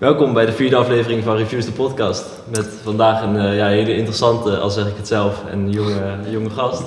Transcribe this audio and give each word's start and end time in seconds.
Welkom 0.00 0.32
bij 0.32 0.46
de 0.46 0.52
vierde 0.52 0.76
aflevering 0.76 1.24
van 1.24 1.36
Reviews 1.36 1.64
de 1.64 1.72
podcast. 1.72 2.24
Met 2.50 2.66
vandaag 2.82 3.22
een 3.22 3.36
eh, 3.36 3.56
ja, 3.56 3.66
hele 3.66 3.96
interessante, 3.96 4.58
al 4.58 4.70
zeg 4.70 4.86
ik 4.86 4.96
het 4.96 5.08
zelf, 5.08 5.44
een 5.50 5.70
jonge, 5.70 6.16
jonge 6.30 6.50
gast. 6.50 6.82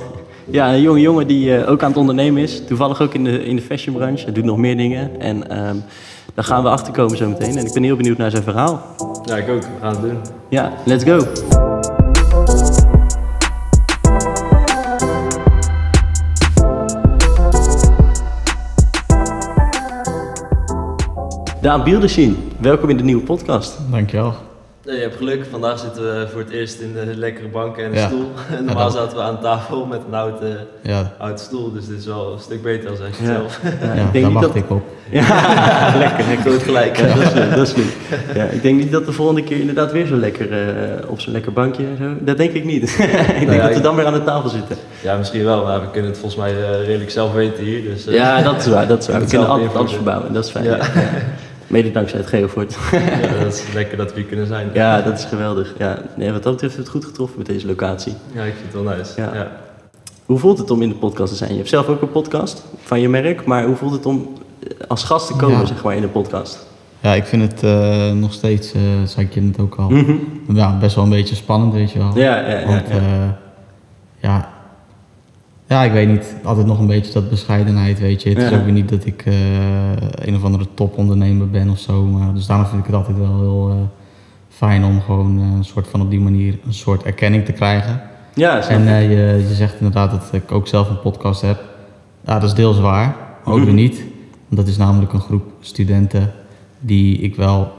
Ja, 0.46 0.74
een 0.74 0.82
jonge 0.82 1.00
jongen 1.00 1.28
die 1.28 1.58
eh, 1.58 1.70
ook 1.70 1.84
aan 1.84 1.90
het 1.90 1.98
ondernemen 1.98 2.42
is. 2.42 2.66
Toevallig 2.66 3.02
ook 3.02 3.14
in 3.14 3.24
de, 3.24 3.46
in 3.46 3.56
de 3.56 3.62
fashionbranche. 3.62 4.24
Hij 4.24 4.34
doet 4.34 4.44
nog 4.44 4.58
meer 4.58 4.78
dingen. 4.78 5.20
En 5.20 5.50
ehm, 5.50 5.76
daar 6.34 6.46
gaan 6.46 6.64
we 6.64 6.70
achter 6.70 6.94
komen 6.94 7.18
zo 7.18 7.30
meteen. 7.30 7.58
En 7.58 7.66
ik 7.66 7.74
ben 7.74 7.84
heel 7.84 7.96
benieuwd 7.96 8.18
naar 8.18 8.32
zijn 8.32 8.44
verhaal. 8.44 8.82
Ja, 9.24 9.36
ik 9.36 9.50
ook. 9.50 9.62
We 9.62 9.68
gaan 9.82 9.92
het 9.92 10.02
doen. 10.02 10.18
Ja, 10.50 10.74
let's 10.86 11.04
go. 11.04 11.20
Daan 21.64 21.84
Bieldersien, 21.84 22.52
welkom 22.60 22.90
in 22.90 22.98
de 22.98 23.04
nieuwe 23.04 23.24
podcast. 23.24 23.78
Dankjewel. 23.92 24.34
Nee, 24.86 24.96
je 24.96 25.02
hebt 25.02 25.16
geluk. 25.16 25.46
Vandaag 25.52 25.80
zitten 25.80 26.04
we 26.04 26.28
voor 26.32 26.40
het 26.42 26.50
eerst 26.50 26.80
in 26.80 26.94
de 26.94 27.16
lekkere 27.18 27.48
banken 27.48 27.84
en 27.84 27.90
een 27.92 27.98
Ja. 27.98 28.08
stoel. 28.08 28.32
Normaal 28.66 28.84
dat- 28.84 28.94
zaten 28.94 29.18
we 29.18 29.24
aan 29.24 29.40
tafel 29.42 29.86
met 29.86 30.00
een 30.08 30.14
oude, 30.14 30.58
Ja, 30.82 31.12
oude 31.20 31.38
stoel. 31.40 31.72
Dus 31.74 31.88
dit 31.88 31.98
is 32.00 32.06
wel 32.06 32.34
een 32.34 32.40
stuk 32.40 32.62
beter 32.62 32.92
ik 32.92 32.98
het 33.00 33.16
Ja. 33.20 33.26
zelf. 33.26 33.60
ja, 33.64 33.70
ik 33.92 33.96
daar 33.96 34.12
denk 34.12 34.26
niet 34.26 34.34
wacht 34.34 34.46
dat... 34.46 34.56
ik 34.56 34.70
op. 34.70 34.84
Ja, 35.10 35.26
lekker, 35.98 36.26
lekker. 36.28 36.52
Goed 36.52 36.64
gelijk. 36.64 36.98
Ja, 36.98 37.08
dat 37.08 37.18
is 37.18 37.28
goed, 37.28 37.56
dat 37.56 37.68
is 37.68 37.74
goed. 37.74 37.94
Ja, 38.36 38.44
ik 38.44 38.62
denk 38.62 38.78
niet 38.80 38.92
dat 38.92 39.06
de 39.06 39.12
volgende 39.12 39.44
keer 39.44 39.60
inderdaad 39.60 39.92
weer 39.92 40.06
zo 40.06 40.16
lekker 40.16 40.52
eh, 40.52 41.10
op 41.10 41.20
zo'n 41.20 41.34
lekker 41.34 41.54
bankje 41.54 41.84
en 41.84 41.98
zo. 41.98 42.26
Dat 42.26 42.38
denk 42.38 42.52
ik 42.52 42.64
niet. 42.64 42.84
ik 42.84 42.98
denk 43.40 43.52
ja, 43.52 43.58
dat 43.62 43.70
we 43.70 43.76
ik- 43.76 43.84
dan 43.84 43.96
weer 43.96 44.06
aan 44.06 44.14
de 44.14 44.24
tafel 44.24 44.50
zitten. 44.50 44.76
Ja, 45.02 45.18
misschien 45.18 45.44
wel. 45.44 45.64
Maar 45.64 45.82
we 45.82 45.90
kunnen 45.92 46.10
het 46.12 46.20
volgens 46.20 46.42
mij 46.42 46.52
eh, 46.52 46.86
redelijk 46.86 47.12
zelf 47.12 47.34
weten 47.34 47.64
hier. 47.64 47.84
Dus, 47.84 48.08
eh, 48.08 48.14
Ja, 48.14 48.42
dat 48.42 48.56
is 48.56 48.68
waar. 48.68 48.88
Dat 48.88 49.00
is 49.02 49.08
waar. 49.08 49.16
We 49.16 49.22
Het 49.22 49.32
kunnen 49.32 49.50
altijd 49.50 49.76
alles 49.76 49.94
verbouwen. 49.94 50.34
Dat 50.34 50.46
is 50.46 50.52
fijn. 50.52 50.66
Mede 51.74 51.92
dankzij 51.92 52.20
het 52.20 52.28
Geovoort. 52.28 52.78
ja, 53.22 53.44
dat 53.44 53.54
is 53.54 53.74
lekker 53.74 53.98
dat 53.98 54.14
we 54.14 54.20
hier 54.20 54.28
kunnen 54.28 54.48
zijn. 54.48 54.70
Ja, 54.74 55.02
dat 55.02 55.18
is 55.18 55.26
geweldig. 55.26 55.74
Ja, 55.78 56.02
nee, 56.16 56.32
wat 56.32 56.44
dat 56.44 56.52
betreft 56.54 56.76
hebben 56.76 56.92
we 56.92 56.98
het 56.98 57.04
goed 57.04 57.06
getroffen 57.06 57.38
met 57.38 57.48
deze 57.48 57.68
locatie. 57.68 58.14
Ja, 58.34 58.44
ik 58.44 58.54
vind 58.54 58.74
het 58.74 58.84
wel 58.84 58.96
nice. 58.98 59.22
Ja. 59.22 59.34
Ja. 59.34 59.52
Hoe 60.26 60.38
voelt 60.40 60.58
het 60.58 60.72
om 60.72 60.82
in 60.82 60.90
de 60.90 60.96
podcast 60.96 61.32
te 61.32 61.38
zijn? 61.38 61.50
Je 61.52 61.58
hebt 61.58 61.70
zelf 61.70 61.88
ook 61.88 62.02
een 62.02 62.12
podcast 62.12 62.64
van 62.84 63.00
je 63.00 63.10
merk, 63.10 63.46
maar 63.46 63.66
hoe 63.66 63.76
voelt 63.76 63.92
het 63.92 64.06
om 64.06 64.34
eh, 64.60 64.88
als 64.88 65.04
gast 65.04 65.28
te 65.28 65.36
komen 65.36 65.60
Ja. 65.60 65.66
zeg 65.66 65.84
maar, 65.84 65.96
in 65.96 66.02
de 66.02 66.08
podcast? 66.08 66.66
Ja, 67.00 67.14
ik 67.14 67.26
vind 67.26 67.52
het 67.52 67.64
eh, 67.64 68.12
nog 68.12 68.34
steeds, 68.34 68.74
eh 68.74 68.82
zei 69.06 69.26
ik 69.26 69.34
je 69.34 69.42
net 69.42 69.60
ook 69.60 69.76
al, 69.76 69.90
Mhm. 69.90 70.14
ja, 70.54 70.78
best 70.78 70.96
wel 70.96 71.04
een 71.04 71.10
beetje 71.10 71.36
spannend, 71.36 71.74
weet 71.74 71.92
je 71.92 72.00
wel. 72.00 72.12
Ja, 72.18 72.50
ja, 72.50 72.60
ja. 72.60 72.66
Want 72.68 72.88
ja. 72.90 72.96
ja. 72.96 73.38
ja, 74.20 74.53
ja, 75.74 75.84
ik 75.84 75.92
weet 75.92 76.08
niet, 76.08 76.36
altijd 76.44 76.66
nog 76.68 76.80
een 76.80 76.88
beetje 76.88 77.14
dat 77.14 77.30
bescheidenheid, 77.30 78.00
weet 78.00 78.22
je. 78.24 78.30
Het 78.30 78.38
is 78.38 78.52
ook 78.52 78.64
weer 78.64 78.74
niet 78.74 78.90
dat 78.90 79.06
ik 79.06 79.24
eh, 79.26 79.34
een 80.16 80.36
of 80.36 80.44
andere 80.44 80.68
topondernemer 80.74 81.50
ben 81.50 81.70
of 81.70 81.80
zo. 81.80 82.04
Maar, 82.04 82.34
dus 82.34 82.46
daarom 82.46 82.66
vind 82.66 82.80
ik 82.80 82.86
het 82.86 82.96
altijd 82.96 83.18
wel 83.18 83.40
heel 83.40 83.70
eh, 83.70 83.76
fijn 84.50 84.84
om 84.84 85.02
gewoon 85.02 85.40
eh, 85.40 85.46
een 85.58 85.64
soort 85.66 85.88
van 85.88 86.02
op 86.02 86.10
die 86.10 86.20
manier 86.20 86.58
een 86.66 86.74
soort 86.74 87.04
erkenning 87.04 87.46
te 87.46 87.52
krijgen. 87.52 88.02
ja, 88.34 88.68
En 88.68 88.84
je, 89.10 89.46
je 89.48 89.54
zegt 89.54 89.74
inderdaad 89.78 90.12
dat 90.12 90.30
ik 90.32 90.52
ook 90.52 90.68
zelf 90.68 90.90
een 90.90 91.00
podcast 91.00 91.42
heb. 91.42 91.62
Ja, 92.26 92.34
dat 92.40 92.50
is 92.50 92.54
deels 92.56 92.80
waar, 92.80 93.08
maar 93.44 93.54
ook 93.54 93.56
Mhm. 93.58 93.66
weer 93.66 93.74
niet. 93.74 93.98
Want 94.48 94.62
dat 94.62 94.68
is 94.68 94.78
namelijk 94.78 95.14
een 95.14 95.20
groep 95.20 95.44
studenten 95.60 96.32
die 96.80 97.18
ik 97.18 97.36
wel 97.36 97.72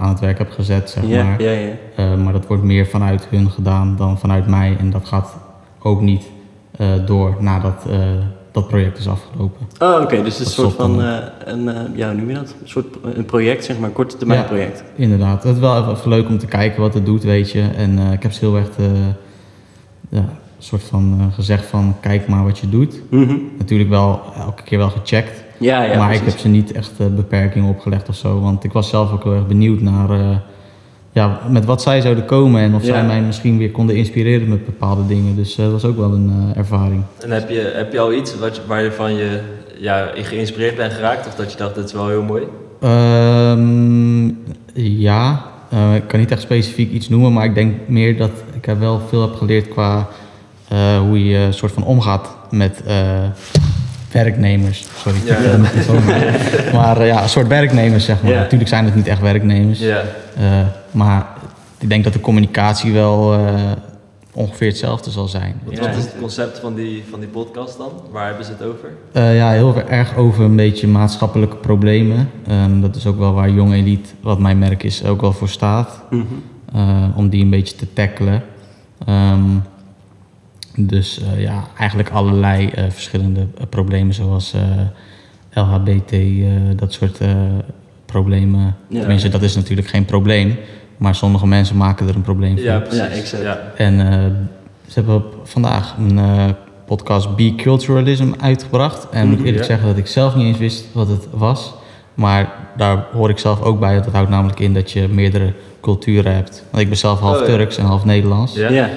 aan 0.00 0.08
het 0.08 0.20
werk 0.20 0.38
heb 0.38 0.50
gezet, 0.50 0.90
zeg 0.90 1.06
ja, 1.06 1.24
maar. 1.24 1.42
ja, 1.42 1.50
ja. 1.96 2.16
Maar 2.16 2.32
dat 2.32 2.46
wordt 2.46 2.62
meer 2.62 2.86
vanuit 2.86 3.26
hun 3.30 3.50
gedaan 3.50 3.94
dan 3.96 4.18
vanuit 4.18 4.46
mij. 4.46 4.76
En 4.78 4.90
dat 4.90 5.06
gaat 5.08 5.36
ook 5.82 6.00
niet 6.00 6.22
door 7.06 7.36
nadat 7.40 7.84
eh, 7.90 7.98
dat 8.52 8.68
project 8.68 8.98
is 8.98 9.08
afgelopen. 9.08 9.66
Oh, 9.78 10.00
oké. 10.02 10.22
Dus 10.22 10.38
het 10.38 10.46
is 10.48 10.56
een 10.56 10.62
soort 10.64 10.74
van, 10.74 11.02
eh, 11.02 11.16
een, 11.44 11.68
eh, 11.68 11.80
ja, 11.94 12.06
hoe 12.10 12.16
noem 12.20 12.28
je 12.28 12.34
dat? 12.34 12.54
Een 12.62 12.68
soort 12.68 12.86
een 13.14 13.24
project, 13.24 13.64
zeg 13.64 13.78
maar, 13.78 13.88
een 13.88 13.94
korte 13.94 14.16
termijn 14.16 14.40
Ja. 14.40 14.46
project. 14.46 14.84
Inderdaad, 14.96 15.42
het 15.42 15.54
is 15.54 15.60
wel 15.60 15.90
even 15.90 16.08
leuk 16.10 16.28
om 16.28 16.38
te 16.38 16.46
kijken 16.46 16.80
wat 16.80 16.94
het 16.94 17.06
doet, 17.06 17.22
weet 17.22 17.50
je. 17.50 17.62
En 17.76 17.98
eh, 17.98 18.12
ik 18.12 18.22
heb 18.22 18.32
ze 18.32 18.40
heel 18.44 18.56
erg 18.56 18.68
eh, 18.78 18.84
ja, 20.08 20.18
een 20.18 20.26
soort 20.58 20.82
van 20.82 21.16
eh, 21.18 21.34
gezegd 21.34 21.66
van 21.66 21.94
kijk 22.00 22.28
maar 22.28 22.44
wat 22.44 22.58
je 22.58 22.68
doet. 22.68 23.00
Mhm. 23.10 23.34
Natuurlijk 23.58 23.90
wel 23.90 24.20
elke 24.38 24.62
keer 24.62 24.78
wel 24.78 24.90
gecheckt. 24.90 25.44
Ja, 25.58 25.82
ja, 25.82 25.96
maar 25.98 26.06
precies. 26.06 26.26
ik 26.26 26.30
heb 26.32 26.38
ze 26.38 26.48
niet 26.48 26.72
echt 26.72 26.92
eh, 26.98 27.06
beperkingen 27.06 27.68
opgelegd 27.68 28.08
of 28.08 28.14
zo. 28.14 28.40
Want 28.40 28.64
ik 28.64 28.72
was 28.72 28.88
zelf 28.88 29.12
ook 29.12 29.22
heel 29.24 29.34
erg 29.34 29.46
benieuwd 29.46 29.80
naar 29.80 30.10
eh, 30.10 30.36
ja, 31.12 31.40
met 31.48 31.64
wat 31.64 31.82
zij 31.82 32.00
zouden 32.00 32.24
komen. 32.24 32.62
En 32.62 32.74
of 32.74 32.82
Ja. 32.84 32.92
zij 32.92 33.04
mij 33.06 33.20
misschien 33.22 33.58
weer 33.58 33.70
konden 33.70 33.96
inspireren 33.96 34.48
met 34.48 34.64
bepaalde 34.64 35.06
dingen. 35.06 35.36
Dus 35.36 35.58
eh, 35.58 35.64
dat 35.64 35.72
was 35.72 35.84
ook 35.84 35.96
wel 35.96 36.12
een 36.12 36.32
eh, 36.52 36.58
ervaring. 36.58 37.02
En 37.20 37.30
heb 37.30 37.48
je, 37.50 37.72
heb 37.74 37.92
je 37.92 38.00
al 38.00 38.12
iets 38.12 38.38
wat, 38.38 38.60
waarvan 38.66 39.14
je 39.14 39.40
ja, 39.78 40.10
geïnspireerd 40.14 40.76
bent 40.76 40.92
geraakt? 40.92 41.26
Of 41.26 41.34
dat 41.34 41.52
je 41.52 41.58
dacht, 41.58 41.74
dit 41.74 41.84
is 41.84 41.92
wel 41.92 42.08
heel 42.08 42.22
mooi? 42.22 42.42
Ehm, 42.80 44.26
ja, 45.00 45.48
Eh, 45.70 45.94
ik 45.94 46.06
kan 46.06 46.18
niet 46.20 46.30
echt 46.30 46.40
specifiek 46.40 46.90
iets 46.92 47.08
noemen. 47.08 47.32
Maar 47.32 47.44
ik 47.44 47.54
denk 47.54 47.74
meer 47.86 48.16
dat 48.16 48.30
ik 48.54 48.66
er 48.66 48.78
wel 48.78 49.00
veel 49.08 49.20
heb 49.22 49.34
geleerd 49.34 49.68
qua 49.68 50.08
hoe 51.08 51.24
je 51.24 51.36
een 51.38 51.54
soort 51.54 51.72
van 51.72 51.84
omgaat 51.84 52.28
met 52.50 52.82
werknemers. 54.12 54.84
Sorry, 54.96 55.18
Ja. 55.24 55.38
maar, 56.78 57.00
eh, 57.00 57.06
ja, 57.06 57.22
een 57.22 57.28
soort 57.28 57.46
werknemers 57.46 58.04
zeg 58.04 58.22
maar. 58.22 58.32
Ja. 58.32 58.38
Natuurlijk 58.38 58.70
zijn 58.70 58.84
het 58.84 58.94
niet 58.94 59.06
echt 59.06 59.20
werknemers. 59.20 59.78
Ja. 59.78 60.02
Eh, 60.36 60.44
maar 60.90 61.26
ik 61.78 61.88
denk 61.88 62.04
dat 62.04 62.12
de 62.12 62.20
communicatie 62.20 62.92
wel 62.92 63.32
eh, 63.34 63.54
ongeveer 64.32 64.68
hetzelfde 64.68 65.10
zal 65.10 65.28
zijn. 65.28 65.60
Wat, 65.64 65.74
Ja. 65.74 65.80
wat 65.80 65.96
is 65.96 66.04
het 66.04 66.14
concept 66.20 66.58
van 66.58 66.74
die, 66.74 67.04
van 67.10 67.20
die 67.20 67.28
podcast 67.28 67.78
dan? 67.78 67.90
Waar 68.10 68.26
hebben 68.26 68.44
ze 68.44 68.50
het 68.52 68.62
over? 68.62 68.88
Eh, 69.12 69.36
ja, 69.36 69.50
heel 69.50 69.82
erg 69.88 70.16
over 70.16 70.44
een 70.44 70.56
beetje 70.56 70.86
maatschappelijke 70.88 71.56
problemen. 71.56 72.30
Ehm, 72.46 72.80
dat 72.80 72.96
is 72.96 73.06
ook 73.06 73.18
wel 73.18 73.32
waar 73.32 73.50
Jong 73.50 73.72
Elite, 73.72 74.08
wat 74.20 74.38
mijn 74.38 74.58
merk 74.58 74.82
is, 74.82 75.04
ook 75.04 75.20
wel 75.20 75.32
voor 75.32 75.48
staat. 75.48 76.02
Mhm. 76.10 76.22
Eh, 76.74 77.04
om 77.14 77.28
die 77.28 77.42
een 77.42 77.50
beetje 77.50 77.76
te 77.76 77.92
tackelen. 77.92 78.42
Ehm, 79.06 79.40
dus 80.86 81.20
eh, 81.22 81.42
ja, 81.42 81.64
eigenlijk 81.78 82.10
allerlei 82.10 82.68
eh, 82.68 82.84
verschillende 82.88 83.40
eh, 83.40 83.64
problemen 83.68 84.14
zoals 84.14 84.52
eh, 84.52 84.60
LHBT, 85.62 86.12
eh, 86.12 86.46
dat 86.76 86.92
soort 86.92 87.18
eh, 87.18 87.28
problemen. 88.06 88.76
Ja. 88.88 88.98
Tenminste, 89.00 89.28
dat 89.28 89.42
is 89.42 89.54
natuurlijk 89.56 89.88
geen 89.88 90.04
probleem. 90.04 90.56
Maar 90.96 91.14
sommige 91.14 91.46
mensen 91.46 91.76
maken 91.76 92.08
er 92.08 92.14
een 92.14 92.22
probleem 92.22 92.54
van. 92.56 92.64
Ja, 92.64 92.78
precies. 92.78 92.98
Ja, 92.98 93.06
exact. 93.08 93.42
Ja. 93.42 93.60
En 93.76 94.00
eh, 94.00 94.18
ze 94.86 94.92
hebben 94.94 95.14
op 95.14 95.34
vandaag 95.44 95.94
een 95.98 96.18
eh, 96.18 96.44
podcast 96.86 97.36
Biculturalism 97.36 98.32
uitgebracht. 98.40 99.08
En 99.10 99.22
ik 99.22 99.28
moet 99.28 99.36
Mhm, 99.36 99.46
eerlijk 99.46 99.62
ja. 99.64 99.70
zeggen 99.70 99.88
dat 99.88 99.96
ik 99.96 100.06
zelf 100.06 100.34
niet 100.36 100.46
eens 100.46 100.58
wist 100.58 100.84
wat 100.92 101.08
het 101.08 101.26
was. 101.30 101.72
Maar 102.14 102.52
daar 102.76 103.04
hoor 103.12 103.30
ik 103.30 103.38
zelf 103.38 103.60
ook 103.62 103.80
bij. 103.80 103.94
Dat 104.02 104.12
houdt 104.12 104.30
namelijk 104.30 104.60
in 104.60 104.74
dat 104.74 104.90
je 104.90 105.08
meerdere 105.08 105.52
culturen 105.80 106.34
hebt. 106.34 106.64
Want 106.70 106.82
ik 106.82 106.88
ben 106.88 106.98
zelf 106.98 107.20
half 107.20 107.34
Oh, 107.40 107.46
ja. 107.46 107.56
Turks 107.56 107.76
en 107.76 107.84
half 107.84 108.04
Nederlands. 108.04 108.54
Ja. 108.54 108.88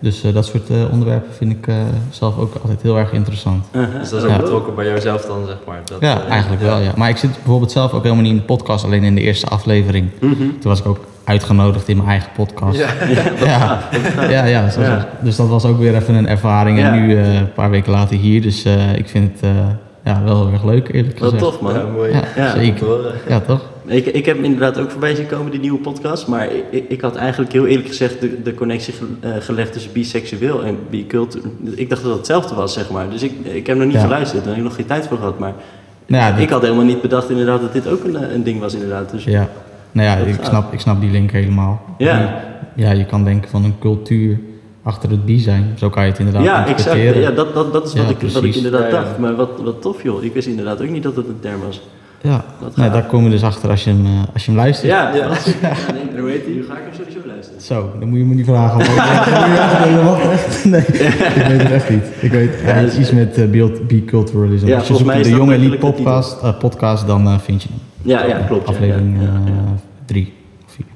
Ja. 0.00 0.08
Dus 0.08 0.22
eh, 0.22 0.34
dat 0.34 0.46
soort 0.46 0.70
eh, 0.70 0.76
onderwerpen 0.92 1.34
vind 1.34 1.52
ik 1.52 1.66
eh, 1.66 1.74
zelf 2.10 2.38
ook 2.38 2.54
altijd 2.62 2.82
heel 2.82 2.98
erg 2.98 3.12
interessant. 3.12 3.64
Uh-huh. 3.72 4.00
Dus 4.00 4.08
dat 4.10 4.18
is 4.18 4.24
ook 4.24 4.30
Ja. 4.34 4.40
betrokken 4.42 4.74
bij 4.74 4.86
jouzelf 4.86 5.22
dan, 5.24 5.46
zeg 5.46 5.56
maar. 5.66 5.80
Dat, 5.84 6.00
Ja, 6.00 6.22
eigenlijk 6.26 6.62
wel, 6.62 6.78
ja. 6.78 6.92
Maar 6.96 7.08
ik 7.08 7.16
zit 7.16 7.32
bijvoorbeeld 7.32 7.72
zelf 7.72 7.92
ook 7.92 8.02
helemaal 8.02 8.22
niet 8.24 8.32
in 8.32 8.38
de 8.38 8.44
podcast, 8.44 8.84
alleen 8.84 9.02
in 9.04 9.14
de 9.14 9.20
eerste 9.20 9.46
aflevering. 9.46 10.08
Mhm. 10.20 10.34
Toen 10.38 10.70
was 10.70 10.78
ik 10.80 10.86
ook 10.86 10.98
uitgenodigd 11.24 11.88
in 11.88 11.96
mijn 11.96 12.08
eigen 12.08 12.30
podcast. 12.36 12.78
Ja. 12.78 12.88
ja, 13.44 13.78
ja, 14.28 14.44
ja, 14.44 14.70
zo- 14.70 14.80
Ja. 14.80 15.08
Dus 15.22 15.36
dat 15.36 15.48
was 15.48 15.64
ook 15.64 15.78
weer 15.78 15.94
even 15.94 16.14
een 16.14 16.28
ervaring. 16.28 16.78
Ja. 16.78 16.92
En 16.92 17.06
nu, 17.06 17.16
eh, 17.16 17.34
een 17.34 17.52
paar 17.52 17.70
weken 17.70 17.92
later 17.92 18.16
hier. 18.16 18.42
Dus 18.42 18.64
eh, 18.64 18.94
ik 18.96 19.08
vind 19.08 19.30
het 19.32 19.42
eh, 19.42 19.50
ja, 20.04 20.22
wel 20.24 20.36
heel 20.44 20.52
erg 20.52 20.64
leuk, 20.64 20.92
eerlijk 20.92 21.18
gezegd. 21.18 21.38
tof, 21.42 21.60
man. 21.60 21.74
Ja, 21.74 21.84
mooi. 21.94 22.12
Ja, 22.12 22.22
Ja. 22.36 22.50
Zeker. 22.54 22.86
Ja, 23.28 23.40
toch? 23.40 23.60
Ik, 23.86 24.06
ik 24.06 24.26
heb 24.26 24.36
hem 24.36 24.44
inderdaad 24.44 24.78
ook 24.78 24.90
voorbij 24.90 25.14
zien 25.14 25.26
komen, 25.26 25.50
die 25.50 25.60
nieuwe 25.60 25.78
podcast. 25.78 26.26
Maar 26.26 26.48
ik, 26.70 26.84
ik 26.88 27.00
had 27.00 27.16
eigenlijk 27.16 27.52
heel 27.52 27.66
eerlijk 27.66 27.88
gezegd 27.88 28.20
de, 28.20 28.42
de 28.42 28.54
connectie 28.54 28.92
ge- 28.92 29.04
eh, 29.28 29.30
gelegd 29.40 29.72
tussen 29.72 29.92
biseksueel 29.92 30.64
en 30.64 30.76
bicultuur. 30.90 31.42
Ik 31.74 31.88
dacht 31.88 32.00
dat 32.02 32.10
het 32.10 32.18
hetzelfde 32.20 32.54
was, 32.54 32.72
zeg 32.72 32.90
maar. 32.90 33.10
Dus 33.10 33.22
ik, 33.22 33.32
ik 33.42 33.66
heb 33.66 33.76
nog 33.76 33.86
niet 33.86 33.94
Ja. 33.94 34.00
geluisterd, 34.00 34.38
daar 34.44 34.48
heb 34.54 34.62
ik 34.62 34.68
nog 34.68 34.74
geen 34.76 34.86
tijd 34.86 35.06
voor 35.06 35.16
gehad. 35.16 35.38
Maar 35.38 35.52
Nou 36.06 36.22
ja, 36.34 36.38
ik 36.42 36.50
had 36.50 36.62
helemaal 36.62 36.84
niet 36.84 37.00
bedacht 37.02 37.30
inderdaad 37.30 37.60
dat 37.60 37.72
dit 37.72 37.88
ook 37.88 38.04
een, 38.04 38.16
eh, 38.16 38.32
een 38.34 38.42
ding 38.42 38.60
was, 38.60 38.74
inderdaad. 38.74 39.10
Dus, 39.10 39.24
ja. 39.24 39.48
Nou 39.92 40.08
ja, 40.08 40.16
ik 40.26 40.34
gaat. 40.34 40.46
snap, 40.46 40.72
ik 40.72 40.80
snap 40.80 41.00
die 41.00 41.10
link 41.10 41.30
helemaal. 41.30 41.82
Ja. 41.98 42.42
Ja, 42.74 42.90
je 42.90 43.04
kan 43.06 43.24
denken 43.24 43.50
van 43.50 43.64
een 43.64 43.74
cultuur 43.78 44.38
achter 44.82 45.10
het 45.10 45.24
bi 45.24 45.38
zijn. 45.38 45.72
Zo 45.78 45.90
kan 45.90 46.04
je 46.04 46.10
het 46.10 46.18
inderdaad 46.18 46.44
ja, 46.44 46.66
exact. 46.66 47.00
Ja, 47.14 47.30
dat, 47.30 47.54
dat, 47.54 47.72
dat 47.72 47.86
is 47.86 47.92
wat, 47.94 48.02
Ja, 48.02 48.10
ik, 48.26 48.32
wat 48.32 48.42
ik 48.44 48.54
inderdaad 48.54 48.80
Ja, 48.80 48.86
ja. 48.86 48.92
dacht. 48.92 49.18
Maar 49.18 49.34
wat, 49.36 49.50
wat 49.64 49.82
tof, 49.82 50.02
joh. 50.02 50.24
Ik 50.24 50.32
wist 50.34 50.46
inderdaad 50.46 50.82
ook 50.82 50.88
niet 50.88 51.02
dat 51.02 51.16
het 51.16 51.26
een 51.28 51.40
term 51.40 51.60
was. 51.66 51.80
Ja, 52.22 52.44
nou, 52.60 52.72
gaaf. 52.74 52.92
daar 52.92 53.06
kom 53.06 53.24
je 53.24 53.30
dus 53.30 53.42
achter 53.42 53.70
als 53.70 53.84
je 53.84 53.90
hem, 53.90 54.04
eh, 54.06 54.12
als 54.32 54.44
je 54.44 54.50
hem 54.50 54.60
luistert. 54.60 54.90
Ja, 54.90 55.14
Ja. 55.14 55.28
dat 55.28 55.44
ja, 55.62 55.72
nee, 56.12 56.20
hoe 56.20 56.30
heet 56.30 56.44
die? 56.44 56.54
Nu 56.54 56.64
ga 56.64 56.72
ik 56.72 56.80
hem 56.90 56.94
sowieso 57.06 57.18
luisteren. 57.26 57.60
Zo, 57.60 57.90
dan 57.98 58.08
moet 58.08 58.18
je 58.18 58.24
me 58.24 58.34
niet 58.34 58.46
vragen. 58.46 58.78
Nee, 60.70 60.80
ik 60.80 61.44
weet 61.48 61.62
het 61.62 61.70
echt 61.70 61.90
niet. 61.90 62.04
Ik 62.20 62.30
weet, 62.30 62.50
ja, 62.64 62.72
is 62.74 62.98
iets 62.98 63.10
met 63.10 63.38
eh, 63.38 63.48
beeld- 63.50 63.86
biculturalism. 63.86 64.66
Ja, 64.66 64.76
Als 64.78 64.88
je 64.88 64.94
zoekt 64.96 65.12
de 65.12 65.16
dat 65.18 65.26
Jonge 65.26 65.54
Elite 65.54 65.76
podcast, 65.76 66.42
eh, 66.42 66.58
podcast, 66.58 67.06
dan 67.06 67.26
eh, 67.26 67.38
vind 67.38 67.62
je 67.62 67.68
hem. 67.68 67.78
Ja, 68.02 68.24
ja, 68.26 68.38
klopt. 68.46 68.66
ja, 68.68 68.72
Aflevering 68.74 69.16
ja, 69.16 69.22
ja, 69.22 69.28
ja. 69.28 69.50
eh, 69.50 69.70
drie 70.04 70.32
of 70.66 70.72
vier. 70.72 70.86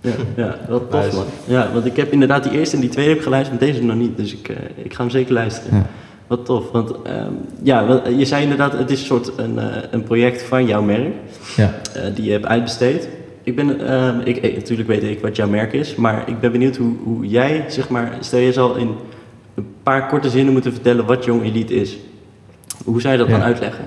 Ja, 0.00 0.10
ja 0.44 0.56
wat 0.68 0.90
tof 0.90 1.12
man. 1.14 1.24
Ja, 1.44 1.68
want 1.72 1.86
ik 1.86 1.96
heb 1.96 2.12
inderdaad 2.12 2.42
die 2.42 2.52
eerste 2.52 2.74
en 2.76 2.80
die 2.82 2.90
tweede 2.90 3.10
heb 3.12 3.22
geluisterd, 3.22 3.60
maar 3.60 3.68
deze 3.68 3.84
nog 3.84 3.96
niet. 3.96 4.16
Dus 4.16 4.32
ik, 4.32 4.48
eh, 4.48 4.56
ik 4.84 4.94
ga 4.94 5.00
hem 5.02 5.10
zeker 5.10 5.32
luisteren. 5.32 5.86
Wat 6.32 6.44
tof. 6.44 6.70
Want 6.70 7.02
ehm, 7.02 7.32
ja, 7.62 8.02
je 8.16 8.24
zei 8.24 8.42
inderdaad, 8.42 8.72
het 8.72 8.90
is 8.90 9.00
een 9.00 9.06
soort 9.06 9.32
een, 9.36 9.58
eh, 9.58 9.66
een 9.90 10.02
project 10.02 10.42
van 10.42 10.66
jouw 10.66 10.82
merk, 10.82 11.14
Ja, 11.56 11.74
eh, 11.94 12.14
die 12.14 12.24
je 12.24 12.30
hebt 12.30 12.46
uitbesteed. 12.46 13.08
Ik 13.42 13.56
ben, 13.56 13.88
ehm, 13.88 14.20
ik, 14.24 14.36
ik- 14.36 14.54
natuurlijk 14.56 14.88
weet 14.88 15.02
ik 15.02 15.20
wat 15.20 15.36
jouw 15.36 15.48
merk 15.48 15.72
is, 15.72 15.94
maar 15.94 16.28
ik 16.28 16.40
ben 16.40 16.52
benieuwd 16.52 16.76
hoe, 16.76 16.94
hoe 17.04 17.26
jij, 17.26 17.64
zeg 17.68 17.88
maar, 17.88 18.16
stel 18.20 18.38
je 18.38 18.52
zal 18.52 18.74
in 18.76 18.88
een 19.54 19.66
paar 19.82 20.08
korte 20.08 20.30
zinnen 20.30 20.52
moeten 20.52 20.72
vertellen 20.72 21.06
wat 21.06 21.24
Jong 21.24 21.42
Elite 21.44 21.74
is. 21.74 21.96
Hoe 22.84 23.00
zou 23.00 23.12
je 23.12 23.18
dat 23.18 23.28
Ja. 23.28 23.32
dan 23.36 23.42
uitleggen? 23.42 23.84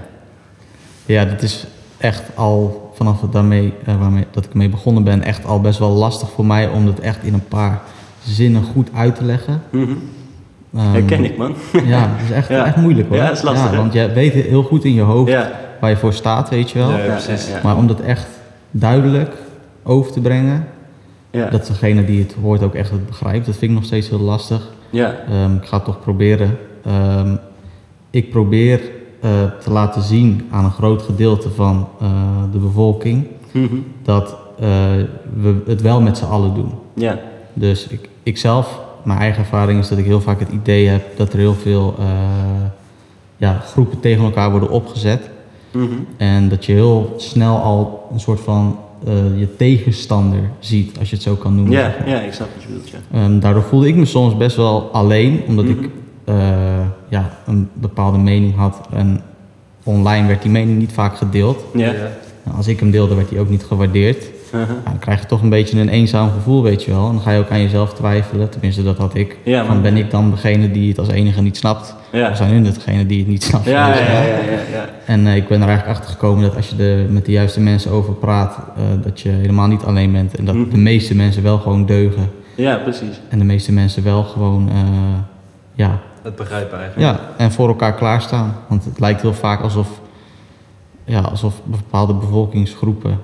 Ja, 1.06 1.26
dat 1.26 1.42
is 1.42 1.66
echt 1.98 2.24
al 2.36 2.92
vanaf 2.94 3.22
het 3.22 3.32
daarmee, 3.32 3.74
eh, 3.86 4.00
waarmee, 4.00 4.26
dat 4.32 4.46
ik 4.46 4.54
mee 4.54 4.70
begonnen 4.70 5.04
ben, 5.04 5.24
echt 5.24 5.46
al 5.46 5.62
best 5.62 5.80
wel 5.80 5.92
lastig 5.92 6.30
voor 6.32 6.46
mij 6.46 6.68
om 6.70 6.86
dat 6.86 7.00
echt 7.00 7.24
in 7.24 7.34
een 7.34 7.48
paar 7.48 7.82
zinnen 8.24 8.64
goed 8.64 8.90
uit 8.94 9.16
te 9.16 9.24
leggen. 9.26 9.62
Mhm. 9.70 9.94
Ehm, 10.76 10.92
Herken 10.92 11.24
ik, 11.26 11.38
man. 11.38 11.54
Ja, 11.86 12.10
het 12.12 12.24
is 12.30 12.32
echt, 12.36 12.48
Ja. 12.58 12.66
echt 12.66 12.76
moeilijk 12.76 13.08
hoor. 13.08 13.18
Ja, 13.18 13.32
is 13.32 13.42
lastig, 13.42 13.76
want 13.76 13.94
je 13.94 14.12
weet 14.14 14.34
heel 14.34 14.64
goed 14.64 14.84
in 14.86 14.94
je 14.94 15.02
hoofd 15.02 15.32
Ja, 15.32 15.52
waar 15.80 15.90
je 15.90 15.98
voor 15.98 16.14
staat, 16.14 16.50
weet 16.50 16.72
je 16.72 16.80
wel. 16.80 16.90
Ja, 16.92 16.98
precies. 17.06 17.48
Maar 17.64 17.76
om 17.78 17.88
dat 17.88 18.00
echt 18.00 18.28
duidelijk 18.72 19.34
over 19.84 20.12
te 20.12 20.20
brengen, 20.20 20.68
dat 21.32 21.66
degene 21.68 22.06
die 22.06 22.20
het 22.24 22.36
hoort 22.42 22.64
ook 22.64 22.74
echt 22.76 22.92
het 22.92 23.06
begrijpt, 23.06 23.46
dat 23.46 23.56
vind 23.56 23.72
ik 23.72 23.78
nog 23.78 23.86
steeds 23.86 24.10
heel 24.10 24.20
lastig. 24.20 24.72
ja. 24.90 25.16
Ehm, 25.30 25.56
ik 25.56 25.66
ga 25.66 25.76
het 25.76 25.86
toch 25.86 26.00
proberen. 26.00 26.58
Ehm, 26.86 27.36
ik 28.10 28.30
probeer 28.30 28.82
eh, 29.22 29.32
te 29.60 29.72
laten 29.72 30.02
zien 30.02 30.48
aan 30.52 30.66
een 30.66 30.72
groot 30.72 31.02
gedeelte 31.02 31.50
van 31.50 31.88
eh, 32.02 32.08
de 32.52 32.58
bevolking 32.58 33.28
Mhm. 33.52 33.76
dat 34.04 34.36
eh, 34.60 34.66
we 35.42 35.62
het 35.68 35.82
wel 35.82 36.02
met 36.02 36.18
z'n 36.18 36.26
allen 36.26 36.54
doen. 36.54 36.72
ja. 36.94 37.20
Dus 37.54 37.88
ik, 37.88 38.10
ik 38.24 38.38
zelf, 38.38 38.80
mijn 39.06 39.20
eigen 39.20 39.40
ervaring 39.40 39.80
is 39.80 39.88
dat 39.88 39.98
ik 39.98 40.06
heel 40.06 40.22
vaak 40.22 40.40
het 40.40 40.50
idee 40.50 40.88
heb 40.88 41.18
dat 41.18 41.34
er 41.34 41.40
heel 41.40 41.54
veel 41.54 41.96
eh, 42.00 42.06
ja, 43.38 43.54
groepen 43.66 44.00
tegen 44.00 44.24
elkaar 44.24 44.52
worden 44.52 44.70
opgezet. 44.70 45.30
Mhm. 45.72 45.86
En 46.18 46.50
dat 46.50 46.66
je 46.66 46.72
heel 46.74 47.14
snel 47.18 47.58
al 47.58 48.08
een 48.14 48.20
soort 48.20 48.40
van 48.40 48.80
eh, 49.08 49.14
je 49.40 49.56
tegenstander 49.56 50.40
ziet, 50.60 51.00
als 51.00 51.10
je 51.10 51.16
het 51.16 51.24
zo 51.24 51.36
kan 51.36 51.56
noemen. 51.56 51.74
ja, 51.74 51.94
ja, 52.06 52.20
ik 52.22 52.34
snap 52.34 52.48
wat 52.54 52.62
je 52.64 52.68
bedoelt, 52.68 52.90
ja. 52.90 52.98
Ehm, 53.12 53.40
daardoor 53.40 53.64
voelde 53.64 53.88
ik 53.88 53.96
me 53.96 54.06
soms 54.06 54.38
best 54.38 54.56
wel 54.56 54.90
alleen, 54.92 55.42
omdat 55.48 55.66
Mhm. 55.66 55.84
ik 55.84 55.90
eh, 56.26 56.36
ja, 57.10 57.38
een 57.46 57.70
bepaalde 57.74 58.18
mening 58.18 58.56
had. 58.56 58.80
En 58.94 59.22
online 59.84 60.28
werd 60.28 60.42
die 60.42 60.52
mening 60.52 60.78
niet 60.78 60.92
vaak 60.92 61.18
gedeeld. 61.18 61.66
Ja. 61.74 61.94
En 62.44 62.52
als 62.58 62.68
ik 62.68 62.80
hem 62.80 62.92
deelde, 62.92 63.16
werd 63.16 63.30
die 63.30 63.40
ook 63.40 63.50
niet 63.50 63.64
gewaardeerd. 63.64 64.26
Uh-huh. 64.56 64.76
Dan 64.90 65.00
krijg 65.00 65.20
je 65.20 65.26
toch 65.26 65.42
een 65.42 65.50
beetje 65.50 65.80
een 65.80 65.90
eenzaam 65.90 66.32
gevoel, 66.32 66.64
weet 66.64 66.84
je 66.84 66.92
wel. 66.92 67.06
En 67.08 67.12
dan 67.14 67.22
ga 67.22 67.32
je 67.32 67.40
ook 67.40 67.50
aan 67.50 67.62
jezelf 67.62 67.94
twijfelen. 67.94 68.50
Tenminste, 68.50 68.84
dat 68.84 68.98
had 68.98 69.16
ik. 69.16 69.38
Ja. 69.44 69.66
Van, 69.66 69.82
ben 69.82 69.98
ik 69.98 70.12
dan 70.12 70.32
degene 70.32 70.72
die 70.72 70.90
het 70.90 71.00
als 71.00 71.08
enige 71.08 71.42
niet 71.42 71.58
snapt? 71.58 71.96
Ja. 72.12 72.30
Of 72.30 72.38
zijn 72.38 72.50
hun 72.52 72.64
degene 72.64 73.06
die 73.06 73.20
het 73.20 73.28
niet 73.28 73.44
snapt? 73.44 73.66
Ja, 73.66 73.88
ja, 73.88 74.00
ja, 74.06 74.22
ja, 74.22 74.60
ja. 74.72 74.90
En 75.06 75.28
eh, 75.28 75.36
ik 75.36 75.48
ben 75.48 75.62
er 75.62 75.68
eigenlijk 75.68 75.98
achter 75.98 76.14
gekomen 76.14 76.44
dat 76.44 76.56
als 76.56 76.70
je 76.70 76.84
er 76.84 77.12
met 77.12 77.26
de 77.26 77.32
juiste 77.32 77.60
mensen 77.62 77.92
over 77.92 78.14
praat, 78.14 78.58
eh, 78.78 78.84
dat 79.04 79.22
je 79.22 79.30
helemaal 79.30 79.68
niet 79.68 79.84
alleen 79.84 80.12
bent. 80.12 80.36
En 80.36 80.46
dat 80.46 80.56
Mhm. 80.56 80.70
de 80.70 80.78
meeste 80.78 81.16
mensen 81.16 81.44
wel 81.44 81.58
gewoon 81.58 81.86
deugen. 81.86 82.30
Ja, 82.56 82.76
precies. 82.76 83.20
En 83.30 83.40
de 83.40 83.46
meeste 83.46 83.72
mensen 83.72 84.04
wel 84.04 84.24
gewoon, 84.24 84.70
eh, 84.70 84.76
ja, 85.74 86.00
Het 86.24 86.36
begrijpen 86.36 86.80
eigenlijk. 86.80 87.18
ja, 87.18 87.20
en 87.38 87.52
voor 87.52 87.68
elkaar 87.68 87.94
klaarstaan. 87.96 88.56
Want 88.68 88.86
het 88.86 89.00
lijkt 89.00 89.22
heel 89.22 89.34
vaak 89.34 89.62
alsof, 89.62 89.88
ja, 91.04 91.20
alsof 91.20 91.62
bepaalde 91.64 92.14
bevolkingsgroepen 92.14 93.20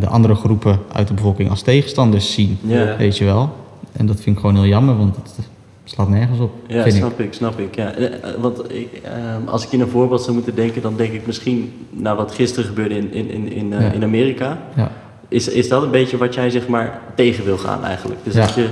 de 0.00 0.06
andere 0.06 0.34
groepen 0.34 0.78
uit 0.92 1.08
de 1.08 1.14
bevolking 1.14 1.50
als 1.50 1.62
tegenstanders 1.62 2.32
zien. 2.32 2.58
Ja, 2.62 2.96
Weet 2.96 3.18
je 3.18 3.24
wel? 3.24 3.50
En 3.92 4.06
dat 4.06 4.20
vind 4.20 4.36
ik 4.36 4.40
gewoon 4.40 4.56
heel 4.56 4.66
jammer, 4.70 4.96
want 4.96 5.16
het 5.16 5.46
slaat 5.84 6.08
nergens 6.08 6.38
op. 6.40 6.52
ja 6.66 6.82
vind 6.82 6.94
snap 6.94 7.20
ik. 7.20 7.32
snap 7.32 7.58
ik. 7.58 7.74
Ja. 7.76 7.92
Eh, 7.92 8.04
eh, 8.06 8.12
Want 8.40 8.72
ik, 8.72 9.00
ehm, 9.02 9.48
als 9.48 9.64
ik 9.64 9.72
in 9.72 9.80
een 9.80 9.88
voorbeeld 9.88 10.22
zou 10.22 10.34
moeten 10.34 10.54
denken, 10.54 10.82
dan 10.82 10.96
denk 10.96 11.12
ik 11.12 11.26
misschien 11.26 11.72
naar 11.90 12.16
wat 12.16 12.32
gisteren 12.32 12.68
gebeurde 12.68 12.96
in, 12.96 13.12
in, 13.12 13.30
in, 13.30 13.52
in, 13.52 13.72
eh, 13.72 13.80
Ja. 13.80 13.92
in 13.92 14.02
Amerika. 14.02 14.58
Ja. 14.76 14.90
Is, 15.28 15.48
is 15.48 15.68
dat 15.68 15.82
een 15.82 15.90
beetje 15.90 16.16
wat 16.16 16.34
jij 16.34 16.50
zeg 16.50 16.68
maar 16.68 17.00
tegen 17.14 17.44
wil 17.44 17.58
gaan 17.58 17.84
eigenlijk? 17.84 18.20
Dus 18.24 18.34
dat 18.34 18.54
je 18.54 18.68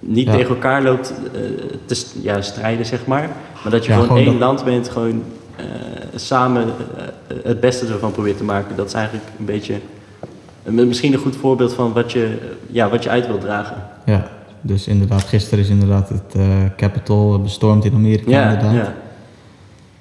niet 0.00 0.30
tegen 0.30 0.48
elkaar 0.48 0.82
loopt 0.82 1.12
eh, 1.34 1.40
te 1.84 2.04
ja, 2.22 2.40
strijden, 2.42 2.86
zeg 2.86 3.06
maar. 3.06 3.30
Maar 3.62 3.72
dat 3.72 3.84
je 3.84 3.92
gewoon 3.92 4.06
gewoon 4.06 4.22
één 4.22 4.30
dat- 4.30 4.40
land 4.40 4.64
bent, 4.64 4.88
gewoon 4.88 5.22
eh, 5.56 5.64
samen 6.14 6.64
eh, 6.96 7.36
het 7.44 7.60
beste 7.60 7.86
ervan 7.86 8.12
probeert 8.12 8.36
te 8.36 8.44
maken. 8.44 8.76
Dat 8.76 8.86
is 8.86 8.92
eigenlijk 8.94 9.26
een 9.38 9.44
beetje 9.44 9.74
misschien 10.62 11.12
een 11.12 11.18
goed 11.18 11.36
voorbeeld 11.36 11.72
van 11.74 11.92
wat 11.92 12.12
je, 12.12 12.24
eh, 12.24 12.74
ja, 12.74 12.88
wat 12.90 13.02
je 13.02 13.10
uit 13.10 13.26
wilt 13.26 13.40
dragen. 13.40 13.76
Ja, 14.06 14.28
dus 14.60 14.86
inderdaad, 14.86 15.22
gisteren 15.22 15.64
is 15.64 15.70
inderdaad 15.70 16.08
het 16.08 16.34
eh 16.36 16.42
Capitol 16.76 17.38
bestormd 17.40 17.84
in 17.84 17.94
Amerika 17.94 18.30
Ja, 18.30 18.42
inderdaad. 18.50 18.74
ja, 18.74 18.94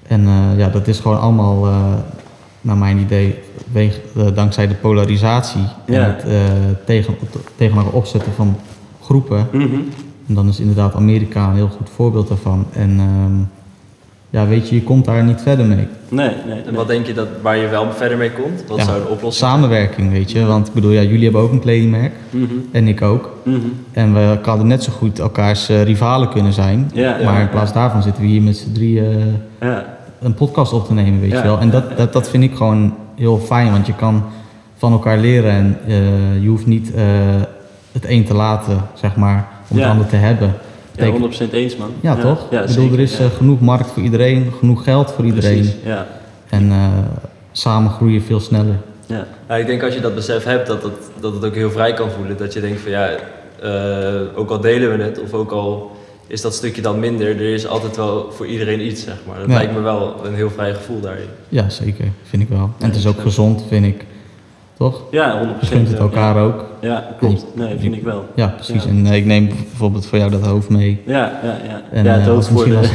En 0.07 0.25
eh, 0.27 0.57
ja, 0.57 0.69
dat 0.69 0.87
is 0.87 0.99
gewoon 0.99 1.19
allemaal, 1.19 1.65
eh, 1.67 1.93
naar 2.61 2.77
mijn 2.77 2.97
idee, 2.97 3.39
weeg, 3.71 3.99
eh, 4.15 4.25
dankzij 4.33 4.67
de 4.67 4.73
polarisatie 4.75 5.61
Ja. 5.85 5.93
en 5.93 6.03
het 6.15 6.23
eh, 6.23 6.41
tegen, 6.85 7.15
tegen 7.55 7.77
elkaar 7.77 7.93
opzetten 7.93 8.33
van 8.33 8.55
groepen. 9.01 9.47
Mhm. 9.51 9.75
En 10.27 10.33
dan 10.35 10.47
is 10.47 10.59
inderdaad 10.59 10.95
Amerika 10.95 11.47
een 11.49 11.55
heel 11.55 11.67
goed 11.77 11.89
voorbeeld 11.89 12.27
daarvan. 12.27 12.65
En 12.73 12.99
ehm, 12.99 13.33
ja, 14.31 14.47
weet 14.47 14.69
je, 14.69 14.75
je 14.75 14.83
komt 14.83 15.05
daar 15.05 15.23
niet 15.23 15.41
verder 15.41 15.65
mee. 15.65 15.87
Nee, 16.09 16.31
nee. 16.47 16.61
En 16.67 16.73
wat 16.73 16.87
denk 16.87 17.05
je 17.05 17.13
dat, 17.13 17.27
waar 17.41 17.57
je 17.57 17.67
wel 17.67 17.91
verder 17.91 18.17
mee 18.17 18.31
komt? 18.31 18.63
Wat 18.67 18.77
Ja, 18.77 18.83
zou 18.83 19.01
een 19.01 19.07
oplossing 19.07 19.49
Samenwerking, 19.49 20.11
weet 20.11 20.31
je. 20.31 20.45
Want 20.45 20.67
ik 20.67 20.73
bedoel, 20.73 20.91
ja, 20.91 21.01
jullie 21.01 21.23
hebben 21.23 21.41
ook 21.41 21.51
een 21.51 21.59
kledingmerk. 21.59 22.13
Mhm. 22.29 22.45
En 22.71 22.87
ik 22.87 23.01
ook. 23.01 23.37
Mhm. 23.43 23.57
En 23.91 24.13
we 24.13 24.37
hadden 24.41 24.67
net 24.67 24.83
zo 24.83 24.91
goed 24.91 25.19
elkaars 25.19 25.69
eh, 25.69 25.83
rivalen 25.83 26.29
kunnen 26.29 26.53
zijn. 26.53 26.91
Ja, 26.93 27.17
maar 27.23 27.33
ja, 27.33 27.39
in 27.39 27.49
plaats 27.49 27.73
daarvan 27.73 28.03
zitten 28.03 28.21
we 28.21 28.27
hier 28.29 28.41
met 28.41 28.57
z'n 28.57 28.71
drieën 28.71 29.05
eh, 29.59 29.67
Ja, 29.67 29.85
een 30.21 30.33
podcast 30.33 30.73
op 30.73 30.85
te 30.87 30.93
nemen, 30.93 31.19
weet 31.21 31.31
Ja, 31.31 31.37
je 31.37 31.43
wel. 31.43 31.59
En 31.59 31.69
dat, 31.69 31.97
dat, 31.97 32.13
dat 32.13 32.29
vind 32.29 32.43
ik 32.43 32.55
gewoon 32.55 32.95
heel 33.15 33.39
fijn, 33.39 33.71
want 33.71 33.85
je 33.87 33.93
kan 33.95 34.23
van 34.77 34.91
elkaar 34.91 35.17
leren 35.17 35.51
en 35.51 35.77
eh, 35.87 36.41
je 36.41 36.47
hoeft 36.47 36.65
niet 36.65 36.93
eh, 36.93 37.03
het 37.91 38.05
een 38.09 38.23
te 38.25 38.33
laten, 38.33 38.77
zeg 38.93 39.15
maar, 39.15 39.47
om 39.67 39.77
Ja. 39.77 39.83
het 39.83 39.91
ander 39.91 40.07
te 40.07 40.15
hebben. 40.15 40.53
Ja, 40.95 41.11
Betekent- 41.11 41.49
100% 41.49 41.53
eens 41.53 41.75
man. 41.77 41.89
ja, 42.01 42.15
toch? 42.15 42.47
Ja, 42.51 42.61
ik 42.61 42.67
bedoel, 42.67 42.83
zeker, 42.83 42.97
er 42.97 43.03
is 43.03 43.17
ja. 43.17 43.23
eh, 43.25 43.31
genoeg 43.31 43.59
markt 43.59 43.91
voor 43.91 44.03
iedereen, 44.03 44.51
genoeg 44.59 44.83
geld 44.83 45.11
voor 45.11 45.25
iedereen. 45.25 45.57
Precies, 45.59 45.75
ja. 45.85 46.07
En 46.49 46.71
eh, 46.71 46.87
samen 47.51 47.91
groei 47.91 48.13
je 48.13 48.21
veel 48.21 48.39
sneller. 48.39 48.75
Ja. 49.05 49.27
Ja, 49.47 49.55
ik 49.55 49.65
denk 49.65 49.83
als 49.83 49.93
je 49.93 50.01
dat 50.01 50.15
besef 50.15 50.43
hebt, 50.43 50.67
dat 50.67 50.83
het, 50.83 50.93
dat 51.19 51.33
het 51.33 51.45
ook 51.45 51.55
heel 51.55 51.71
vrij 51.71 51.93
kan 51.93 52.09
voelen. 52.09 52.37
Dat 52.37 52.53
je 52.53 52.59
denkt 52.61 52.81
van 52.81 52.91
ja, 52.91 53.09
eh, 53.61 54.21
ook 54.35 54.49
al 54.49 54.59
delen 54.61 54.97
we 54.97 55.03
het, 55.03 55.19
of 55.21 55.33
ook 55.33 55.51
al 55.51 55.91
is 56.27 56.41
dat 56.41 56.53
stukje 56.53 56.81
dan 56.81 56.99
minder, 56.99 57.27
er 57.27 57.53
is 57.53 57.67
altijd 57.67 57.95
wel 57.95 58.31
voor 58.31 58.45
iedereen 58.47 58.85
iets, 58.85 59.03
zeg 59.03 59.15
maar. 59.27 59.39
Dat 59.39 59.47
Ja. 59.47 59.53
lijkt 59.53 59.73
me 59.73 59.79
wel 59.81 60.15
een 60.25 60.33
heel 60.35 60.49
vrij 60.49 60.73
gevoel 60.73 60.99
daarin. 61.01 61.25
Ja, 61.49 61.69
zeker, 61.69 62.05
vind 62.23 62.41
ik 62.43 62.49
wel. 62.49 62.69
En 62.79 62.87
het 62.87 62.95
is 62.95 63.07
ook 63.07 63.15
zo. 63.15 63.21
gezond, 63.21 63.63
vind 63.67 63.85
ik. 63.85 64.05
Toch? 64.81 65.01
Ja, 65.11 65.41
100%. 65.41 65.59
Je 65.59 65.65
gunt 65.65 65.87
het 65.87 65.97
ja. 65.97 66.03
elkaar 66.03 66.37
ook. 66.37 66.65
Ja, 66.79 67.03
klopt. 67.19 67.45
Nee, 67.53 67.75
vind 67.79 67.95
ik 67.95 68.03
wel. 68.03 68.25
Ja, 68.35 68.47
precies. 68.47 68.83
Ja. 68.83 68.89
En 68.89 69.05
eh, 69.05 69.15
ik 69.15 69.25
neem 69.25 69.47
bijvoorbeeld 69.47 70.05
voor 70.05 70.17
jou 70.17 70.31
dat 70.31 70.45
hoofd 70.45 70.69
mee. 70.69 71.01
Ja, 71.05 71.39
ja, 71.43 71.57
ja. 71.67 71.81
En, 71.91 72.03
ja, 72.03 72.11
het 72.11 72.21
eh, 72.21 72.27
hoofd 72.27 72.37
als 72.37 72.47
voor 72.47 72.65
de 72.65 72.89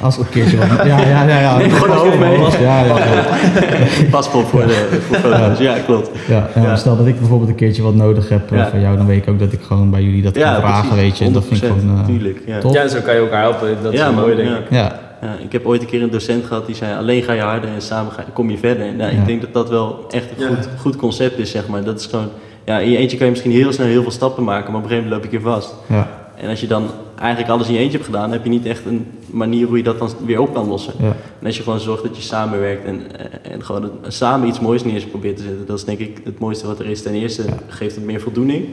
als, 0.00 0.18
een 0.18 0.28
keertje 0.28 0.56
wat... 0.56 0.68
Ja, 0.86 1.00
ja, 1.00 1.22
ja. 1.28 1.40
ja. 1.40 1.56
Neem 1.56 1.70
gewoon 1.80 1.96
hoofd 1.96 2.18
mee. 2.18 2.38
Ja, 2.38 2.80
ja, 2.80 2.98
ja. 2.98 3.24
paspoort 4.10 4.46
voor 4.46 4.66
de 4.66 4.98
voor 5.08 5.16
foto's. 5.30 5.58
Ja, 5.58 5.74
klopt. 5.86 6.10
Ja, 6.54 6.76
stel 6.76 6.96
dat 6.96 7.06
ik 7.06 7.18
bijvoorbeeld 7.18 7.50
een 7.50 7.56
keertje 7.56 7.82
wat 7.82 7.94
nodig 7.94 8.28
heb 8.28 8.52
eh, 8.52 8.58
Ja. 8.58 8.68
van 8.68 8.80
jou, 8.80 8.96
dan 8.96 9.06
weet 9.06 9.22
ik 9.22 9.28
ook 9.28 9.38
dat 9.38 9.52
ik 9.52 9.60
gewoon 9.62 9.90
bij 9.90 10.02
jullie 10.02 10.22
dat 10.22 10.34
Ja, 10.34 10.52
kan 10.52 10.60
vragen, 10.60 10.88
precies. 10.88 11.02
weet 11.04 11.18
je. 11.18 11.24
En 11.24 11.32
dat 11.32 11.44
vind 11.44 11.62
ik 11.62 11.68
100%, 11.68 11.72
gewoon 11.72 11.98
eh, 11.98 12.04
Tuurlijk, 12.04 12.42
ja. 12.46 12.58
top. 12.58 12.74
Ja, 12.74 12.88
zo 12.88 13.00
kan 13.00 13.14
je 13.14 13.20
elkaar 13.20 13.42
helpen. 13.42 13.76
Dat 13.82 13.92
is 13.92 14.02
mooi, 14.14 14.36
denk 14.36 14.48
ja. 14.48 14.56
ik. 14.56 14.70
Ja, 14.70 15.00
Ja, 15.22 15.36
ik 15.44 15.52
heb 15.52 15.66
ooit 15.66 15.80
een 15.80 15.86
keer 15.86 16.02
een 16.02 16.10
docent 16.10 16.44
gehad 16.44 16.66
die 16.66 16.74
zei: 16.74 16.96
alleen 16.96 17.22
ga 17.22 17.32
je 17.32 17.40
harder 17.40 17.70
en 17.70 17.82
samen 17.82 18.12
ga, 18.12 18.24
kom 18.32 18.50
je 18.50 18.58
verder. 18.58 18.86
En, 18.86 18.96
nou, 18.96 19.12
Ja. 19.14 19.18
Ik 19.20 19.26
denk 19.26 19.40
dat 19.40 19.52
dat 19.52 19.68
wel 19.68 20.04
echt 20.10 20.26
een 20.36 20.44
Ja. 20.44 20.54
goed, 20.54 20.68
goed 20.78 20.96
concept 20.96 21.38
is, 21.38 21.50
zeg 21.50 21.68
maar. 21.68 21.84
Dat 21.84 22.00
is 22.00 22.06
gewoon, 22.06 22.28
ja, 22.64 22.78
in 22.78 22.90
je 22.90 22.96
eentje 22.96 23.16
kan 23.16 23.26
je 23.26 23.32
misschien 23.32 23.52
heel 23.52 23.72
snel 23.72 23.86
heel 23.86 24.02
veel 24.02 24.10
stappen 24.10 24.44
maken, 24.44 24.72
maar 24.72 24.80
op 24.80 24.82
een 24.82 24.90
gegeven 24.90 25.08
moment 25.10 25.22
loop 25.24 25.32
je 25.32 25.38
keer 25.38 25.50
vast. 25.52 25.74
ja, 25.88 26.18
En 26.36 26.48
als 26.48 26.60
je 26.60 26.66
dan 26.66 26.86
eigenlijk 27.18 27.50
alles 27.52 27.66
in 27.68 27.72
je 27.74 27.78
eentje 27.78 27.92
hebt 27.98 28.04
gedaan, 28.10 28.32
heb 28.32 28.44
je 28.44 28.50
niet 28.50 28.66
echt 28.66 28.84
een 28.86 29.06
manier 29.26 29.66
hoe 29.66 29.76
je 29.76 29.82
dat 29.82 29.98
dan 29.98 30.10
weer 30.26 30.40
op 30.40 30.54
kan 30.54 30.68
lossen. 30.68 30.92
ja. 30.98 31.16
En 31.40 31.46
als 31.46 31.56
je 31.56 31.62
gewoon 31.62 31.80
zorgt 31.80 32.02
dat 32.02 32.16
je 32.16 32.22
samenwerkt 32.22 32.84
en, 32.84 33.00
eh, 33.18 33.52
en 33.52 33.64
gewoon 33.64 33.82
het- 33.82 34.14
samen 34.14 34.48
iets 34.48 34.60
moois 34.60 34.84
neer 34.84 35.06
probeert 35.06 35.36
te 35.36 35.42
zetten, 35.42 35.66
dat 35.66 35.78
is 35.78 35.84
denk 35.84 35.98
ik 35.98 36.20
het 36.24 36.38
mooiste 36.38 36.66
wat 36.66 36.78
er 36.78 36.86
is. 36.86 37.02
Ten 37.02 37.14
eerste 37.14 37.42
geeft 37.68 37.94
het 37.94 38.04
meer 38.04 38.20
voldoening. 38.20 38.64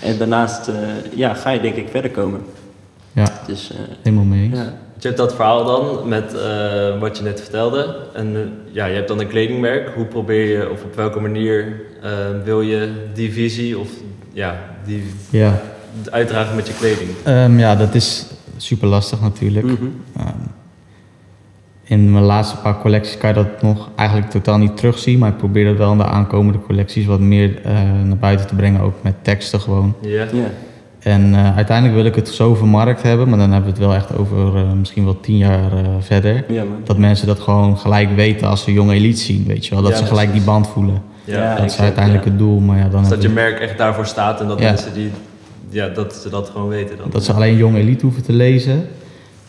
En 0.00 0.18
daarnaast 0.18 0.68
eh, 0.68 0.74
ja, 1.14 1.34
ga 1.34 1.50
je 1.50 1.60
denk 1.60 1.74
ik 1.76 1.88
verder 1.90 2.10
komen. 2.10 2.40
ja, 3.12 3.26
Dus, 3.46 3.70
eh, 3.70 3.76
helemaal 4.02 4.24
mee 4.24 4.42
eens. 4.44 4.58
ja. 4.58 4.78
Je 4.98 5.06
hebt 5.06 5.16
dat 5.18 5.34
verhaal 5.34 5.64
dan 5.64 6.08
met 6.08 6.34
eh, 6.34 7.00
wat 7.00 7.18
je 7.18 7.24
net 7.24 7.40
vertelde. 7.40 7.96
En 8.12 8.36
eh, 8.36 8.40
ja, 8.74 8.86
je 8.86 8.94
hebt 8.94 9.08
dan 9.08 9.20
een 9.20 9.28
kledingmerk. 9.28 9.94
Hoe 9.94 10.04
probeer 10.04 10.58
je, 10.58 10.70
of 10.70 10.84
op 10.84 10.94
welke 10.94 11.20
manier 11.20 11.80
eh, 12.02 12.10
wil 12.44 12.60
je 12.60 12.92
die 13.14 13.32
visie 13.32 13.78
of 13.78 13.88
ja, 14.32 14.58
die 14.84 15.04
Ja, 15.30 15.60
uitdragen 16.10 16.56
met 16.56 16.66
je 16.66 16.74
kleding? 16.74 17.10
Ehm, 17.24 17.58
ja 17.58 17.76
dat 17.76 17.94
is 17.94 18.26
super 18.56 18.88
lastig 18.88 19.20
natuurlijk. 19.20 19.66
Mhm. 19.66 19.86
Ehm, 20.16 20.26
in 21.84 22.12
mijn 22.12 22.24
laatste 22.24 22.56
paar 22.56 22.78
collecties 22.78 23.18
kan 23.18 23.28
je 23.28 23.34
dat 23.34 23.62
nog 23.62 23.88
eigenlijk 23.96 24.30
totaal 24.30 24.58
niet 24.58 24.76
terugzien. 24.76 25.18
Maar 25.18 25.30
ik 25.30 25.36
probeer 25.36 25.64
dat 25.64 25.76
wel 25.76 25.92
in 25.92 25.98
de 25.98 26.04
aankomende 26.04 26.60
collecties 26.60 27.06
wat 27.06 27.20
meer 27.20 27.60
eh, 27.62 27.72
naar 28.04 28.16
buiten 28.16 28.46
te 28.46 28.54
brengen. 28.54 28.80
Ook 28.80 29.02
met 29.02 29.14
teksten 29.22 29.60
gewoon. 29.60 29.94
Ja. 30.00 30.26
Ja. 30.32 30.50
En 31.08 31.34
eh, 31.34 31.56
uiteindelijk 31.56 31.96
wil 31.96 32.04
ik 32.06 32.14
het 32.14 32.28
zo 32.28 32.54
vermarkt 32.54 33.02
hebben. 33.02 33.28
Maar 33.28 33.38
dan 33.38 33.52
hebben 33.52 33.72
we 33.74 33.76
het 33.78 33.86
wel 33.86 33.94
echt 33.94 34.16
over 34.16 34.56
eh, 34.56 34.72
misschien 34.72 35.04
wel 35.04 35.20
tien 35.20 35.36
jaar 35.36 35.72
eh, 35.72 35.78
verder. 36.00 36.44
ja. 36.48 36.62
Dat 36.84 36.98
mensen 36.98 37.26
dat 37.26 37.38
gewoon 37.40 37.78
gelijk 37.78 38.10
weten 38.16 38.48
als 38.48 38.62
ze 38.62 38.72
jonge 38.72 38.94
elite 38.94 39.20
zien. 39.20 39.44
Weet 39.46 39.66
je 39.66 39.74
wel. 39.74 39.82
Dat 39.82 39.92
Ja, 39.92 39.98
ze 39.98 40.04
gelijk 40.04 40.32
die 40.32 40.42
band 40.42 40.68
voelen. 40.68 41.02
Ja. 41.24 41.42
Ja, 41.42 41.56
dat 41.56 41.64
is 41.64 41.78
uiteindelijk 41.78 42.24
ja. 42.24 42.30
het 42.30 42.38
doel, 42.38 42.60
maar 42.60 42.78
ja, 42.78 42.88
dan 42.88 43.00
Dus 43.00 43.10
dat 43.10 43.22
je 43.22 43.28
merk 43.28 43.58
echt 43.60 43.78
daarvoor 43.78 44.06
staat 44.06 44.40
en 44.40 44.48
dat 44.48 44.58
Ja. 44.58 44.64
mensen 44.70 44.92
die, 44.94 45.10
ja, 45.70 45.88
dat 45.88 46.14
ze 46.14 46.28
dat 46.30 46.50
gewoon 46.52 46.68
weten 46.68 46.96
dan. 46.96 47.06
dat 47.10 47.24
ze 47.24 47.32
alleen 47.32 47.56
Jong 47.56 47.76
Elite 47.76 48.04
hoeven 48.04 48.22
te 48.22 48.32
lezen. 48.32 48.86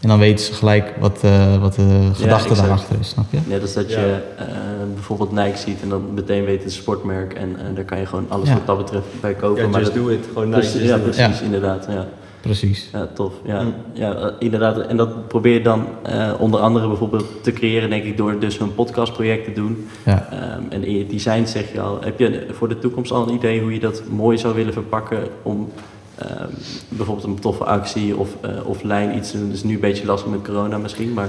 En 0.01 0.08
dan 0.10 0.20
weten 0.20 0.46
ze 0.46 0.53
gelijk 0.53 0.94
wat, 1.00 1.20
eh, 1.24 1.62
wat 1.62 1.74
de 1.75 2.10
gedachte 2.13 2.53
daarachter 2.56 2.96
is, 3.00 3.10
snap 3.10 3.25
je? 3.29 3.38
Net 3.48 3.62
als 3.62 3.74
dat 3.74 3.91
Ja. 3.91 4.00
je 4.00 4.18
eh, 4.38 4.46
bijvoorbeeld 4.94 5.32
Nike 5.32 5.58
ziet 5.58 5.82
en 5.82 5.89
dan 5.89 6.13
meteen 6.13 6.46
weet 6.46 6.63
het 6.63 6.72
sportmerk 6.74 7.34
en 7.34 7.56
eh, 7.60 7.75
daar 7.75 7.84
kan 7.84 8.00
je 8.00 8.06
gewoon 8.06 8.25
alles 8.29 8.48
Ja. 8.48 8.53
wat 8.53 8.65
dat 8.65 8.77
betreft 8.77 9.06
bij 9.22 9.34
kopen. 9.34 9.63
ja, 9.63 9.70
maar 9.70 9.79
just 9.79 9.94
dat- 9.94 10.03
do 10.03 10.10
it. 10.10 10.25
Gewoon 10.34 10.50
precies, 10.50 10.74
nice, 10.74 10.86
ja, 10.88 10.98
precies, 10.98 11.39
Ja. 11.39 11.46
inderdaad. 11.46 11.88
Ja. 11.89 12.08
Precies. 12.41 12.89
Ja, 12.94 13.08
tof. 13.13 13.34
Ja, 13.44 13.62
Mm. 13.62 13.74
ja 13.94 14.32
inderdaad. 14.39 14.77
En 14.79 14.98
dat 14.98 15.27
probeer 15.27 15.53
je 15.53 15.62
dan 15.62 15.86
eh, 16.03 16.32
onder 16.39 16.60
andere 16.60 16.88
bijvoorbeeld 16.88 17.25
te 17.44 17.51
creëren, 17.51 17.89
denk 17.89 18.03
ik, 18.03 18.18
door 18.18 18.39
dus 18.39 18.60
een 18.60 18.75
podcastproject 18.75 19.46
te 19.46 19.51
doen. 19.53 19.88
Ja. 20.06 20.27
Ehm, 20.32 20.62
en 20.70 20.84
in 20.84 20.98
je 20.98 21.06
design 21.06 21.46
zeg 21.46 21.72
je 21.74 21.82
al, 21.82 21.98
heb 22.01 22.20
je 22.20 22.46
voor 22.51 22.68
de 22.68 22.79
toekomst 22.79 23.12
al 23.12 23.27
een 23.27 23.34
idee 23.34 23.62
hoe 23.62 23.74
je 23.74 23.79
dat 23.79 24.01
mooi 24.10 24.38
zou 24.38 24.56
willen 24.56 24.74
verpakken 24.74 25.20
om 25.44 25.72
ehm, 26.20 26.48
bijvoorbeeld 26.90 27.28
een 27.28 27.40
toffe 27.40 27.64
actie 27.64 28.18
of 28.18 28.30
eh 28.42 28.50
offline 28.66 29.14
iets 29.16 29.32
te 29.32 29.40
doen? 29.40 29.52
Is 29.52 29.64
nu 29.64 29.74
een 29.74 29.80
beetje 29.80 30.06
lastig 30.06 30.32
met 30.32 30.42
corona 30.42 30.78
misschien, 30.78 31.14
maar 31.14 31.28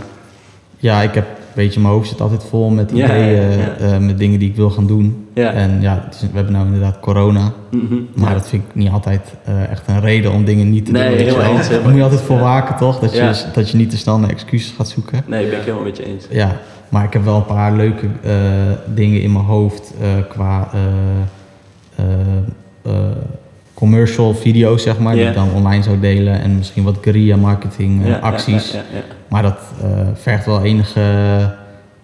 Ja, 0.82 1.02
ik 1.02 1.14
heb 1.14 1.24
een 1.26 1.34
beetje, 1.54 1.80
mijn 1.80 1.92
hoofd 1.92 2.08
zit 2.08 2.20
altijd 2.20 2.44
vol 2.44 2.70
met 2.70 2.90
Ja, 2.94 3.04
ideeën, 3.04 3.58
ja, 3.58 3.74
eh, 3.76 3.98
met 3.98 4.18
dingen 4.18 4.38
die 4.38 4.48
ik 4.48 4.56
wil 4.56 4.70
gaan 4.70 4.86
doen. 4.86 5.26
ja. 5.34 5.50
En 5.52 5.80
ja, 5.80 6.08
is- 6.10 6.20
we 6.20 6.26
hebben 6.32 6.52
nou 6.52 6.64
inderdaad 6.66 7.00
corona, 7.00 7.52
Mhm. 7.70 7.94
maar 8.14 8.34
dat 8.34 8.48
vind 8.48 8.62
ik 8.68 8.74
niet 8.74 8.90
altijd 8.90 9.34
eh, 9.44 9.70
echt 9.70 9.82
een 9.88 10.00
reden 10.00 10.32
om 10.32 10.44
dingen 10.44 10.70
niet 10.70 10.86
te 10.86 10.92
Nee, 10.92 11.08
doen. 11.08 11.18
je 11.18 11.24
helemaal 11.24 11.56
eens, 11.56 11.68
Daar 11.68 11.82
moet 11.82 11.94
je 11.94 12.02
altijd 12.02 12.20
voor 12.20 12.38
waken, 12.38 12.76
toch? 12.76 12.98
Dat 12.98 13.12
je, 13.12 13.16
Ja. 13.22 13.34
dat 13.54 13.70
je 13.70 13.76
niet 13.76 13.90
te 13.90 13.96
snel 13.96 14.18
naar 14.18 14.30
excuses 14.30 14.74
gaat 14.76 14.88
zoeken. 14.88 15.22
Nee, 15.26 15.48
ben 15.48 15.58
ik 15.58 15.64
helemaal 15.64 15.84
met 15.84 15.96
je 15.96 16.04
eens. 16.06 16.24
Ja, 16.30 16.56
maar 16.88 17.04
ik 17.04 17.12
heb 17.12 17.24
wel 17.24 17.36
een 17.36 17.44
paar 17.44 17.72
leuke 17.72 18.06
eh, 18.22 18.32
dingen 18.94 19.22
in 19.22 19.32
mijn 19.32 19.44
hoofd 19.44 19.92
eh, 20.00 20.08
qua 20.28 20.68
eh, 20.72 20.80
eh, 22.04 22.06
eh, 22.82 22.92
commercial 23.80 24.34
video's, 24.34 24.82
zeg 24.82 24.98
maar, 24.98 25.14
die 25.14 25.24
ik 25.26 25.34
dan 25.34 25.48
online 25.54 25.82
zou 25.82 26.00
delen. 26.00 26.40
En 26.40 26.56
misschien 26.56 26.82
wat 26.84 26.96
guerrilla 27.00 27.36
marketing 27.36 28.06
eh, 28.06 28.22
acties. 28.22 28.72
Ja, 28.72 28.78
ja, 28.78 28.96
ja. 28.96 29.02
Maar 29.28 29.42
dat 29.42 29.58
eh, 29.82 29.88
vergt 30.14 30.46
wel 30.46 30.62
enige 30.62 31.00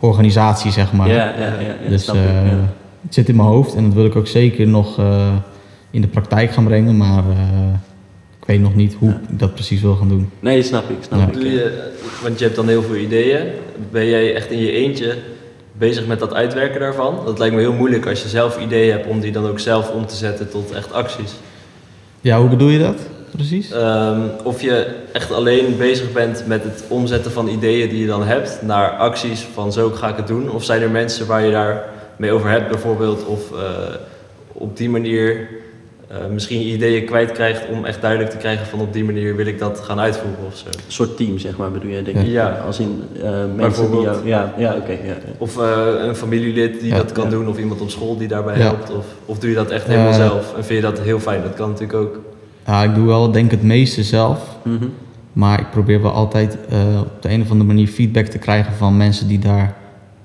organisatie, 0.00 0.70
zeg 0.72 0.92
maar. 0.92 1.08
Ja, 1.08 1.14
ja, 1.14 1.32
ja, 1.38 1.60
ja, 1.60 1.88
dus 1.88 2.08
ik, 2.08 2.14
eh, 2.14 2.24
ja. 2.24 2.58
het 3.02 3.14
zit 3.14 3.28
in 3.28 3.36
mijn 3.36 3.48
hoofd 3.48 3.74
en 3.74 3.84
dat 3.84 3.92
wil 3.92 4.04
ik 4.04 4.16
ook 4.16 4.26
zeker 4.26 4.66
nog 4.66 4.98
eh, 4.98 5.32
in 5.90 6.00
de 6.00 6.06
praktijk 6.06 6.50
gaan 6.50 6.64
brengen. 6.64 6.96
Maar 6.96 7.24
eh, 7.30 7.72
ik 8.40 8.46
weet 8.46 8.60
nog 8.60 8.74
niet 8.74 8.94
hoe 8.98 9.08
Ja. 9.08 9.20
ik 9.28 9.38
dat 9.38 9.54
precies 9.54 9.80
wil 9.80 9.94
gaan 9.94 10.08
doen. 10.08 10.30
Nee, 10.40 10.62
snap 10.62 10.90
ik, 10.90 10.96
snap 11.00 11.18
Ja. 11.18 11.26
ik. 11.26 11.32
Doe 11.32 11.50
je, 11.50 11.90
want 12.22 12.38
je 12.38 12.44
hebt 12.44 12.56
dan 12.56 12.68
heel 12.68 12.82
veel 12.82 12.96
ideeën. 12.96 13.46
Ben 13.90 14.06
jij 14.06 14.34
echt 14.34 14.50
in 14.50 14.58
je 14.58 14.72
eentje 14.72 15.14
bezig 15.72 16.06
met 16.06 16.18
dat 16.18 16.34
uitwerken 16.34 16.80
daarvan? 16.80 17.18
Dat 17.24 17.38
lijkt 17.38 17.54
me 17.54 17.60
heel 17.60 17.72
moeilijk 17.72 18.06
als 18.06 18.22
je 18.22 18.28
zelf 18.28 18.58
ideeën 18.60 18.92
hebt 18.92 19.06
om 19.06 19.20
die 19.20 19.32
dan 19.32 19.46
ook 19.46 19.58
zelf 19.58 19.90
om 19.90 20.06
te 20.06 20.16
zetten 20.16 20.50
tot 20.50 20.70
echt 20.72 20.92
acties. 20.92 21.32
Ja, 22.26 22.40
hoe 22.40 22.48
bedoel 22.48 22.68
je 22.68 22.78
dat 22.78 23.00
precies? 23.30 23.70
Ehm, 23.70 24.20
of 24.42 24.60
je 24.60 24.86
echt 25.12 25.32
alleen 25.32 25.76
bezig 25.76 26.12
bent 26.12 26.46
met 26.46 26.62
het 26.62 26.84
omzetten 26.88 27.32
van 27.32 27.48
ideeën 27.48 27.88
die 27.88 28.00
je 28.00 28.06
dan 28.06 28.24
hebt 28.24 28.62
naar 28.62 28.90
acties 28.90 29.46
van 29.52 29.72
zo 29.72 29.90
ga 29.90 30.08
ik 30.08 30.16
het 30.16 30.26
doen. 30.26 30.50
Of 30.50 30.64
zijn 30.64 30.82
er 30.82 30.90
mensen 30.90 31.26
waar 31.26 31.44
je 31.44 31.50
daar 31.50 31.84
mee 32.16 32.32
over 32.32 32.50
hebt 32.50 32.68
bijvoorbeeld 32.68 33.24
of 33.24 33.52
eh, 33.52 33.94
op 34.52 34.76
die 34.76 34.90
manier 34.90 35.48
eh, 36.08 36.16
misschien 36.32 36.60
ideeën 36.60 37.04
kwijtkrijgt 37.04 37.68
om 37.68 37.84
echt 37.84 38.00
duidelijk 38.00 38.30
te 38.30 38.36
krijgen 38.36 38.66
van 38.66 38.80
op 38.80 38.92
die 38.92 39.04
manier 39.04 39.36
wil 39.36 39.46
ik 39.46 39.58
dat 39.58 39.80
gaan 39.80 39.98
uitvoeren 40.00 40.46
of 40.46 40.56
zo. 40.56 40.66
Een 40.66 40.74
soort 40.86 41.16
team, 41.16 41.38
zeg 41.38 41.56
maar, 41.56 41.70
bedoel 41.70 41.90
je, 41.90 42.02
denk 42.02 42.16
Ja. 42.16 42.22
ik. 42.22 42.28
Ja. 42.28 42.62
Als 42.66 42.78
in 42.80 43.02
eh, 43.22 43.30
mensen 43.56 43.90
die 43.90 44.00
jou... 44.00 44.26
Ja, 44.26 44.54
ja 44.56 44.74
oké. 44.74 44.92
ja, 44.92 44.98
ja. 45.04 45.16
Of 45.38 45.58
eh, 45.58 45.86
een 45.98 46.16
familielid 46.16 46.80
die 46.80 46.90
Ja, 46.90 46.96
dat 46.96 47.12
kan 47.12 47.24
ja. 47.24 47.30
doen, 47.30 47.48
of 47.48 47.58
iemand 47.58 47.80
op 47.80 47.90
school 47.90 48.16
die 48.16 48.28
daarbij 48.28 48.56
Ja. 48.58 48.62
helpt. 48.62 48.90
Of, 48.90 49.06
of 49.24 49.38
doe 49.38 49.50
je 49.50 49.56
dat 49.56 49.70
echt 49.70 49.86
helemaal 49.86 50.12
zelf? 50.12 50.54
En 50.56 50.64
vind 50.64 50.80
je 50.84 50.90
dat 50.90 51.00
heel 51.00 51.18
fijn? 51.20 51.42
Dat 51.42 51.54
kan 51.54 51.68
natuurlijk 51.70 51.98
ook. 51.98 52.20
Ja, 52.66 52.82
ik 52.82 52.94
doe 52.94 53.06
wel 53.06 53.30
denk 53.30 53.44
ik 53.44 53.50
het 53.50 53.62
meeste 53.62 54.02
zelf. 54.02 54.56
Mhm. 54.62 54.84
Maar 55.32 55.60
ik 55.60 55.70
probeer 55.70 56.02
wel 56.02 56.10
altijd 56.12 56.58
eh, 56.68 56.78
op 57.00 57.22
de 57.22 57.30
een 57.30 57.40
of 57.42 57.50
andere 57.50 57.66
manier 57.68 57.86
feedback 57.88 58.26
te 58.26 58.38
krijgen 58.38 58.72
van 58.72 58.96
mensen 58.96 59.28
die 59.28 59.38
daar 59.38 59.74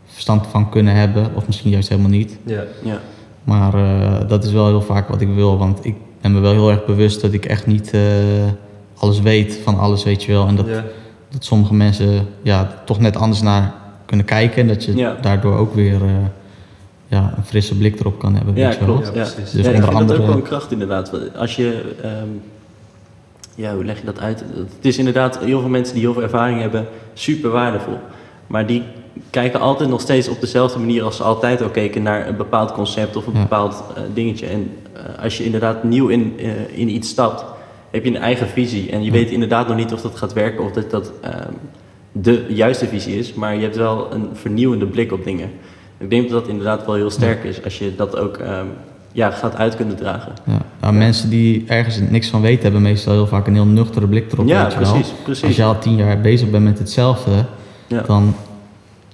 verstand 0.05 0.47
van 0.47 0.69
kunnen 0.69 0.95
hebben. 0.95 1.27
Of 1.35 1.47
misschien 1.47 1.71
juist 1.71 1.89
helemaal 1.89 2.09
niet. 2.11 2.37
Ja. 2.45 2.63
Ja. 2.83 2.99
Maar 3.43 3.73
eh, 3.73 4.27
dat 4.27 4.43
is 4.43 4.51
wel 4.51 4.67
heel 4.67 4.81
vaak 4.81 5.07
wat 5.07 5.21
ik 5.21 5.33
wil. 5.33 5.57
Want 5.57 5.85
ik 5.85 5.95
ben 6.21 6.33
me 6.33 6.39
wel 6.39 6.51
heel 6.51 6.69
erg 6.71 6.85
bewust 6.85 7.21
dat 7.21 7.33
ik 7.33 7.45
echt 7.45 7.67
niet 7.67 7.91
eh, 7.93 8.01
alles 8.97 9.19
weet 9.21 9.59
van 9.63 9.77
alles, 9.79 10.03
weet 10.03 10.23
je 10.23 10.31
wel. 10.31 10.47
En 10.47 10.55
dat, 10.55 10.67
Ja. 10.67 10.83
dat 11.29 11.43
sommige 11.45 11.73
mensen 11.73 12.27
ja, 12.41 12.81
toch 12.85 12.99
net 12.99 13.15
anders 13.17 13.41
naar 13.41 13.73
kunnen 14.05 14.25
kijken. 14.25 14.61
En 14.61 14.67
dat 14.67 14.83
je 14.83 14.95
Ja. 14.95 15.17
daardoor 15.21 15.57
ook 15.57 15.75
weer 15.75 15.93
eh, 16.03 16.09
ja, 17.07 17.33
een 17.37 17.43
frisse 17.43 17.77
blik 17.77 17.99
erop 17.99 18.19
kan 18.19 18.35
hebben, 18.35 18.55
Ja, 18.55 18.67
weet 18.67 18.77
je 18.79 18.85
wel. 18.85 18.95
klopt. 18.95 19.07
Ja, 19.15 19.21
Ja, 19.23 19.29
precies. 19.29 19.51
Dus 19.51 19.65
ja, 19.65 19.71
ik 19.71 19.75
vind 19.75 19.81
dat 19.85 19.93
ook 19.93 19.99
andere- 20.01 20.25
wel 20.25 20.35
een 20.35 20.41
kracht 20.41 20.71
inderdaad. 20.71 21.11
Als 21.37 21.55
je, 21.55 21.95
ehm, 22.01 22.27
ja, 23.55 23.73
hoe 23.75 23.85
leg 23.85 23.99
je 23.99 24.05
dat 24.05 24.19
uit? 24.19 24.39
Het 24.55 24.85
is 24.85 24.97
inderdaad 24.97 25.39
heel 25.39 25.59
veel 25.59 25.69
mensen 25.69 25.93
die 25.93 26.03
heel 26.03 26.13
veel 26.13 26.21
ervaring 26.23 26.61
hebben, 26.61 26.87
super 27.13 27.49
waardevol. 27.49 27.97
Maar 28.47 28.65
die 28.67 28.83
kijken 29.29 29.59
altijd 29.59 29.89
nog 29.89 30.01
steeds 30.01 30.27
op 30.27 30.39
dezelfde 30.39 30.79
manier 30.79 31.03
als 31.03 31.15
ze 31.15 31.23
altijd 31.23 31.61
al 31.61 31.69
keken 31.69 32.03
naar 32.03 32.27
een 32.27 32.37
bepaald 32.37 32.71
concept 32.71 33.15
of 33.15 33.27
een 33.27 33.33
bepaald 33.33 33.83
eh, 33.95 34.03
dingetje. 34.13 34.45
En 34.45 34.71
eh, 34.93 35.23
als 35.23 35.37
je 35.37 35.43
inderdaad 35.43 35.83
nieuw 35.83 36.07
in, 36.07 36.33
eh, 36.37 36.77
in 36.79 36.89
iets 36.89 37.09
stapt, 37.09 37.45
heb 37.91 38.03
je 38.03 38.09
een 38.09 38.21
eigen 38.21 38.47
visie. 38.47 38.91
En 38.91 39.03
je 39.03 39.11
weet 39.11 39.29
inderdaad 39.29 39.67
nog 39.67 39.77
niet 39.77 39.93
of 39.93 40.01
dat 40.01 40.15
gaat 40.15 40.33
werken 40.33 40.63
of 40.63 40.71
dat 40.71 40.91
dat 40.91 41.11
ehm, 41.21 41.51
de 42.11 42.45
juiste 42.49 42.87
visie 42.87 43.17
is. 43.17 43.33
Maar 43.33 43.55
je 43.55 43.61
hebt 43.61 43.75
wel 43.75 44.13
een 44.13 44.29
vernieuwende 44.33 44.85
blik 44.85 45.11
op 45.11 45.23
dingen. 45.23 45.49
Ik 45.97 46.09
denk 46.09 46.29
dat 46.29 46.39
dat 46.39 46.49
inderdaad 46.49 46.85
wel 46.85 46.95
heel 46.95 47.09
sterk 47.09 47.43
is 47.43 47.63
als 47.63 47.79
je 47.79 47.95
dat 47.95 48.17
ook 48.17 48.37
ehm, 48.37 48.65
ja, 49.11 49.31
gaat 49.31 49.55
uit 49.55 49.75
kunnen 49.75 49.95
dragen. 49.95 50.31
Ja. 50.45 50.61
Ja, 50.81 50.91
Mensen 50.91 51.29
die 51.29 51.63
ergens 51.67 51.99
niks 52.09 52.29
van 52.29 52.41
weten, 52.41 52.63
hebben 52.63 52.81
meestal 52.81 53.13
heel 53.13 53.27
vaak 53.27 53.47
een 53.47 53.53
heel 53.53 53.65
nuchtere 53.65 54.07
blik 54.07 54.31
erop. 54.31 54.47
ja, 54.47 54.65
precies, 54.75 55.13
precies. 55.23 55.43
Als 55.43 55.55
je 55.55 55.63
al 55.63 55.79
tien 55.79 55.95
jaar 55.95 56.21
bezig 56.21 56.49
bent 56.49 56.63
met 56.63 56.79
hetzelfde, 56.79 57.45
Ja. 57.87 58.01
dan 58.01 58.35